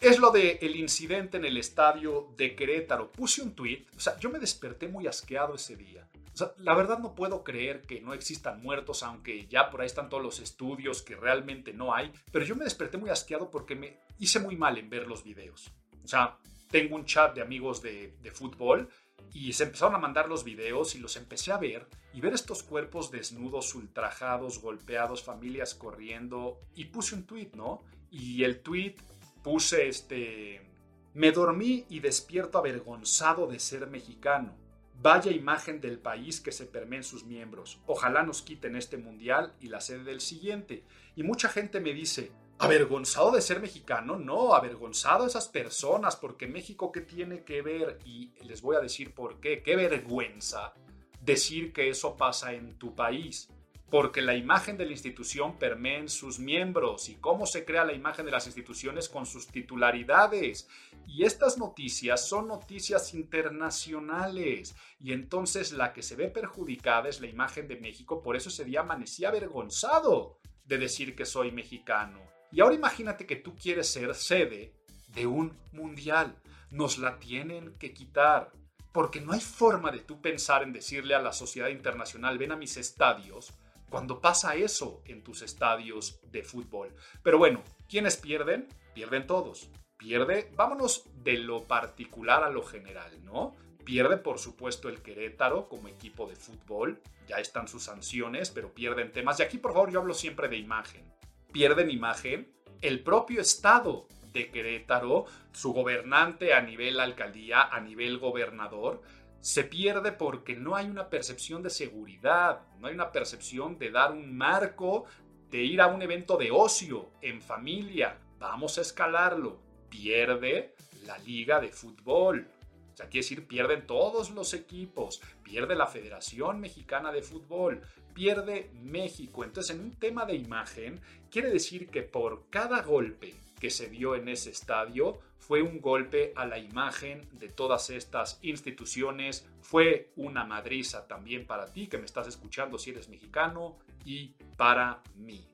es 0.00 0.18
lo 0.18 0.30
del 0.30 0.56
el 0.62 0.76
incidente 0.76 1.36
en 1.36 1.44
el 1.44 1.58
estadio 1.58 2.32
de 2.38 2.56
Querétaro. 2.56 3.12
Puse 3.12 3.42
un 3.42 3.54
tweet, 3.54 3.84
o 3.94 4.00
sea, 4.00 4.18
yo 4.18 4.30
me 4.30 4.38
desperté 4.38 4.88
muy 4.88 5.06
asqueado 5.06 5.54
ese 5.54 5.76
día. 5.76 6.08
Sea, 6.32 6.52
la 6.58 6.74
verdad 6.74 6.98
no 6.98 7.14
puedo 7.14 7.42
creer 7.44 7.82
que 7.82 8.00
no 8.00 8.14
existan 8.14 8.62
muertos, 8.62 9.02
aunque 9.02 9.46
ya 9.46 9.70
por 9.70 9.80
ahí 9.80 9.86
están 9.86 10.08
todos 10.08 10.22
los 10.22 10.40
estudios 10.40 11.02
que 11.02 11.16
realmente 11.16 11.72
no 11.72 11.94
hay, 11.94 12.12
pero 12.32 12.44
yo 12.44 12.56
me 12.56 12.64
desperté 12.64 12.98
muy 12.98 13.10
asqueado 13.10 13.50
porque 13.50 13.74
me 13.74 13.98
hice 14.18 14.40
muy 14.40 14.56
mal 14.56 14.78
en 14.78 14.88
ver 14.88 15.06
los 15.06 15.24
videos. 15.24 15.70
O 16.04 16.08
sea, 16.08 16.38
tengo 16.70 16.96
un 16.96 17.04
chat 17.04 17.34
de 17.34 17.42
amigos 17.42 17.82
de, 17.82 18.16
de 18.22 18.30
fútbol 18.30 18.88
y 19.32 19.52
se 19.52 19.64
empezaron 19.64 19.94
a 19.94 19.98
mandar 19.98 20.28
los 20.28 20.44
videos 20.44 20.94
y 20.94 20.98
los 20.98 21.16
empecé 21.16 21.52
a 21.52 21.58
ver 21.58 21.86
y 22.12 22.20
ver 22.20 22.32
estos 22.32 22.62
cuerpos 22.62 23.10
desnudos, 23.10 23.74
ultrajados, 23.74 24.60
golpeados, 24.60 25.22
familias 25.22 25.74
corriendo 25.74 26.60
y 26.74 26.86
puse 26.86 27.14
un 27.14 27.26
tweet, 27.26 27.50
¿no? 27.54 27.82
Y 28.10 28.44
el 28.44 28.60
tweet 28.60 28.96
puse 29.42 29.88
este... 29.88 30.66
Me 31.12 31.32
dormí 31.32 31.86
y 31.88 31.98
despierto 31.98 32.58
avergonzado 32.58 33.48
de 33.48 33.58
ser 33.58 33.88
mexicano. 33.88 34.54
Vaya 35.02 35.30
imagen 35.30 35.80
del 35.80 35.98
país 35.98 36.42
que 36.42 36.52
se 36.52 36.66
permea 36.66 36.98
en 36.98 37.04
sus 37.04 37.24
miembros. 37.24 37.80
Ojalá 37.86 38.22
nos 38.22 38.42
quiten 38.42 38.76
este 38.76 38.98
mundial 38.98 39.54
y 39.58 39.68
la 39.68 39.80
sede 39.80 40.04
del 40.04 40.20
siguiente. 40.20 40.84
Y 41.16 41.22
mucha 41.22 41.48
gente 41.48 41.80
me 41.80 41.94
dice, 41.94 42.32
avergonzado 42.58 43.30
de 43.30 43.40
ser 43.40 43.60
mexicano, 43.60 44.18
no, 44.18 44.52
avergonzado 44.52 45.24
a 45.24 45.26
esas 45.26 45.48
personas, 45.48 46.16
porque 46.16 46.46
México 46.46 46.92
qué 46.92 47.00
tiene 47.00 47.44
que 47.44 47.62
ver, 47.62 47.98
y 48.04 48.32
les 48.44 48.60
voy 48.60 48.76
a 48.76 48.80
decir 48.80 49.14
por 49.14 49.40
qué, 49.40 49.62
qué 49.62 49.74
vergüenza 49.74 50.74
decir 51.22 51.72
que 51.72 51.88
eso 51.88 52.18
pasa 52.18 52.52
en 52.52 52.78
tu 52.78 52.94
país, 52.94 53.48
porque 53.90 54.22
la 54.22 54.36
imagen 54.36 54.76
de 54.76 54.86
la 54.86 54.92
institución 54.92 55.58
permea 55.58 55.98
en 55.98 56.08
sus 56.08 56.38
miembros 56.38 57.08
y 57.08 57.16
cómo 57.16 57.44
se 57.44 57.64
crea 57.64 57.84
la 57.84 57.92
imagen 57.92 58.24
de 58.24 58.30
las 58.30 58.46
instituciones 58.46 59.08
con 59.08 59.26
sus 59.26 59.48
titularidades. 59.48 60.68
Y 61.08 61.24
estas 61.24 61.58
noticias 61.58 62.28
son 62.28 62.46
noticias 62.46 63.14
internacionales 63.14 64.76
y 65.00 65.12
entonces 65.12 65.72
la 65.72 65.92
que 65.92 66.02
se 66.02 66.14
ve 66.14 66.28
perjudicada 66.28 67.08
es 67.08 67.20
la 67.20 67.26
imagen 67.26 67.66
de 67.66 67.80
México, 67.80 68.22
por 68.22 68.36
eso 68.36 68.48
ese 68.48 68.64
día 68.64 68.80
amanecí 68.80 69.24
avergonzado 69.24 70.38
de 70.64 70.78
decir 70.78 71.16
que 71.16 71.26
soy 71.26 71.50
mexicano. 71.50 72.20
Y 72.52 72.60
ahora 72.60 72.76
imagínate 72.76 73.26
que 73.26 73.36
tú 73.36 73.56
quieres 73.56 73.88
ser 73.88 74.14
sede 74.14 74.72
de 75.08 75.26
un 75.26 75.56
mundial. 75.72 76.36
Nos 76.70 76.98
la 76.98 77.18
tienen 77.18 77.74
que 77.78 77.92
quitar. 77.92 78.52
Porque 78.92 79.20
no 79.20 79.32
hay 79.32 79.40
forma 79.40 79.92
de 79.92 80.00
tú 80.00 80.20
pensar 80.20 80.62
en 80.62 80.72
decirle 80.72 81.14
a 81.14 81.22
la 81.22 81.32
sociedad 81.32 81.68
internacional, 81.68 82.38
ven 82.38 82.50
a 82.50 82.56
mis 82.56 82.76
estadios, 82.76 83.52
cuando 83.90 84.20
pasa 84.20 84.54
eso 84.54 85.02
en 85.04 85.22
tus 85.22 85.42
estadios 85.42 86.20
de 86.30 86.42
fútbol. 86.42 86.94
Pero 87.22 87.38
bueno, 87.38 87.62
¿quiénes 87.88 88.16
pierden? 88.16 88.68
Pierden 88.94 89.26
todos. 89.26 89.68
Pierde, 89.98 90.50
vámonos 90.56 91.04
de 91.22 91.36
lo 91.38 91.64
particular 91.64 92.42
a 92.42 92.50
lo 92.50 92.62
general, 92.62 93.22
¿no? 93.24 93.54
Pierde, 93.84 94.16
por 94.16 94.38
supuesto, 94.38 94.88
el 94.88 95.02
Querétaro 95.02 95.68
como 95.68 95.88
equipo 95.88 96.26
de 96.26 96.36
fútbol. 96.36 97.02
Ya 97.26 97.36
están 97.36 97.68
sus 97.68 97.82
sanciones, 97.82 98.50
pero 98.50 98.72
pierden 98.72 99.12
temas. 99.12 99.40
Y 99.40 99.42
aquí, 99.42 99.58
por 99.58 99.72
favor, 99.72 99.90
yo 99.90 100.00
hablo 100.00 100.14
siempre 100.14 100.48
de 100.48 100.56
imagen 100.56 101.10
pierden 101.50 101.90
imagen 101.90 102.52
el 102.80 103.02
propio 103.02 103.40
Estado 103.40 104.06
de 104.32 104.50
Querétaro, 104.50 105.26
su 105.52 105.72
gobernante 105.72 106.54
a 106.54 106.62
nivel 106.62 107.00
alcaldía, 107.00 107.62
a 107.62 107.80
nivel 107.80 108.18
gobernador, 108.18 109.02
se 109.40 109.64
pierde 109.64 110.12
porque 110.12 110.54
no 110.54 110.76
hay 110.76 110.86
una 110.86 111.08
percepción 111.08 111.62
de 111.62 111.70
seguridad, 111.70 112.60
no 112.78 112.88
hay 112.88 112.94
una 112.94 113.10
percepción 113.10 113.78
de 113.78 113.90
dar 113.90 114.12
un 114.12 114.36
marco, 114.36 115.04
de 115.50 115.62
ir 115.62 115.80
a 115.80 115.86
un 115.86 116.02
evento 116.02 116.36
de 116.36 116.50
ocio, 116.50 117.10
en 117.22 117.40
familia. 117.40 118.18
Vamos 118.38 118.78
a 118.78 118.82
escalarlo. 118.82 119.58
Pierde 119.88 120.74
la 121.06 121.18
liga 121.18 121.60
de 121.60 121.68
fútbol. 121.68 122.48
O 122.92 122.96
sea, 122.96 123.06
quiere 123.06 123.24
decir, 123.24 123.46
pierden 123.46 123.86
todos 123.86 124.30
los 124.30 124.52
equipos, 124.52 125.22
pierde 125.42 125.74
la 125.74 125.86
Federación 125.86 126.60
Mexicana 126.60 127.10
de 127.10 127.22
Fútbol, 127.22 127.80
pierde 128.12 128.70
México. 128.74 129.42
Entonces, 129.42 129.74
en 129.74 129.82
un 129.82 129.92
tema 129.92 130.26
de 130.26 130.34
imagen, 130.34 131.00
quiere 131.30 131.50
decir 131.50 131.88
que 131.88 132.02
por 132.02 132.50
cada 132.50 132.82
golpe 132.82 133.34
que 133.58 133.70
se 133.70 133.88
dio 133.88 134.16
en 134.16 134.28
ese 134.28 134.50
estadio 134.50 135.18
fue 135.40 135.62
un 135.62 135.80
golpe 135.80 136.32
a 136.36 136.46
la 136.46 136.58
imagen 136.58 137.28
de 137.32 137.48
todas 137.48 137.90
estas 137.90 138.38
instituciones, 138.42 139.48
fue 139.62 140.12
una 140.16 140.44
madriza 140.44 141.08
también 141.08 141.46
para 141.46 141.66
ti 141.66 141.88
que 141.88 141.98
me 141.98 142.04
estás 142.04 142.28
escuchando 142.28 142.78
si 142.78 142.90
eres 142.90 143.08
mexicano 143.08 143.78
y 144.04 144.34
para 144.56 145.02
mí. 145.16 145.44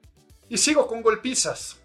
Y 0.49 0.59
sigo 0.59 0.87
con 0.87 1.03
golpizas. 1.03 1.81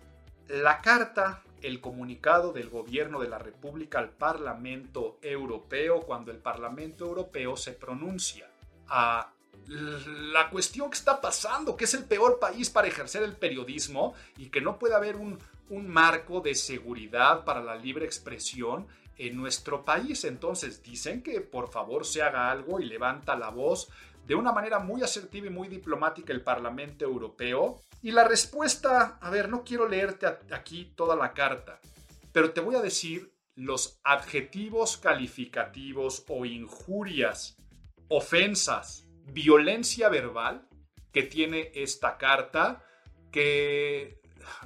La 0.50 0.82
carta, 0.82 1.44
el 1.62 1.80
comunicado 1.80 2.52
del 2.52 2.70
gobierno 2.70 3.22
de 3.22 3.30
la 3.30 3.40
República 3.40 4.00
al 4.00 4.10
Parlamento 4.10 5.20
Europeo 5.22 6.02
cuando 6.02 6.32
el 6.32 6.38
Parlamento 6.38 7.06
Europeo 7.06 7.56
se 7.56 7.72
pronuncia 7.72 8.50
a 8.88 9.32
la 9.68 10.50
cuestión 10.50 10.90
que 10.90 10.98
está 10.98 11.22
pasando, 11.22 11.78
que 11.78 11.86
es 11.86 11.94
el 11.94 12.04
peor 12.04 12.40
país 12.40 12.70
para 12.70 12.88
ejercer 12.88 13.24
el 13.24 13.36
periodismo 13.36 14.16
y 14.38 14.50
que 14.50 14.60
no 14.60 14.78
puede 14.78 14.96
haber 14.96 15.16
un, 15.16 15.40
marco 15.70 16.42
de 16.42 16.56
seguridad 16.56 17.44
para 17.46 17.62
la 17.62 17.76
libre 17.76 18.06
expresión 18.06 18.88
en 19.18 19.38
nuestro 19.38 19.86
país. 19.86 20.24
Entonces 20.26 20.82
dicen 20.82 21.22
que 21.22 21.42
por 21.42 21.72
favor 21.72 22.06
se 22.06 22.22
haga 22.22 22.52
algo 22.52 22.80
y 22.80 22.86
levanta 22.86 23.36
la 23.36 23.50
voz 23.50 23.90
de 24.26 24.36
una 24.36 24.52
manera 24.52 24.80
muy 24.80 25.04
asertiva 25.04 25.48
y 25.48 25.52
muy 25.52 25.68
diplomática 25.68 26.34
el 26.34 26.42
Parlamento 26.42 27.06
Europeo. 27.06 27.82
Y 28.02 28.12
la 28.12 28.28
respuesta, 28.28 29.18
a 29.22 29.30
ver, 29.30 29.50
no 29.50 29.64
quiero 29.64 29.88
leerte 29.88 30.26
aquí 30.52 30.94
toda 30.96 31.16
la 31.16 31.34
carta, 31.34 31.80
pero 32.32 32.52
te 32.52 32.62
voy 32.62 32.76
a 32.76 32.82
decir 32.82 33.32
los 33.56 34.00
adjetivos 34.04 34.98
calificativos 34.98 36.26
o 36.28 36.46
injurias, 36.46 37.58
ofensas 38.08 39.06
violencia 39.26 40.10
verbal 40.10 40.68
que 41.12 41.24
tiene 41.24 41.72
esta 41.76 42.18
carta 42.18 42.84
que, 43.32 44.20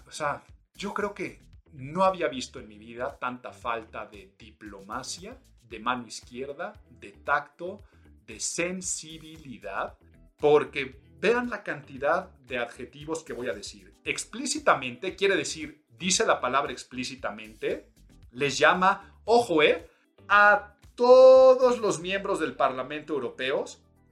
o 0.08 0.12
sea, 0.12 0.44
yo 0.76 0.94
creo 0.94 1.14
que 1.14 1.42
no 1.74 2.04
había 2.04 2.28
visto 2.28 2.60
en 2.60 2.68
mi 2.68 2.78
vida 2.78 3.18
tanta 3.20 3.52
falta 3.52 4.06
de 4.06 4.34
diplomacia, 4.38 5.38
de 5.62 5.80
mano 5.80 6.08
izquierda, 6.08 6.74
de 7.00 7.12
tacto, 7.12 7.84
de 8.26 8.40
sensibilidad, 8.40 9.98
porque 10.38 11.02
vean 11.20 11.50
la 11.50 11.64
cantidad 11.64 12.30
de 12.40 12.60
adjetivos 12.60 13.24
que 13.24 13.34
voy 13.34 13.50
a 13.50 13.54
decir. 13.54 13.96
Explícitamente 14.04 15.16
quiere 15.16 15.36
decir, 15.36 15.86
dice 15.98 16.26
la 16.26 16.40
palabra 16.40 16.72
explícitamente, 16.72 17.90
les 18.32 18.58
llama, 18.58 19.20
ojo, 19.26 19.64
eh, 19.64 19.90
a 20.28 20.76
todos 20.96 21.80
los 21.80 22.00
miembros 22.00 22.40
del 22.40 22.56
Parlamento 22.56 23.14
Europeo 23.14 23.66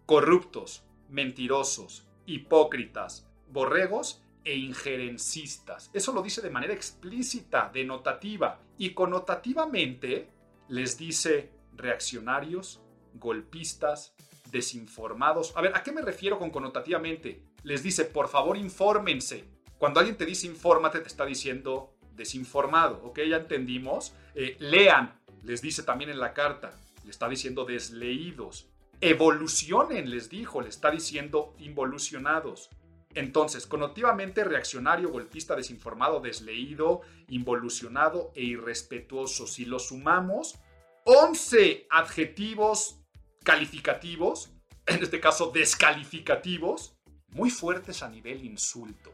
corruptos, 0.06 0.84
mentirosos, 1.10 2.08
hipócritas, 2.26 3.28
borregos 3.48 4.23
e 4.44 4.56
injerencistas. 4.56 5.90
Eso 5.94 6.12
lo 6.12 6.22
dice 6.22 6.42
de 6.42 6.50
manera 6.50 6.74
explícita, 6.74 7.70
denotativa. 7.74 8.60
Y 8.78 8.92
connotativamente 8.92 10.30
les 10.68 10.98
dice 10.98 11.52
reaccionarios, 11.76 12.82
golpistas, 13.14 14.16
desinformados. 14.52 15.54
A 15.56 15.62
ver, 15.62 15.76
¿a 15.76 15.84
qué 15.84 15.92
me 15.92 16.02
refiero 16.02 16.40
con 16.40 16.52
connotativamente? 16.52 17.42
Les 17.64 17.84
dice, 17.84 18.06
por 18.06 18.28
favor, 18.28 18.58
infórmense. 18.58 19.46
Cuando 19.78 20.00
alguien 20.00 20.18
te 20.18 20.26
dice 20.26 20.48
infórmate, 20.48 21.00
te 21.00 21.08
está 21.08 21.26
diciendo 21.26 21.96
desinformado, 22.16 23.02
¿ok? 23.04 23.20
Ya 23.28 23.38
entendimos. 23.38 24.14
Eh, 24.36 24.56
lean, 24.60 25.20
les 25.44 25.62
dice 25.62 25.84
también 25.84 26.10
en 26.10 26.20
la 26.20 26.34
carta, 26.34 26.72
le 27.04 27.12
está 27.12 27.28
diciendo 27.28 27.66
desleídos. 27.66 28.68
Evolucionen, 29.02 30.10
les 30.10 30.30
dijo, 30.30 30.62
le 30.62 30.70
está 30.70 30.90
diciendo 30.92 31.54
involucionados. 31.60 32.70
Entonces, 33.16 33.68
connotativamente 33.68 34.44
reaccionario, 34.44 35.10
golpista, 35.10 35.56
desinformado, 35.56 36.20
desleído, 36.20 37.02
involucionado 37.28 38.32
e 38.36 38.44
irrespetuoso. 38.44 39.46
Si 39.46 39.66
lo 39.66 39.80
sumamos, 39.80 40.60
11 41.06 41.88
adjetivos 41.90 43.00
calificativos, 43.44 44.52
en 44.86 45.04
este 45.04 45.20
caso 45.20 45.52
descalificativos, 45.52 46.98
muy 47.30 47.50
fuertes 47.50 48.04
a 48.04 48.10
nivel 48.10 48.44
insulto. 48.46 49.14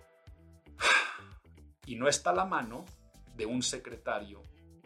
Y 1.86 1.96
no 1.96 2.08
está 2.08 2.32
la 2.32 2.46
mano 2.46 2.86
de 3.36 3.48
un 3.48 3.64
secretario 3.64 4.44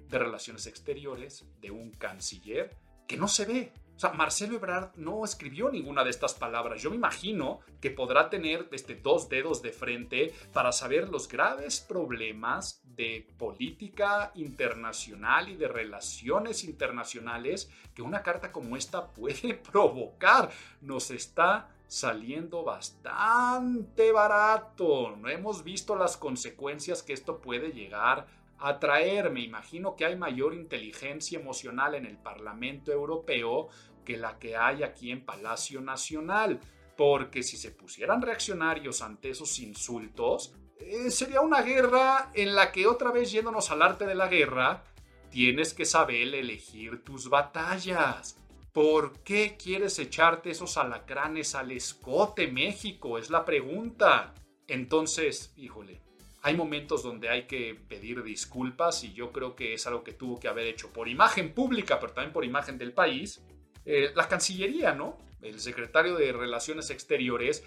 de 0.08 0.20
Relaciones 0.20 0.68
Exteriores, 0.68 1.46
de 1.60 1.70
un 1.70 1.92
canciller, 1.92 2.78
que 3.08 3.18
no 3.18 3.28
se 3.28 3.46
ve. 3.46 3.74
Marcelo 4.12 4.56
Ebrard 4.56 4.96
no 4.96 5.24
escribió 5.24 5.70
ninguna 5.70 6.04
de 6.04 6.10
estas 6.10 6.34
palabras. 6.34 6.82
Yo 6.82 6.90
me 6.90 6.98
imagino 6.98 7.62
que 7.80 7.92
podrá 7.92 8.30
tener 8.30 8.68
este, 8.72 8.96
dos 8.96 9.30
dedos 9.30 9.62
de 9.62 9.72
frente 9.72 10.34
para 10.52 10.72
saber 10.72 11.10
los 11.10 11.28
graves 11.28 11.80
problemas 11.80 12.82
de 12.84 13.28
política 13.38 14.32
internacional 14.36 15.50
y 15.50 15.56
de 15.56 15.68
relaciones 15.68 16.64
internacionales 16.64 17.72
que 17.94 18.02
una 18.02 18.22
carta 18.22 18.52
como 18.52 18.76
esta 18.76 19.08
puede 19.08 19.54
provocar. 19.72 20.50
Nos 20.82 21.12
está 21.12 21.70
saliendo 21.88 22.64
bastante 22.64 24.12
barato. 24.12 25.16
No 25.16 25.30
hemos 25.30 25.64
visto 25.64 25.96
las 25.96 26.18
consecuencias 26.18 27.04
que 27.04 27.14
esto 27.14 27.40
puede 27.40 27.72
llegar 27.72 28.28
atraer. 28.64 29.30
Me 29.30 29.42
imagino 29.42 29.96
que 29.96 30.06
hay 30.06 30.16
mayor 30.16 30.54
inteligencia 30.54 31.40
emocional 31.40 31.96
en 31.96 32.06
el 32.06 32.18
Parlamento 32.18 32.92
Europeo 32.92 33.68
que 34.04 34.18
la 34.18 34.40
que 34.40 34.56
hay 34.56 34.84
aquí 34.84 35.12
en 35.12 35.26
Palacio 35.26 35.82
Nacional. 35.82 36.60
Porque 36.96 37.44
si 37.44 37.58
se 37.58 37.72
pusieran 37.72 38.22
reaccionarios 38.22 39.02
ante 39.02 39.30
esos 39.30 39.60
insultos, 39.60 40.54
eh, 40.80 41.10
sería 41.10 41.42
una 41.42 41.62
guerra 41.62 42.32
en 42.34 42.56
la 42.56 42.72
que 42.72 42.88
otra 42.88 43.12
vez 43.12 43.32
yéndonos 43.32 43.72
al 43.72 43.82
arte 43.82 44.06
de 44.06 44.16
la 44.16 44.28
guerra, 44.28 44.84
tienes 45.30 45.74
que 45.74 45.86
saber 45.86 46.36
elegir 46.36 47.04
tus 47.04 47.30
batallas. 47.30 48.38
¿Por 48.72 49.20
qué 49.24 49.56
quieres 49.58 49.98
echarte 50.00 50.52
esos 50.52 50.78
alacranes 50.78 51.56
al 51.56 51.72
escote, 51.72 52.48
México? 52.48 53.18
Es 53.18 53.30
la 53.30 53.46
pregunta. 53.46 54.34
Entonces, 54.68 55.54
híjole, 55.58 56.02
hay 56.42 56.58
momentos 56.58 57.04
donde 57.04 57.30
hay 57.30 57.48
que 57.48 57.74
pedir 57.88 58.22
disculpas 58.22 59.04
y 59.04 59.14
yo 59.14 59.32
creo 59.32 59.56
que 59.56 59.74
es 59.74 59.88
algo 59.88 60.04
que 60.04 60.14
tuvo 60.14 60.40
que 60.40 60.48
haber 60.48 60.68
hecho 60.68 60.92
por 60.92 61.08
imagen 61.08 61.54
pública, 61.54 62.00
pero 62.00 62.14
también 62.14 62.34
por 62.34 62.44
imagen 62.44 62.78
del 62.78 62.94
país. 62.94 63.42
Eh, 63.86 64.12
la 64.16 64.28
Cancillería, 64.28 64.94
¿no? 64.94 65.18
El 65.42 65.60
secretario 65.60 66.16
de 66.16 66.32
Relaciones 66.32 66.90
Exteriores, 66.90 67.64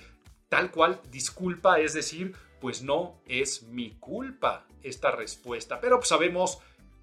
tal 0.48 0.70
cual 0.70 1.00
disculpa, 1.10 1.78
es 1.78 1.92
decir, 1.92 2.34
pues 2.60 2.82
no 2.82 3.20
es 3.26 3.64
mi 3.64 3.96
culpa 3.98 4.66
esta 4.82 5.10
respuesta, 5.10 5.80
pero 5.80 6.02
sabemos 6.02 6.58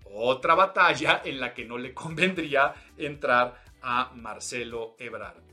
otra 0.06 0.56
batalla 0.56 1.22
en 1.24 1.40
la 1.40 1.54
que 1.54 1.66
no 1.66 1.78
le 1.78 1.94
convendría 1.94 2.74
entrar 2.98 3.64
a 3.82 4.12
Marcelo 4.16 4.96
Ebrard. 4.98 5.44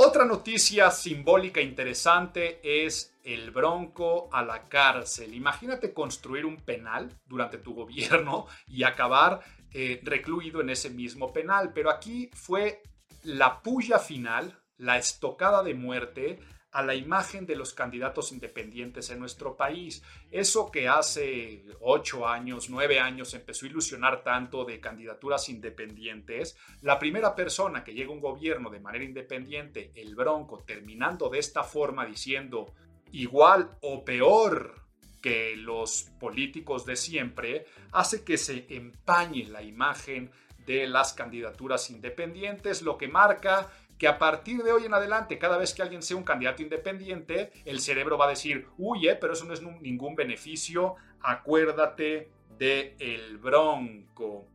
Otra 0.00 0.24
noticia 0.24 0.92
simbólica 0.92 1.60
interesante 1.60 2.60
es 2.62 3.16
el 3.24 3.50
Bronco 3.50 4.28
a 4.32 4.44
la 4.44 4.68
cárcel. 4.68 5.34
Imagínate 5.34 5.92
construir 5.92 6.46
un 6.46 6.56
penal 6.56 7.18
durante 7.26 7.58
tu 7.58 7.74
gobierno 7.74 8.46
y 8.68 8.84
acabar 8.84 9.40
eh, 9.72 10.00
recluido 10.04 10.60
en 10.60 10.70
ese 10.70 10.90
mismo 10.90 11.32
penal. 11.32 11.72
Pero 11.74 11.90
aquí 11.90 12.30
fue 12.32 12.80
la 13.22 13.62
puya 13.62 13.98
final, 13.98 14.58
la 14.76 14.98
estocada 14.98 15.62
de 15.62 15.74
muerte 15.74 16.38
a 16.70 16.82
la 16.82 16.94
imagen 16.94 17.46
de 17.46 17.56
los 17.56 17.72
candidatos 17.72 18.30
independientes 18.30 19.10
en 19.10 19.18
nuestro 19.18 19.56
país. 19.56 20.02
Eso 20.30 20.70
que 20.70 20.86
hace 20.86 21.64
ocho 21.80 22.28
años, 22.28 22.68
nueve 22.68 23.00
años 23.00 23.32
empezó 23.34 23.64
a 23.64 23.70
ilusionar 23.70 24.22
tanto 24.22 24.64
de 24.64 24.80
candidaturas 24.80 25.48
independientes, 25.48 26.56
la 26.82 26.98
primera 26.98 27.34
persona 27.34 27.84
que 27.84 27.94
llega 27.94 28.10
a 28.10 28.14
un 28.14 28.20
gobierno 28.20 28.70
de 28.70 28.80
manera 28.80 29.04
independiente, 29.04 29.92
el 29.94 30.14
Bronco, 30.14 30.62
terminando 30.64 31.28
de 31.30 31.38
esta 31.38 31.64
forma 31.64 32.04
diciendo 32.04 32.74
igual 33.12 33.76
o 33.80 34.04
peor 34.04 34.82
que 35.22 35.56
los 35.56 36.10
políticos 36.20 36.84
de 36.84 36.96
siempre, 36.96 37.66
hace 37.92 38.22
que 38.22 38.36
se 38.36 38.66
empañe 38.68 39.44
la 39.44 39.62
imagen 39.62 40.30
de 40.68 40.86
las 40.86 41.14
candidaturas 41.14 41.90
independientes, 41.90 42.82
lo 42.82 42.98
que 42.98 43.08
marca 43.08 43.70
que 43.96 44.06
a 44.06 44.18
partir 44.18 44.62
de 44.62 44.70
hoy 44.70 44.84
en 44.84 44.94
adelante, 44.94 45.38
cada 45.38 45.56
vez 45.56 45.72
que 45.74 45.82
alguien 45.82 46.02
sea 46.02 46.16
un 46.16 46.22
candidato 46.22 46.62
independiente, 46.62 47.50
el 47.64 47.80
cerebro 47.80 48.16
va 48.18 48.26
a 48.26 48.30
decir, 48.30 48.68
uy, 48.76 49.08
pero 49.20 49.32
eso 49.32 49.46
no 49.46 49.54
es 49.54 49.62
ningún 49.62 50.14
beneficio, 50.14 50.94
acuérdate 51.20 52.30
de 52.58 52.94
el 53.00 53.38
bronco. 53.38 54.46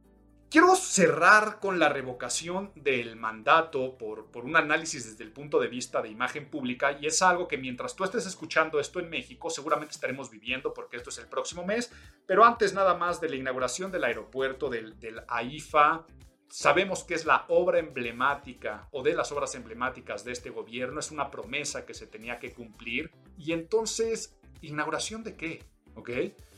Quiero 0.54 0.76
cerrar 0.76 1.60
con 1.60 1.80
la 1.80 1.90
revocación 1.90 2.72
del 2.76 3.16
mandato 3.16 3.98
por, 3.98 4.28
por, 4.28 4.46
un 4.46 4.56
análisis 4.56 5.04
desde 5.04 5.24
el 5.24 5.32
punto 5.32 5.60
de 5.60 5.68
vista 5.68 6.00
de 6.00 6.10
imagen 6.10 6.48
pública 6.48 6.96
y 7.02 7.08
es 7.08 7.24
algo 7.24 7.48
que 7.48 7.58
mientras 7.58 7.96
tú 7.96 8.04
estés 8.04 8.28
escuchando 8.28 8.80
esto 8.80 9.00
en 9.00 9.10
México 9.10 9.50
seguramente 9.50 9.96
estaremos 9.96 10.30
viviendo 10.30 10.72
porque 10.72 10.98
esto 10.98 11.10
es 11.10 11.18
el 11.18 11.26
próximo 11.26 11.66
mes, 11.66 11.92
pero 12.28 12.46
antes 12.46 12.72
nada 12.72 12.94
más 12.94 13.20
de 13.20 13.30
la 13.30 13.36
inauguración 13.36 13.92
del 13.92 14.04
aeropuerto 14.04 14.70
del, 14.70 15.00
del 15.00 15.24
AIFA, 15.28 16.06
sabemos 16.50 17.04
que 17.04 17.16
es 17.16 17.26
la 17.26 17.46
obra 17.48 17.80
emblemática 17.80 18.88
o 18.92 19.02
de 19.02 19.16
las 19.16 19.32
obras 19.32 19.56
emblemáticas 19.56 20.24
de 20.24 20.34
este 20.34 20.52
gobierno, 20.52 21.00
es 21.00 21.10
una 21.10 21.32
promesa 21.32 21.84
que 21.84 21.96
se 21.96 22.06
tenía 22.06 22.38
que 22.38 22.54
cumplir 22.54 23.10
y 23.40 23.54
entonces, 23.54 24.38
¿inauguración 24.62 25.24
de 25.24 25.36
qué? 25.36 25.64
¿Ok? 25.96 26.12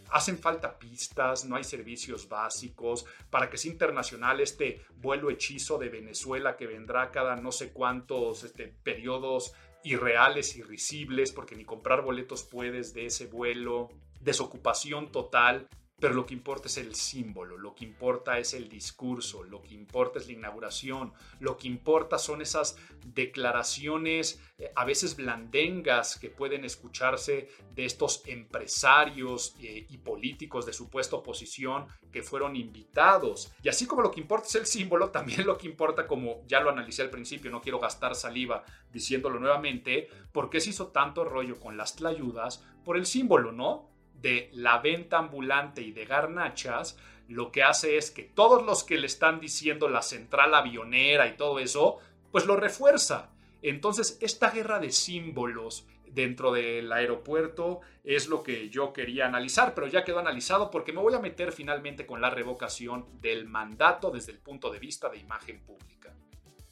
Hacen 0.10 0.38
falta 0.38 0.78
pistas, 0.78 1.46
no 1.46 1.56
hay 1.56 1.64
servicios 1.64 2.30
básicos, 2.30 3.06
para 3.30 3.50
que 3.50 3.58
sea 3.58 3.72
internacional 3.72 4.40
este 4.40 4.86
vuelo 4.98 5.30
hechizo 5.30 5.78
de 5.78 5.90
Venezuela 5.90 6.56
que 6.58 6.68
vendrá 6.68 7.12
cada 7.12 7.36
no 7.36 7.52
sé 7.52 7.72
cuántos 7.72 8.44
este, 8.44 8.68
periodos 8.68 9.54
irreales, 9.84 10.56
irrisibles, 10.58 11.32
porque 11.32 11.56
ni 11.56 11.64
comprar 11.64 12.02
boletos 12.02 12.44
puedes 12.44 12.94
de 12.94 13.06
ese 13.06 13.28
vuelo, 13.28 13.90
desocupación 14.20 15.12
total, 15.12 15.68
pero 16.00 16.14
lo 16.14 16.26
que 16.26 16.34
importa 16.34 16.68
es 16.68 16.78
el 16.78 16.94
símbolo, 16.94 17.58
lo 17.58 17.74
que 17.74 17.86
importa 17.86 18.38
es 18.38 18.54
el 18.54 18.68
discurso, 18.68 19.44
lo 19.44 19.62
que 19.62 19.74
importa 19.74 20.20
es 20.20 20.28
la 20.28 20.34
inauguración, 20.34 21.14
lo 21.40 21.58
que 21.58 21.68
importa 21.68 22.18
son 22.18 22.42
esas 22.42 22.78
declaraciones 23.06 24.42
eh, 24.58 24.72
a 24.76 24.84
veces 24.84 25.16
blandengas 25.16 26.18
que 26.18 26.30
pueden 26.30 26.66
escucharse 26.66 27.50
de 27.74 27.86
estos 27.86 28.24
empresarios 28.26 29.56
eh, 29.62 29.86
y 29.90 29.98
políticos 29.98 30.66
de 30.66 30.74
supuesta 30.74 31.16
oposición 31.16 31.88
que 32.12 32.24
fueron 32.24 32.56
invitados. 32.56 33.54
Y 33.64 33.70
así 33.70 33.86
como 33.86 34.02
lo 34.02 34.12
que 34.12 34.22
importa 34.22 34.48
es 34.48 34.56
el 34.56 34.66
símbolo, 34.66 35.12
también 35.12 35.46
lo 35.46 35.58
que 35.58 35.68
importa, 35.68 36.08
como 36.08 36.46
ya 36.48 36.60
lo 36.60 36.70
analicé 36.70 37.04
al 37.04 37.10
principio, 37.10 37.52
no 37.52 37.62
quiero 37.62 37.80
gastar 37.80 38.16
saliva 38.16 38.66
diciéndolo 38.92 39.40
nuevamente, 39.40 40.10
¿por 40.32 40.50
qué 40.50 40.60
se 40.60 40.72
hizo 40.72 40.88
tanto 40.88 41.24
rollo 41.24 41.60
con 41.60 41.78
las 41.78 41.96
tlayudas? 41.96 42.66
Por 42.84 42.98
el 42.98 43.06
símbolo, 43.06 43.52
¿no? 43.52 43.95
De 44.22 44.50
la 44.54 44.80
venta 44.80 45.18
ambulante 45.18 45.82
y 45.82 45.92
de 45.92 46.06
garnachas, 46.06 46.98
lo 47.28 47.52
que 47.52 47.64
hace 47.64 47.98
es 47.98 48.12
que 48.12 48.24
todos 48.24 48.64
los 48.66 48.84
que 48.84 48.98
le 48.98 49.08
están 49.08 49.40
diciendo 49.40 49.90
la 49.90 50.02
central 50.02 50.54
avionera 50.54 51.28
y 51.28 51.38
todo 51.38 51.60
eso, 51.60 51.98
pues 52.32 52.46
lo 52.46 52.56
refuerza. 52.56 53.30
Entonces, 53.62 54.18
esta 54.22 54.52
guerra 54.52 54.80
de 54.80 54.92
símbolos 54.92 55.88
dentro 56.06 56.52
del 56.52 56.92
aeropuerto 56.92 57.82
es 58.04 58.28
lo 58.28 58.44
que 58.44 58.70
yo 58.70 58.94
quería 58.94 59.26
analizar, 59.26 59.74
pero 59.74 59.88
ya 59.88 60.04
quedó 60.04 60.20
analizado 60.20 60.72
porque 60.72 60.94
me 60.94 61.02
voy 61.02 61.14
a 61.14 61.20
meter 61.20 61.52
finalmente 61.52 62.06
con 62.06 62.22
la 62.22 62.30
revocación 62.30 63.06
del 63.22 63.48
mandato 63.48 64.12
desde 64.12 64.32
el 64.32 64.40
punto 64.40 64.72
de 64.72 64.80
vista 64.80 65.10
de 65.10 65.18
imagen 65.18 65.60
pública. 65.62 66.14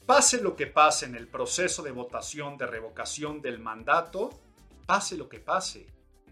Pase 0.06 0.40
lo 0.40 0.54
que 0.54 0.66
pase 0.66 1.06
en 1.06 1.14
el 1.14 1.28
proceso 1.28 1.82
de 1.82 1.90
votación 1.90 2.56
de 2.56 2.66
revocación 2.66 3.40
del 3.40 3.58
mandato, 3.58 4.30
pase 4.86 5.16
lo 5.16 5.28
que 5.28 5.40
pase, 5.40 5.86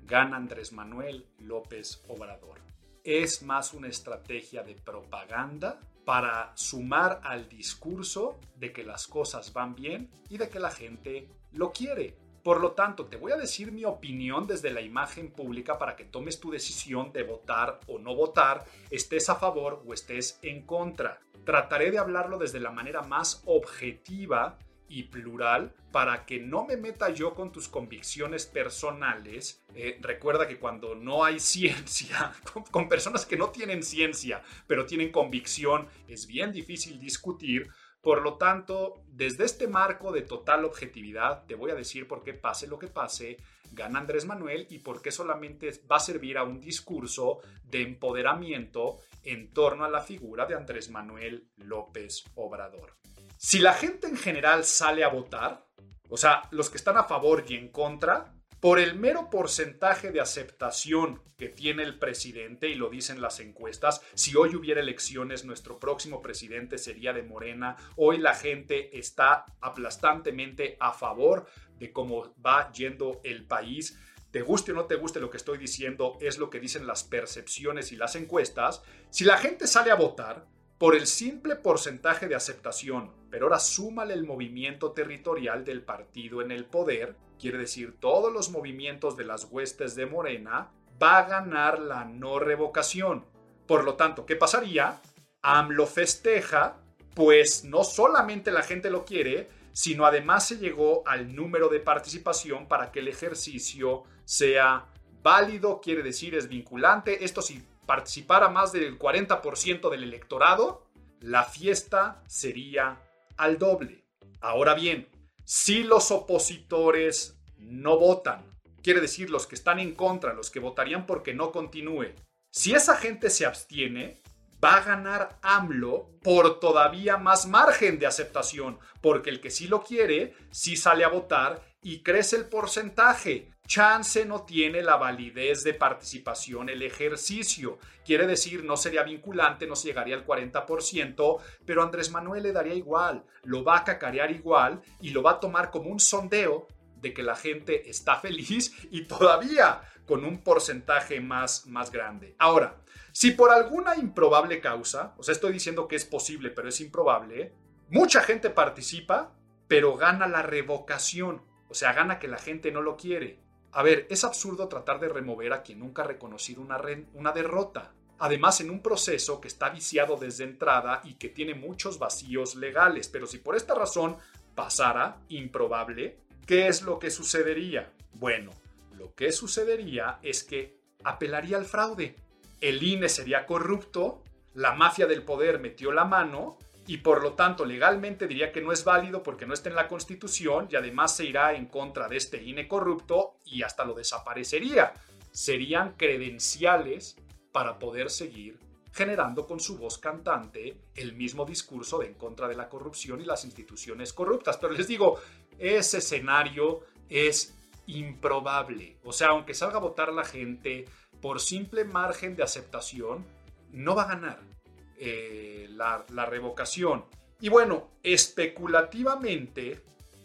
gana 0.06 0.36
Andrés 0.36 0.72
Manuel 0.72 1.26
López 1.38 2.02
Obrador. 2.08 2.60
Es 3.04 3.42
más 3.42 3.74
una 3.74 3.88
estrategia 3.88 4.62
de 4.62 4.74
propaganda 4.74 5.80
para 6.04 6.52
sumar 6.56 7.20
al 7.24 7.48
discurso 7.48 8.38
de 8.56 8.72
que 8.72 8.84
las 8.84 9.06
cosas 9.06 9.52
van 9.52 9.74
bien 9.74 10.10
y 10.28 10.38
de 10.38 10.48
que 10.48 10.60
la 10.60 10.70
gente 10.70 11.28
lo 11.52 11.72
quiere. 11.72 12.16
Por 12.42 12.60
lo 12.60 12.72
tanto, 12.72 13.06
te 13.06 13.16
voy 13.16 13.30
a 13.30 13.36
decir 13.36 13.70
mi 13.70 13.84
opinión 13.84 14.48
desde 14.48 14.72
la 14.72 14.80
imagen 14.80 15.30
pública 15.30 15.78
para 15.78 15.94
que 15.94 16.04
tomes 16.04 16.40
tu 16.40 16.50
decisión 16.50 17.12
de 17.12 17.22
votar 17.22 17.78
o 17.86 18.00
no 18.00 18.16
votar, 18.16 18.64
estés 18.90 19.28
a 19.28 19.36
favor 19.36 19.82
o 19.86 19.94
estés 19.94 20.40
en 20.42 20.62
contra. 20.66 21.20
Trataré 21.44 21.92
de 21.92 21.98
hablarlo 21.98 22.38
desde 22.38 22.58
la 22.58 22.72
manera 22.72 23.02
más 23.02 23.42
objetiva 23.46 24.58
y 24.92 25.04
plural 25.04 25.74
para 25.90 26.26
que 26.26 26.38
no 26.38 26.66
me 26.66 26.76
meta 26.76 27.08
yo 27.08 27.34
con 27.34 27.50
tus 27.50 27.66
convicciones 27.66 28.44
personales. 28.44 29.64
Eh, 29.74 29.98
recuerda 30.02 30.46
que 30.46 30.58
cuando 30.58 30.94
no 30.94 31.24
hay 31.24 31.40
ciencia, 31.54 32.32
con, 32.52 32.62
con 32.64 32.88
personas 32.88 33.24
que 33.24 33.38
no 33.38 33.48
tienen 33.48 33.82
ciencia, 33.82 34.42
pero 34.66 34.84
tienen 34.84 35.10
convicción, 35.10 35.88
es 36.06 36.26
bien 36.26 36.52
difícil 36.52 37.00
discutir. 37.00 37.70
Por 38.02 38.22
lo 38.22 38.34
tanto, 38.34 39.02
desde 39.06 39.44
este 39.44 39.66
marco 39.66 40.12
de 40.12 40.22
total 40.22 40.64
objetividad, 40.64 41.46
te 41.46 41.54
voy 41.54 41.70
a 41.70 41.76
decir 41.76 42.06
por 42.06 42.22
qué 42.22 42.34
pase 42.34 42.66
lo 42.66 42.78
que 42.78 42.88
pase, 42.88 43.38
gana 43.70 44.00
Andrés 44.00 44.26
Manuel 44.26 44.66
y 44.68 44.80
por 44.80 45.00
qué 45.00 45.10
solamente 45.10 45.70
va 45.90 45.96
a 45.96 46.00
servir 46.00 46.36
a 46.36 46.42
un 46.42 46.60
discurso 46.60 47.38
de 47.64 47.82
empoderamiento 47.82 48.98
en 49.22 49.52
torno 49.52 49.84
a 49.84 49.90
la 49.90 50.00
figura 50.00 50.46
de 50.46 50.56
Andrés 50.56 50.90
Manuel 50.90 51.48
López 51.56 52.24
Obrador. 52.34 53.01
Si 53.44 53.58
la 53.58 53.74
gente 53.74 54.06
en 54.06 54.16
general 54.16 54.64
sale 54.64 55.02
a 55.02 55.08
votar, 55.08 55.66
o 56.08 56.16
sea, 56.16 56.44
los 56.52 56.70
que 56.70 56.76
están 56.76 56.96
a 56.96 57.02
favor 57.02 57.44
y 57.48 57.56
en 57.56 57.70
contra, 57.72 58.36
por 58.60 58.78
el 58.78 58.94
mero 58.94 59.30
porcentaje 59.30 60.12
de 60.12 60.20
aceptación 60.20 61.20
que 61.36 61.48
tiene 61.48 61.82
el 61.82 61.98
presidente, 61.98 62.68
y 62.68 62.76
lo 62.76 62.88
dicen 62.88 63.20
las 63.20 63.40
encuestas, 63.40 64.00
si 64.14 64.36
hoy 64.36 64.54
hubiera 64.54 64.80
elecciones, 64.80 65.44
nuestro 65.44 65.80
próximo 65.80 66.22
presidente 66.22 66.78
sería 66.78 67.12
de 67.12 67.24
Morena. 67.24 67.76
Hoy 67.96 68.18
la 68.18 68.36
gente 68.36 68.96
está 68.96 69.44
aplastantemente 69.60 70.76
a 70.78 70.92
favor 70.92 71.46
de 71.80 71.92
cómo 71.92 72.32
va 72.40 72.70
yendo 72.70 73.20
el 73.24 73.44
país. 73.44 73.98
Te 74.30 74.42
guste 74.42 74.70
o 74.70 74.76
no 74.76 74.84
te 74.84 74.94
guste 74.94 75.18
lo 75.18 75.30
que 75.30 75.38
estoy 75.38 75.58
diciendo, 75.58 76.16
es 76.20 76.38
lo 76.38 76.48
que 76.48 76.60
dicen 76.60 76.86
las 76.86 77.02
percepciones 77.02 77.90
y 77.90 77.96
las 77.96 78.14
encuestas. 78.14 78.82
Si 79.10 79.24
la 79.24 79.36
gente 79.36 79.66
sale 79.66 79.90
a 79.90 79.96
votar, 79.96 80.46
por 80.82 80.96
el 80.96 81.06
simple 81.06 81.54
porcentaje 81.54 82.26
de 82.26 82.34
aceptación, 82.34 83.12
pero 83.30 83.46
ahora 83.46 83.60
súmale 83.60 84.14
el 84.14 84.26
movimiento 84.26 84.90
territorial 84.90 85.64
del 85.64 85.82
partido 85.82 86.42
en 86.42 86.50
el 86.50 86.64
poder, 86.64 87.14
quiere 87.38 87.56
decir 87.58 88.00
todos 88.00 88.32
los 88.32 88.50
movimientos 88.50 89.16
de 89.16 89.22
las 89.22 89.44
huestes 89.44 89.94
de 89.94 90.06
Morena, 90.06 90.72
va 91.00 91.18
a 91.18 91.28
ganar 91.28 91.78
la 91.78 92.04
no 92.04 92.40
revocación. 92.40 93.24
Por 93.68 93.84
lo 93.84 93.94
tanto, 93.94 94.26
¿qué 94.26 94.34
pasaría? 94.34 95.00
AMLO 95.40 95.86
festeja, 95.86 96.78
pues 97.14 97.62
no 97.62 97.84
solamente 97.84 98.50
la 98.50 98.64
gente 98.64 98.90
lo 98.90 99.04
quiere, 99.04 99.50
sino 99.72 100.04
además 100.04 100.48
se 100.48 100.58
llegó 100.58 101.06
al 101.06 101.32
número 101.32 101.68
de 101.68 101.78
participación 101.78 102.66
para 102.66 102.90
que 102.90 102.98
el 102.98 103.06
ejercicio 103.06 104.02
sea 104.24 104.88
válido, 105.22 105.80
quiere 105.80 106.02
decir 106.02 106.34
es 106.34 106.48
vinculante. 106.48 107.24
Esto 107.24 107.40
sí 107.40 107.62
participara 107.86 108.48
más 108.48 108.72
del 108.72 108.98
40% 108.98 109.90
del 109.90 110.02
electorado, 110.02 110.86
la 111.20 111.44
fiesta 111.44 112.22
sería 112.26 113.00
al 113.36 113.58
doble. 113.58 114.04
Ahora 114.40 114.74
bien, 114.74 115.08
si 115.44 115.82
los 115.82 116.10
opositores 116.10 117.38
no 117.58 117.98
votan, 117.98 118.44
quiere 118.82 119.00
decir 119.00 119.30
los 119.30 119.46
que 119.46 119.54
están 119.54 119.78
en 119.78 119.94
contra, 119.94 120.34
los 120.34 120.50
que 120.50 120.60
votarían 120.60 121.06
porque 121.06 121.34
no 121.34 121.52
continúe, 121.52 122.14
si 122.50 122.74
esa 122.74 122.96
gente 122.96 123.30
se 123.30 123.46
abstiene, 123.46 124.20
va 124.62 124.76
a 124.76 124.84
ganar 124.84 125.38
AMLO 125.42 126.10
por 126.22 126.60
todavía 126.60 127.16
más 127.16 127.46
margen 127.46 127.98
de 127.98 128.06
aceptación, 128.06 128.78
porque 129.00 129.30
el 129.30 129.40
que 129.40 129.50
sí 129.50 129.66
lo 129.66 129.82
quiere, 129.82 130.34
sí 130.50 130.76
sale 130.76 131.04
a 131.04 131.08
votar 131.08 131.62
y 131.82 132.02
crece 132.02 132.36
el 132.36 132.44
porcentaje. 132.44 133.51
Chance 133.72 134.26
no 134.26 134.42
tiene 134.42 134.82
la 134.82 134.96
validez 134.96 135.64
de 135.64 135.72
participación 135.72 136.68
el 136.68 136.82
ejercicio. 136.82 137.78
Quiere 138.04 138.26
decir, 138.26 138.64
no 138.64 138.76
sería 138.76 139.02
vinculante, 139.02 139.66
no 139.66 139.76
se 139.76 139.88
llegaría 139.88 140.14
al 140.14 140.26
40%, 140.26 141.38
pero 141.64 141.82
Andrés 141.82 142.10
Manuel 142.10 142.42
le 142.42 142.52
daría 142.52 142.74
igual, 142.74 143.24
lo 143.44 143.64
va 143.64 143.78
a 143.78 143.84
cacarear 143.84 144.30
igual 144.30 144.82
y 145.00 145.08
lo 145.08 145.22
va 145.22 145.30
a 145.30 145.40
tomar 145.40 145.70
como 145.70 145.88
un 145.88 146.00
sondeo 146.00 146.68
de 146.96 147.14
que 147.14 147.22
la 147.22 147.34
gente 147.34 147.88
está 147.88 148.16
feliz 148.16 148.76
y 148.90 149.04
todavía 149.06 149.80
con 150.06 150.26
un 150.26 150.42
porcentaje 150.42 151.22
más, 151.22 151.64
más 151.66 151.90
grande. 151.90 152.36
Ahora, 152.38 152.76
si 153.12 153.30
por 153.30 153.52
alguna 153.52 153.96
improbable 153.96 154.60
causa, 154.60 155.14
o 155.16 155.22
sea, 155.22 155.32
estoy 155.32 155.54
diciendo 155.54 155.88
que 155.88 155.96
es 155.96 156.04
posible, 156.04 156.50
pero 156.50 156.68
es 156.68 156.78
improbable, 156.82 157.54
mucha 157.88 158.20
gente 158.20 158.50
participa, 158.50 159.32
pero 159.66 159.96
gana 159.96 160.26
la 160.26 160.42
revocación, 160.42 161.40
o 161.70 161.74
sea, 161.74 161.94
gana 161.94 162.18
que 162.18 162.28
la 162.28 162.36
gente 162.36 162.70
no 162.70 162.82
lo 162.82 162.98
quiere. 162.98 163.40
A 163.72 163.82
ver, 163.82 164.06
es 164.10 164.24
absurdo 164.24 164.68
tratar 164.68 165.00
de 165.00 165.08
remover 165.08 165.52
a 165.52 165.62
quien 165.62 165.80
nunca 165.80 166.02
ha 166.02 166.16
una, 166.58 166.80
una 167.14 167.32
derrota. 167.32 167.92
Además, 168.18 168.60
en 168.60 168.70
un 168.70 168.82
proceso 168.82 169.40
que 169.40 169.48
está 169.48 169.70
viciado 169.70 170.16
desde 170.16 170.44
entrada 170.44 171.00
y 171.04 171.14
que 171.14 171.28
tiene 171.28 171.54
muchos 171.54 171.98
vacíos 171.98 172.54
legales. 172.54 173.08
Pero 173.08 173.26
si 173.26 173.38
por 173.38 173.56
esta 173.56 173.74
razón 173.74 174.16
pasara, 174.54 175.18
improbable, 175.28 176.18
¿qué 176.46 176.68
es 176.68 176.82
lo 176.82 176.98
que 176.98 177.10
sucedería? 177.10 177.92
Bueno, 178.12 178.50
lo 178.96 179.14
que 179.14 179.32
sucedería 179.32 180.18
es 180.22 180.44
que 180.44 180.78
apelaría 181.02 181.56
al 181.56 181.64
fraude 181.64 182.14
el 182.62 182.80
INE 182.80 183.08
sería 183.08 183.44
corrupto, 183.44 184.22
la 184.54 184.72
mafia 184.72 185.08
del 185.08 185.24
poder 185.24 185.58
metió 185.58 185.90
la 185.90 186.04
mano 186.04 186.58
y 186.86 186.98
por 186.98 187.22
lo 187.22 187.34
tanto 187.34 187.64
legalmente 187.64 188.26
diría 188.26 188.52
que 188.52 188.60
no 188.60 188.72
es 188.72 188.84
válido 188.84 189.22
porque 189.22 189.46
no 189.46 189.54
está 189.54 189.68
en 189.68 189.76
la 189.76 189.88
Constitución 189.88 190.68
y 190.70 190.76
además 190.76 191.16
se 191.16 191.24
irá 191.24 191.54
en 191.54 191.66
contra 191.66 192.08
de 192.08 192.16
este 192.16 192.42
INE 192.42 192.66
corrupto 192.66 193.38
y 193.44 193.62
hasta 193.62 193.84
lo 193.84 193.94
desaparecería. 193.94 194.92
Serían 195.30 195.92
credenciales 195.92 197.16
para 197.52 197.78
poder 197.78 198.10
seguir 198.10 198.58
generando 198.92 199.46
con 199.46 199.58
su 199.58 199.78
voz 199.78 199.98
cantante 199.98 200.76
el 200.94 201.14
mismo 201.14 201.44
discurso 201.44 201.98
de 201.98 202.08
en 202.08 202.14
contra 202.14 202.46
de 202.46 202.56
la 202.56 202.68
corrupción 202.68 203.20
y 203.20 203.24
las 203.24 203.44
instituciones 203.44 204.12
corruptas. 204.12 204.58
Pero 204.58 204.74
les 204.74 204.86
digo, 204.86 205.18
ese 205.58 205.98
escenario 205.98 206.80
es 207.08 207.54
improbable. 207.86 208.98
O 209.04 209.12
sea, 209.12 209.28
aunque 209.28 209.54
salga 209.54 209.76
a 209.76 209.80
votar 209.80 210.12
la 210.12 210.24
gente, 210.24 210.84
por 211.22 211.40
simple 211.40 211.84
margen 211.84 212.36
de 212.36 212.42
aceptación, 212.42 213.24
no 213.70 213.94
va 213.94 214.02
a 214.02 214.08
ganar 214.08 214.51
eh, 214.98 215.68
la, 215.70 216.26
revocación. 216.26 217.04
Y 217.40 217.48
bueno, 217.48 217.90
especulativamente, 218.02 219.82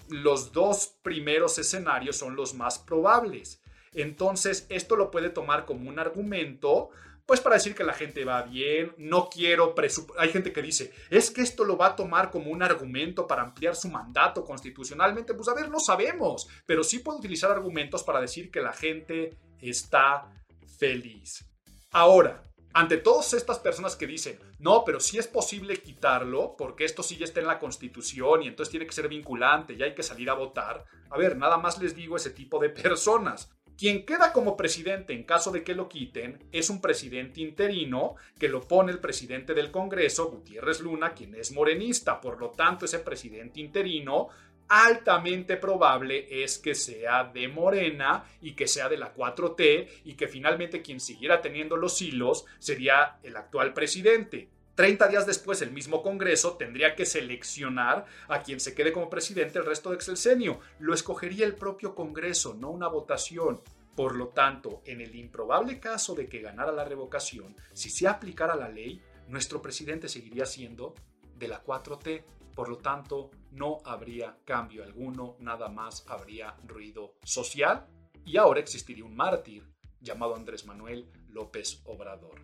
los 0.09 0.51
dos 0.51 0.95
primeros 1.01 1.57
escenarios 1.57 2.17
son 2.17 2.35
los 2.35 2.53
más 2.53 2.79
probables. 2.79 3.61
Entonces, 3.93 4.67
esto 4.69 4.95
lo 4.95 5.09
puede 5.09 5.29
tomar 5.29 5.65
como 5.65 5.89
un 5.89 5.99
argumento, 5.99 6.89
pues 7.25 7.41
para 7.41 7.55
decir 7.55 7.75
que 7.75 7.83
la 7.83 7.93
gente 7.93 8.23
va 8.23 8.43
bien, 8.43 8.93
no 8.97 9.27
quiero 9.29 9.73
Hay 10.17 10.29
gente 10.29 10.53
que 10.53 10.61
dice, 10.61 10.93
es 11.09 11.31
que 11.31 11.41
esto 11.41 11.65
lo 11.65 11.75
va 11.75 11.87
a 11.87 11.95
tomar 11.95 12.29
como 12.29 12.51
un 12.51 12.63
argumento 12.63 13.27
para 13.27 13.41
ampliar 13.41 13.75
su 13.75 13.89
mandato 13.89 14.45
constitucionalmente. 14.45 15.33
Pues 15.33 15.49
a 15.49 15.53
ver, 15.53 15.69
no 15.69 15.79
sabemos, 15.79 16.47
pero 16.65 16.83
sí 16.83 16.99
puede 16.99 17.19
utilizar 17.19 17.51
argumentos 17.51 18.03
para 18.03 18.21
decir 18.21 18.51
que 18.51 18.61
la 18.61 18.73
gente 18.73 19.37
está 19.59 20.31
feliz. 20.77 21.43
Ahora, 21.91 22.43
ante 22.77 22.97
todas 22.97 23.33
estas 23.33 23.57
personas 23.57 23.95
que 23.95 24.05
dicen, 24.05 24.37
no, 24.59 24.85
pero 24.85 24.99
sí 24.99 25.17
es 25.17 25.25
posible 25.25 25.77
quitarlo 25.77 26.53
porque 26.55 26.85
esto 26.85 27.01
sí 27.01 27.17
ya 27.17 27.25
está 27.25 27.39
en 27.39 27.47
la 27.47 27.57
constitución 27.57 28.43
y 28.43 28.47
entonces 28.47 28.69
tiene 28.69 28.85
que 28.85 28.93
ser 28.93 29.07
vinculante 29.07 29.73
y 29.73 29.81
hay 29.81 29.95
que 29.95 30.03
salir 30.03 30.29
a 30.29 30.35
votar. 30.35 30.85
A 31.09 31.17
ver, 31.17 31.37
nada 31.37 31.57
más 31.57 31.81
les 31.81 31.95
digo 31.95 32.17
ese 32.17 32.29
tipo 32.29 32.59
de 32.59 32.69
personas. 32.69 33.49
Quien 33.75 34.05
queda 34.05 34.31
como 34.31 34.55
presidente 34.55 35.13
en 35.13 35.23
caso 35.23 35.49
de 35.51 35.63
que 35.63 35.73
lo 35.73 35.89
quiten 35.89 36.47
es 36.51 36.69
un 36.69 36.79
presidente 36.79 37.41
interino 37.41 38.13
que 38.37 38.47
lo 38.47 38.67
pone 38.67 38.91
el 38.91 38.99
presidente 38.99 39.55
del 39.55 39.71
Congreso, 39.71 40.29
Gutiérrez 40.29 40.79
Luna, 40.79 41.15
quien 41.15 41.33
es 41.33 41.51
morenista. 41.51 42.21
Por 42.21 42.39
lo 42.39 42.51
tanto, 42.51 42.85
ese 42.85 42.99
presidente 42.99 43.59
interino 43.59 44.29
altamente 44.69 45.57
probable 45.57 46.43
es 46.43 46.57
que 46.57 46.75
sea 46.75 47.23
de 47.25 47.47
Morena 47.47 48.25
y 48.41 48.53
que 48.53 48.67
sea 48.67 48.89
de 48.89 48.97
la 48.97 49.13
4T 49.13 49.87
y 50.05 50.13
que 50.15 50.27
finalmente 50.27 50.81
quien 50.81 50.99
siguiera 50.99 51.41
teniendo 51.41 51.77
los 51.77 52.01
hilos 52.01 52.45
sería 52.59 53.17
el 53.23 53.35
actual 53.37 53.73
presidente. 53.73 54.49
30 54.75 55.07
días 55.07 55.25
después, 55.25 55.63
el 55.63 55.71
mismo 55.71 56.03
Congreso 56.03 56.55
tendría 56.55 56.95
que 56.95 57.07
seleccionar 57.07 58.05
a 58.27 58.43
quien 58.43 58.59
se 58.59 58.75
quede 58.75 58.93
como 58.93 59.09
presidente 59.09 59.57
el 59.57 59.65
resto 59.65 59.89
de 59.89 59.95
Excelsenio. 59.95 60.59
Lo 60.77 60.93
escogería 60.93 61.47
el 61.47 61.55
propio 61.55 61.95
Congreso, 61.95 62.53
no 62.53 62.69
una 62.69 62.87
votación. 62.87 63.61
Por 63.95 64.15
lo 64.15 64.27
tanto, 64.27 64.83
en 64.85 65.01
el 65.01 65.15
improbable 65.15 65.79
caso 65.79 66.13
de 66.13 66.27
que 66.29 66.41
ganara 66.41 66.71
la 66.71 66.85
revocación, 66.85 67.55
si 67.73 67.89
se 67.89 68.07
aplicara 68.07 68.55
la 68.55 68.69
ley, 68.69 69.01
nuestro 69.27 69.63
presidente 69.63 70.07
seguiría 70.07 70.45
siendo 70.45 70.93
de 71.35 71.47
la 71.47 71.63
4T. 71.63 72.23
Por 72.57 72.69
lo 72.69 72.79
tanto, 72.79 73.29
no 73.51 73.77
habría 73.85 74.39
cambio 74.43 74.83
alguno, 74.83 75.35
nada 75.37 75.69
más 75.69 76.03
habría 76.07 76.55
ruido 76.65 77.13
social 77.23 77.85
y 78.25 78.37
ahora 78.37 78.59
existiría 78.59 79.05
un 79.05 79.15
mártir 79.15 79.71
llamado 80.01 80.35
Andrés 80.35 80.65
Manuel 80.65 81.07
López 81.29 81.83
Obrador. 81.85 82.41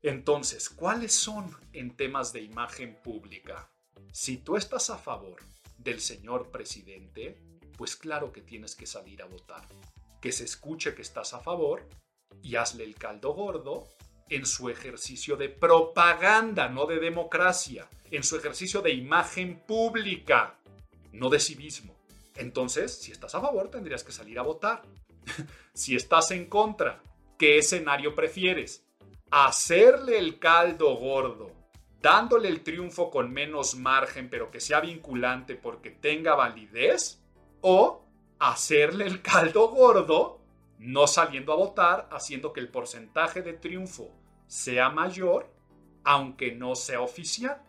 Entonces, 0.00 0.70
¿cuáles 0.70 1.12
son 1.12 1.54
en 1.74 1.94
temas 1.94 2.32
de 2.32 2.40
imagen 2.40 2.98
pública? 3.04 3.70
Si 4.10 4.38
tú 4.38 4.56
estás 4.56 4.88
a 4.88 4.96
favor 4.96 5.36
del 5.76 6.00
señor 6.00 6.50
presidente, 6.50 7.38
Pues 7.76 7.96
claro 7.96 8.32
que 8.32 8.40
tienes 8.42 8.74
que 8.74 8.86
salir 8.86 9.22
a 9.22 9.26
votar. 9.26 9.66
Que 10.20 10.32
se 10.32 10.44
escuche 10.44 10.94
que 10.94 11.02
estás 11.02 11.34
a 11.34 11.40
favor 11.40 11.88
y 12.42 12.56
hazle 12.56 12.84
el 12.84 12.94
caldo 12.94 13.34
gordo 13.34 13.88
en 14.28 14.46
su 14.46 14.70
ejercicio 14.70 15.36
de 15.36 15.48
propaganda, 15.48 16.68
no 16.68 16.86
de 16.86 17.00
democracia, 17.00 17.88
en 18.12 18.22
su 18.22 18.36
ejercicio 18.36 18.82
de 18.82 18.92
imagen 18.92 19.58
pública, 19.66 20.58
no 21.12 21.30
de 21.30 21.40
civismo. 21.40 21.96
Entonces, 22.36 23.00
si 23.00 23.10
estás 23.10 23.34
a 23.34 23.40
favor, 23.40 23.70
tendrías 23.70 24.04
que 24.04 24.12
salir 24.12 24.38
a 24.38 24.42
votar. 24.42 24.82
si 25.74 25.96
estás 25.96 26.30
en 26.30 26.46
contra, 26.46 27.02
¿qué 27.38 27.58
escenario 27.58 28.14
prefieres? 28.14 28.84
Hacerle 29.30 30.18
el 30.18 30.38
caldo 30.38 30.94
gordo, 30.96 31.50
dándole 32.02 32.48
el 32.48 32.62
triunfo 32.62 33.10
con 33.10 33.32
menos 33.32 33.76
margen, 33.76 34.28
pero 34.28 34.50
que 34.50 34.60
sea 34.60 34.80
vinculante 34.80 35.54
porque 35.56 35.90
tenga 35.90 36.34
validez, 36.34 37.22
o 37.62 38.04
hacerle 38.38 39.06
el 39.06 39.22
caldo 39.22 39.68
gordo, 39.68 40.40
no 40.78 41.06
saliendo 41.06 41.52
a 41.52 41.56
votar, 41.56 42.08
haciendo 42.10 42.52
que 42.52 42.60
el 42.60 42.68
porcentaje 42.68 43.40
de 43.40 43.54
triunfo 43.54 44.10
sea 44.48 44.90
mayor, 44.90 45.50
aunque 46.04 46.52
no 46.52 46.74
sea 46.74 47.00
oficial. 47.00 47.62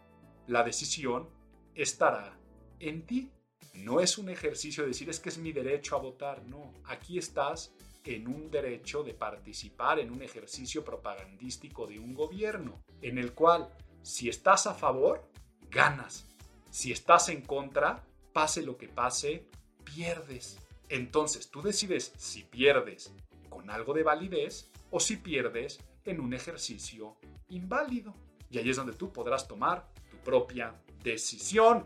La 0.47 0.63
decisión 0.63 1.29
estará 1.75 2.37
en 2.79 3.05
ti. 3.05 3.31
No 3.73 3.99
es 3.99 4.17
un 4.17 4.29
ejercicio 4.29 4.83
de 4.83 4.89
decir 4.89 5.09
es 5.09 5.19
que 5.19 5.29
es 5.29 5.37
mi 5.37 5.51
derecho 5.51 5.95
a 5.95 5.99
votar, 5.99 6.43
no. 6.45 6.73
Aquí 6.85 7.17
estás 7.17 7.73
en 8.03 8.27
un 8.27 8.51
derecho 8.51 9.03
de 9.03 9.13
participar 9.13 9.99
en 9.99 10.11
un 10.11 10.21
ejercicio 10.21 10.83
propagandístico 10.83 11.87
de 11.87 11.99
un 11.99 12.13
gobierno, 12.13 12.83
en 13.01 13.17
el 13.17 13.33
cual 13.33 13.69
si 14.01 14.27
estás 14.27 14.67
a 14.67 14.73
favor, 14.73 15.29
ganas. 15.69 16.25
Si 16.69 16.91
estás 16.91 17.29
en 17.29 17.41
contra, 17.41 18.03
pase 18.33 18.61
lo 18.61 18.77
que 18.77 18.89
pase, 18.89 19.47
pierdes. 19.83 20.59
Entonces 20.89 21.49
tú 21.49 21.61
decides 21.61 22.13
si 22.17 22.43
pierdes 22.43 23.13
con 23.49 23.69
algo 23.69 23.93
de 23.93 24.03
validez 24.03 24.69
o 24.91 24.99
si 24.99 25.17
pierdes 25.17 25.79
en 26.05 26.19
un 26.19 26.33
ejercicio 26.33 27.15
inválido. 27.47 28.13
Y 28.49 28.57
ahí 28.57 28.69
es 28.69 28.75
donde 28.75 28.93
tú 28.93 29.11
podrás 29.13 29.47
tomar 29.47 29.89
propia 30.23 30.73
decisión. 31.03 31.85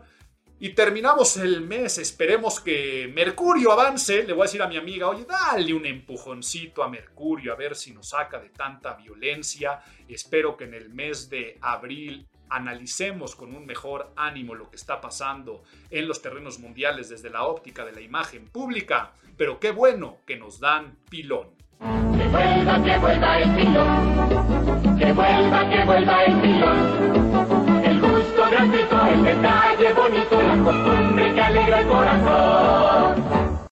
Y 0.60 0.70
terminamos 0.70 1.36
el 1.36 1.60
mes, 1.60 1.98
esperemos 1.98 2.60
que 2.60 3.10
Mercurio 3.14 3.70
avance. 3.70 4.24
Le 4.24 4.32
voy 4.32 4.42
a 4.42 4.46
decir 4.46 4.60
a 4.60 4.66
mi 4.66 4.76
amiga, 4.76 5.08
oye, 5.08 5.24
dale 5.24 5.72
un 5.72 5.86
empujoncito 5.86 6.82
a 6.82 6.88
Mercurio 6.88 7.52
a 7.52 7.56
ver 7.56 7.76
si 7.76 7.92
nos 7.92 8.08
saca 8.08 8.40
de 8.40 8.48
tanta 8.50 8.94
violencia. 8.94 9.80
Espero 10.08 10.56
que 10.56 10.64
en 10.64 10.74
el 10.74 10.90
mes 10.90 11.30
de 11.30 11.58
abril 11.60 12.26
analicemos 12.50 13.36
con 13.36 13.54
un 13.54 13.66
mejor 13.66 14.12
ánimo 14.16 14.54
lo 14.54 14.68
que 14.68 14.76
está 14.76 15.00
pasando 15.00 15.62
en 15.90 16.08
los 16.08 16.22
terrenos 16.22 16.58
mundiales 16.58 17.08
desde 17.08 17.30
la 17.30 17.44
óptica 17.44 17.84
de 17.84 17.92
la 17.92 18.00
imagen 18.00 18.48
pública. 18.48 19.12
Pero 19.36 19.60
qué 19.60 19.70
bueno 19.70 20.18
que 20.26 20.36
nos 20.36 20.58
dan 20.58 20.96
pilón. 21.08 21.50
Que 21.78 22.28
vuelva, 22.28 22.82
que 22.82 22.98
vuelva 22.98 23.38
el 23.38 23.54
pilón. 23.54 24.98
Que 24.98 25.12
vuelva, 25.12 25.70
que 25.70 25.84
vuelva 25.84 26.24
el 26.24 26.40
pilón. 26.40 27.27
El 28.50 29.24
detalle 29.24 29.92
bonito, 29.92 30.40
la 30.40 30.64
costumbre 30.64 31.34
que 31.34 31.40
alegra 31.40 31.80
el 31.80 31.86
corazón. 31.86 33.68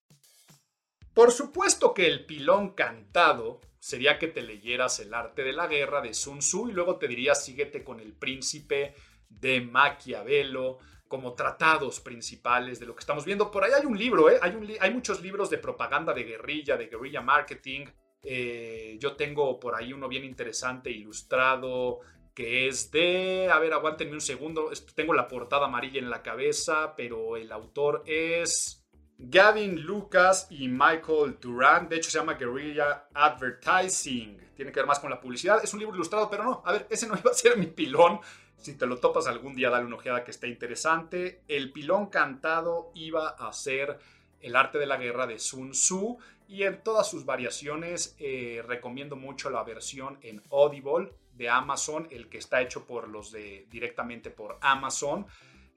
Por 1.15 1.33
supuesto 1.33 1.95
que 1.95 2.07
el 2.07 2.27
pilón 2.27 2.75
cantado 2.75 3.63
sería 3.79 4.19
que 4.19 4.29
te 4.29 4.43
leyeras 4.43 5.01
El 5.01 5.15
arte 5.15 5.45
de 5.45 5.55
la 5.55 5.67
guerra 5.67 6.03
de 6.03 6.13
Sun 6.13 6.41
Tzu 6.41 6.69
y 6.69 6.73
luego 6.73 6.97
te 6.97 7.09
diría 7.09 7.35
síguete 7.35 7.83
con 7.83 8.01
el 8.01 8.13
príncipe 8.13 8.95
de 9.31 9.63
Maquiavelo 9.63 10.79
como 11.09 11.33
tratados 11.33 12.01
principales 12.01 12.79
de 12.79 12.85
lo 12.85 12.95
que 12.95 13.01
estamos 13.01 13.25
viendo. 13.25 13.51
Por 13.51 13.65
ahí 13.65 13.73
hay 13.73 13.87
un 13.87 13.97
libro, 13.97 14.29
¿eh? 14.29 14.39
hay 14.43 14.91
muchos 14.93 15.23
libros 15.23 15.49
de 15.49 15.57
propaganda 15.57 16.13
de 16.13 16.25
guerrilla, 16.25 16.77
de 16.77 16.89
guerrilla 16.89 17.23
marketing. 17.23 17.87
Eh, 18.23 18.97
yo 18.99 19.15
tengo 19.15 19.59
por 19.61 19.75
ahí 19.75 19.93
uno 19.93 20.09
bien 20.09 20.25
interesante, 20.25 20.91
ilustrado, 20.91 22.01
que 22.37 22.69
es 22.69 22.91
de... 22.91 23.49
A 23.51 23.59
ver, 23.59 23.73
aguántenme 23.73 24.13
un 24.13 24.21
segundo. 24.21 24.71
Tengo 24.95 25.15
la 25.15 25.27
portada 25.27 25.67
amarilla 25.67 25.99
en 25.99 26.11
la 26.11 26.23
cabeza, 26.23 26.95
pero 26.95 27.37
el 27.37 27.51
autor 27.51 28.05
es... 28.07 28.85
Gavin 29.19 29.81
Lucas 29.81 30.47
y 30.51 30.69
Michael 30.69 31.39
Durant. 31.41 31.89
De 31.89 31.97
hecho, 31.97 32.11
se 32.11 32.19
llama 32.19 32.35
Guerrilla 32.35 33.09
Advertising. 33.15 34.53
Tiene 34.55 34.71
que 34.71 34.81
ver 34.81 34.87
más 34.87 35.01
con 35.01 35.09
la 35.09 35.19
publicidad. 35.19 35.65
Es 35.65 35.73
un 35.73 35.81
libro 35.81 35.95
ilustrado, 35.95 36.29
pero 36.29 36.45
no. 36.45 36.63
A 36.67 36.73
ver, 36.73 36.87
ese 36.91 37.09
no 37.09 37.17
iba 37.19 37.31
a 37.31 37.35
ser 37.35 37.57
mi 37.57 37.69
pilón. 37.69 38.21
Si 38.59 38.77
te 38.77 38.87
lo 38.87 38.99
topas 38.99 39.27
algún 39.27 39.55
día, 39.55 39.71
dale 39.71 39.87
una 39.87 39.97
ojeada 39.97 40.23
que 40.23 40.31
esté 40.31 40.49
interesante. 40.49 41.41
El 41.49 41.73
pilón 41.73 42.09
cantado 42.11 42.91
iba 42.95 43.31
a 43.31 43.51
ser 43.55 43.99
el 44.43 44.57
arte 44.57 44.77
de 44.77 44.85
la 44.85 44.99
guerra 44.99 45.27
de 45.27 45.39
Sun 45.39 45.71
Tzu. 45.71 46.19
Y 46.49 46.65
en 46.65 46.83
todas 46.83 47.11
sus 47.11 47.25
variaciones 47.25 48.15
eh, 48.19 48.63
recomiendo 48.67 49.17
mucho 49.17 49.49
la 49.49 49.65
versión 49.65 50.19
en 50.21 50.43
Audible 50.51 51.15
de 51.37 51.49
Amazon, 51.49 52.09
el 52.11 52.29
que 52.29 52.39
está 52.39 52.61
hecho 52.61 52.87
por 52.87 53.09
los 53.09 53.33
de 53.33 53.67
directamente 53.71 54.31
por 54.31 54.59
Amazon. 54.61 55.27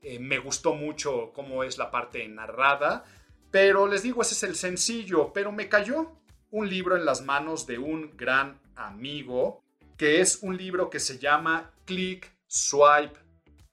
Eh, 0.01 0.19
me 0.19 0.39
gustó 0.39 0.75
mucho 0.75 1.31
cómo 1.33 1.63
es 1.63 1.77
la 1.77 1.91
parte 1.91 2.27
narrada. 2.27 3.03
Pero 3.51 3.87
les 3.87 4.03
digo, 4.03 4.21
ese 4.21 4.33
es 4.33 4.43
el 4.43 4.55
sencillo. 4.55 5.33
Pero 5.33 5.51
me 5.51 5.67
cayó 5.69 6.19
un 6.51 6.69
libro 6.69 6.95
en 6.95 7.05
las 7.05 7.21
manos 7.21 7.67
de 7.67 7.77
un 7.77 8.15
gran 8.15 8.59
amigo, 8.75 9.63
que 9.97 10.21
es 10.21 10.39
un 10.41 10.55
libro 10.55 10.89
que 10.89 10.99
se 10.99 11.17
llama 11.17 11.71
Click, 11.85 12.31
Swipe, 12.47 13.19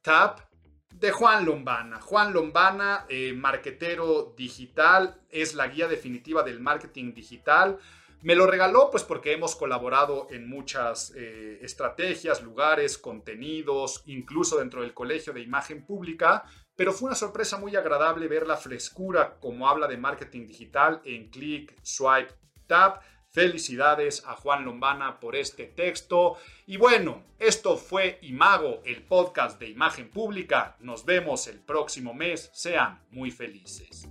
Tap, 0.02 0.40
de 0.98 1.10
Juan 1.10 1.44
Lombana. 1.44 2.00
Juan 2.00 2.32
Lombana, 2.32 3.04
eh, 3.08 3.32
marquetero 3.34 4.34
digital, 4.36 5.20
es 5.30 5.54
la 5.54 5.68
guía 5.68 5.88
definitiva 5.88 6.42
del 6.42 6.60
marketing 6.60 7.12
digital. 7.12 7.78
Me 8.22 8.34
lo 8.34 8.46
regaló 8.46 8.90
pues 8.90 9.04
porque 9.04 9.32
hemos 9.32 9.54
colaborado 9.54 10.26
en 10.30 10.48
muchas 10.48 11.12
eh, 11.16 11.58
estrategias, 11.62 12.42
lugares, 12.42 12.98
contenidos, 12.98 14.02
incluso 14.06 14.58
dentro 14.58 14.82
del 14.82 14.94
Colegio 14.94 15.32
de 15.32 15.42
Imagen 15.42 15.84
Pública, 15.84 16.44
pero 16.76 16.92
fue 16.92 17.06
una 17.06 17.16
sorpresa 17.16 17.56
muy 17.58 17.74
agradable 17.76 18.28
ver 18.28 18.46
la 18.46 18.56
frescura 18.56 19.38
como 19.40 19.68
habla 19.68 19.86
de 19.86 19.96
marketing 19.96 20.46
digital 20.46 21.00
en 21.04 21.30
Click, 21.30 21.74
Swipe, 21.82 22.34
Tap. 22.66 23.02
Felicidades 23.30 24.24
a 24.24 24.34
Juan 24.34 24.64
Lombana 24.64 25.20
por 25.20 25.36
este 25.36 25.66
texto. 25.66 26.38
Y 26.64 26.78
bueno, 26.78 27.22
esto 27.38 27.76
fue 27.76 28.18
Imago, 28.22 28.80
el 28.86 29.02
podcast 29.02 29.60
de 29.60 29.68
imagen 29.68 30.10
pública. 30.10 30.76
Nos 30.80 31.04
vemos 31.04 31.46
el 31.46 31.60
próximo 31.60 32.14
mes. 32.14 32.48
Sean 32.54 33.04
muy 33.10 33.30
felices. 33.30 34.08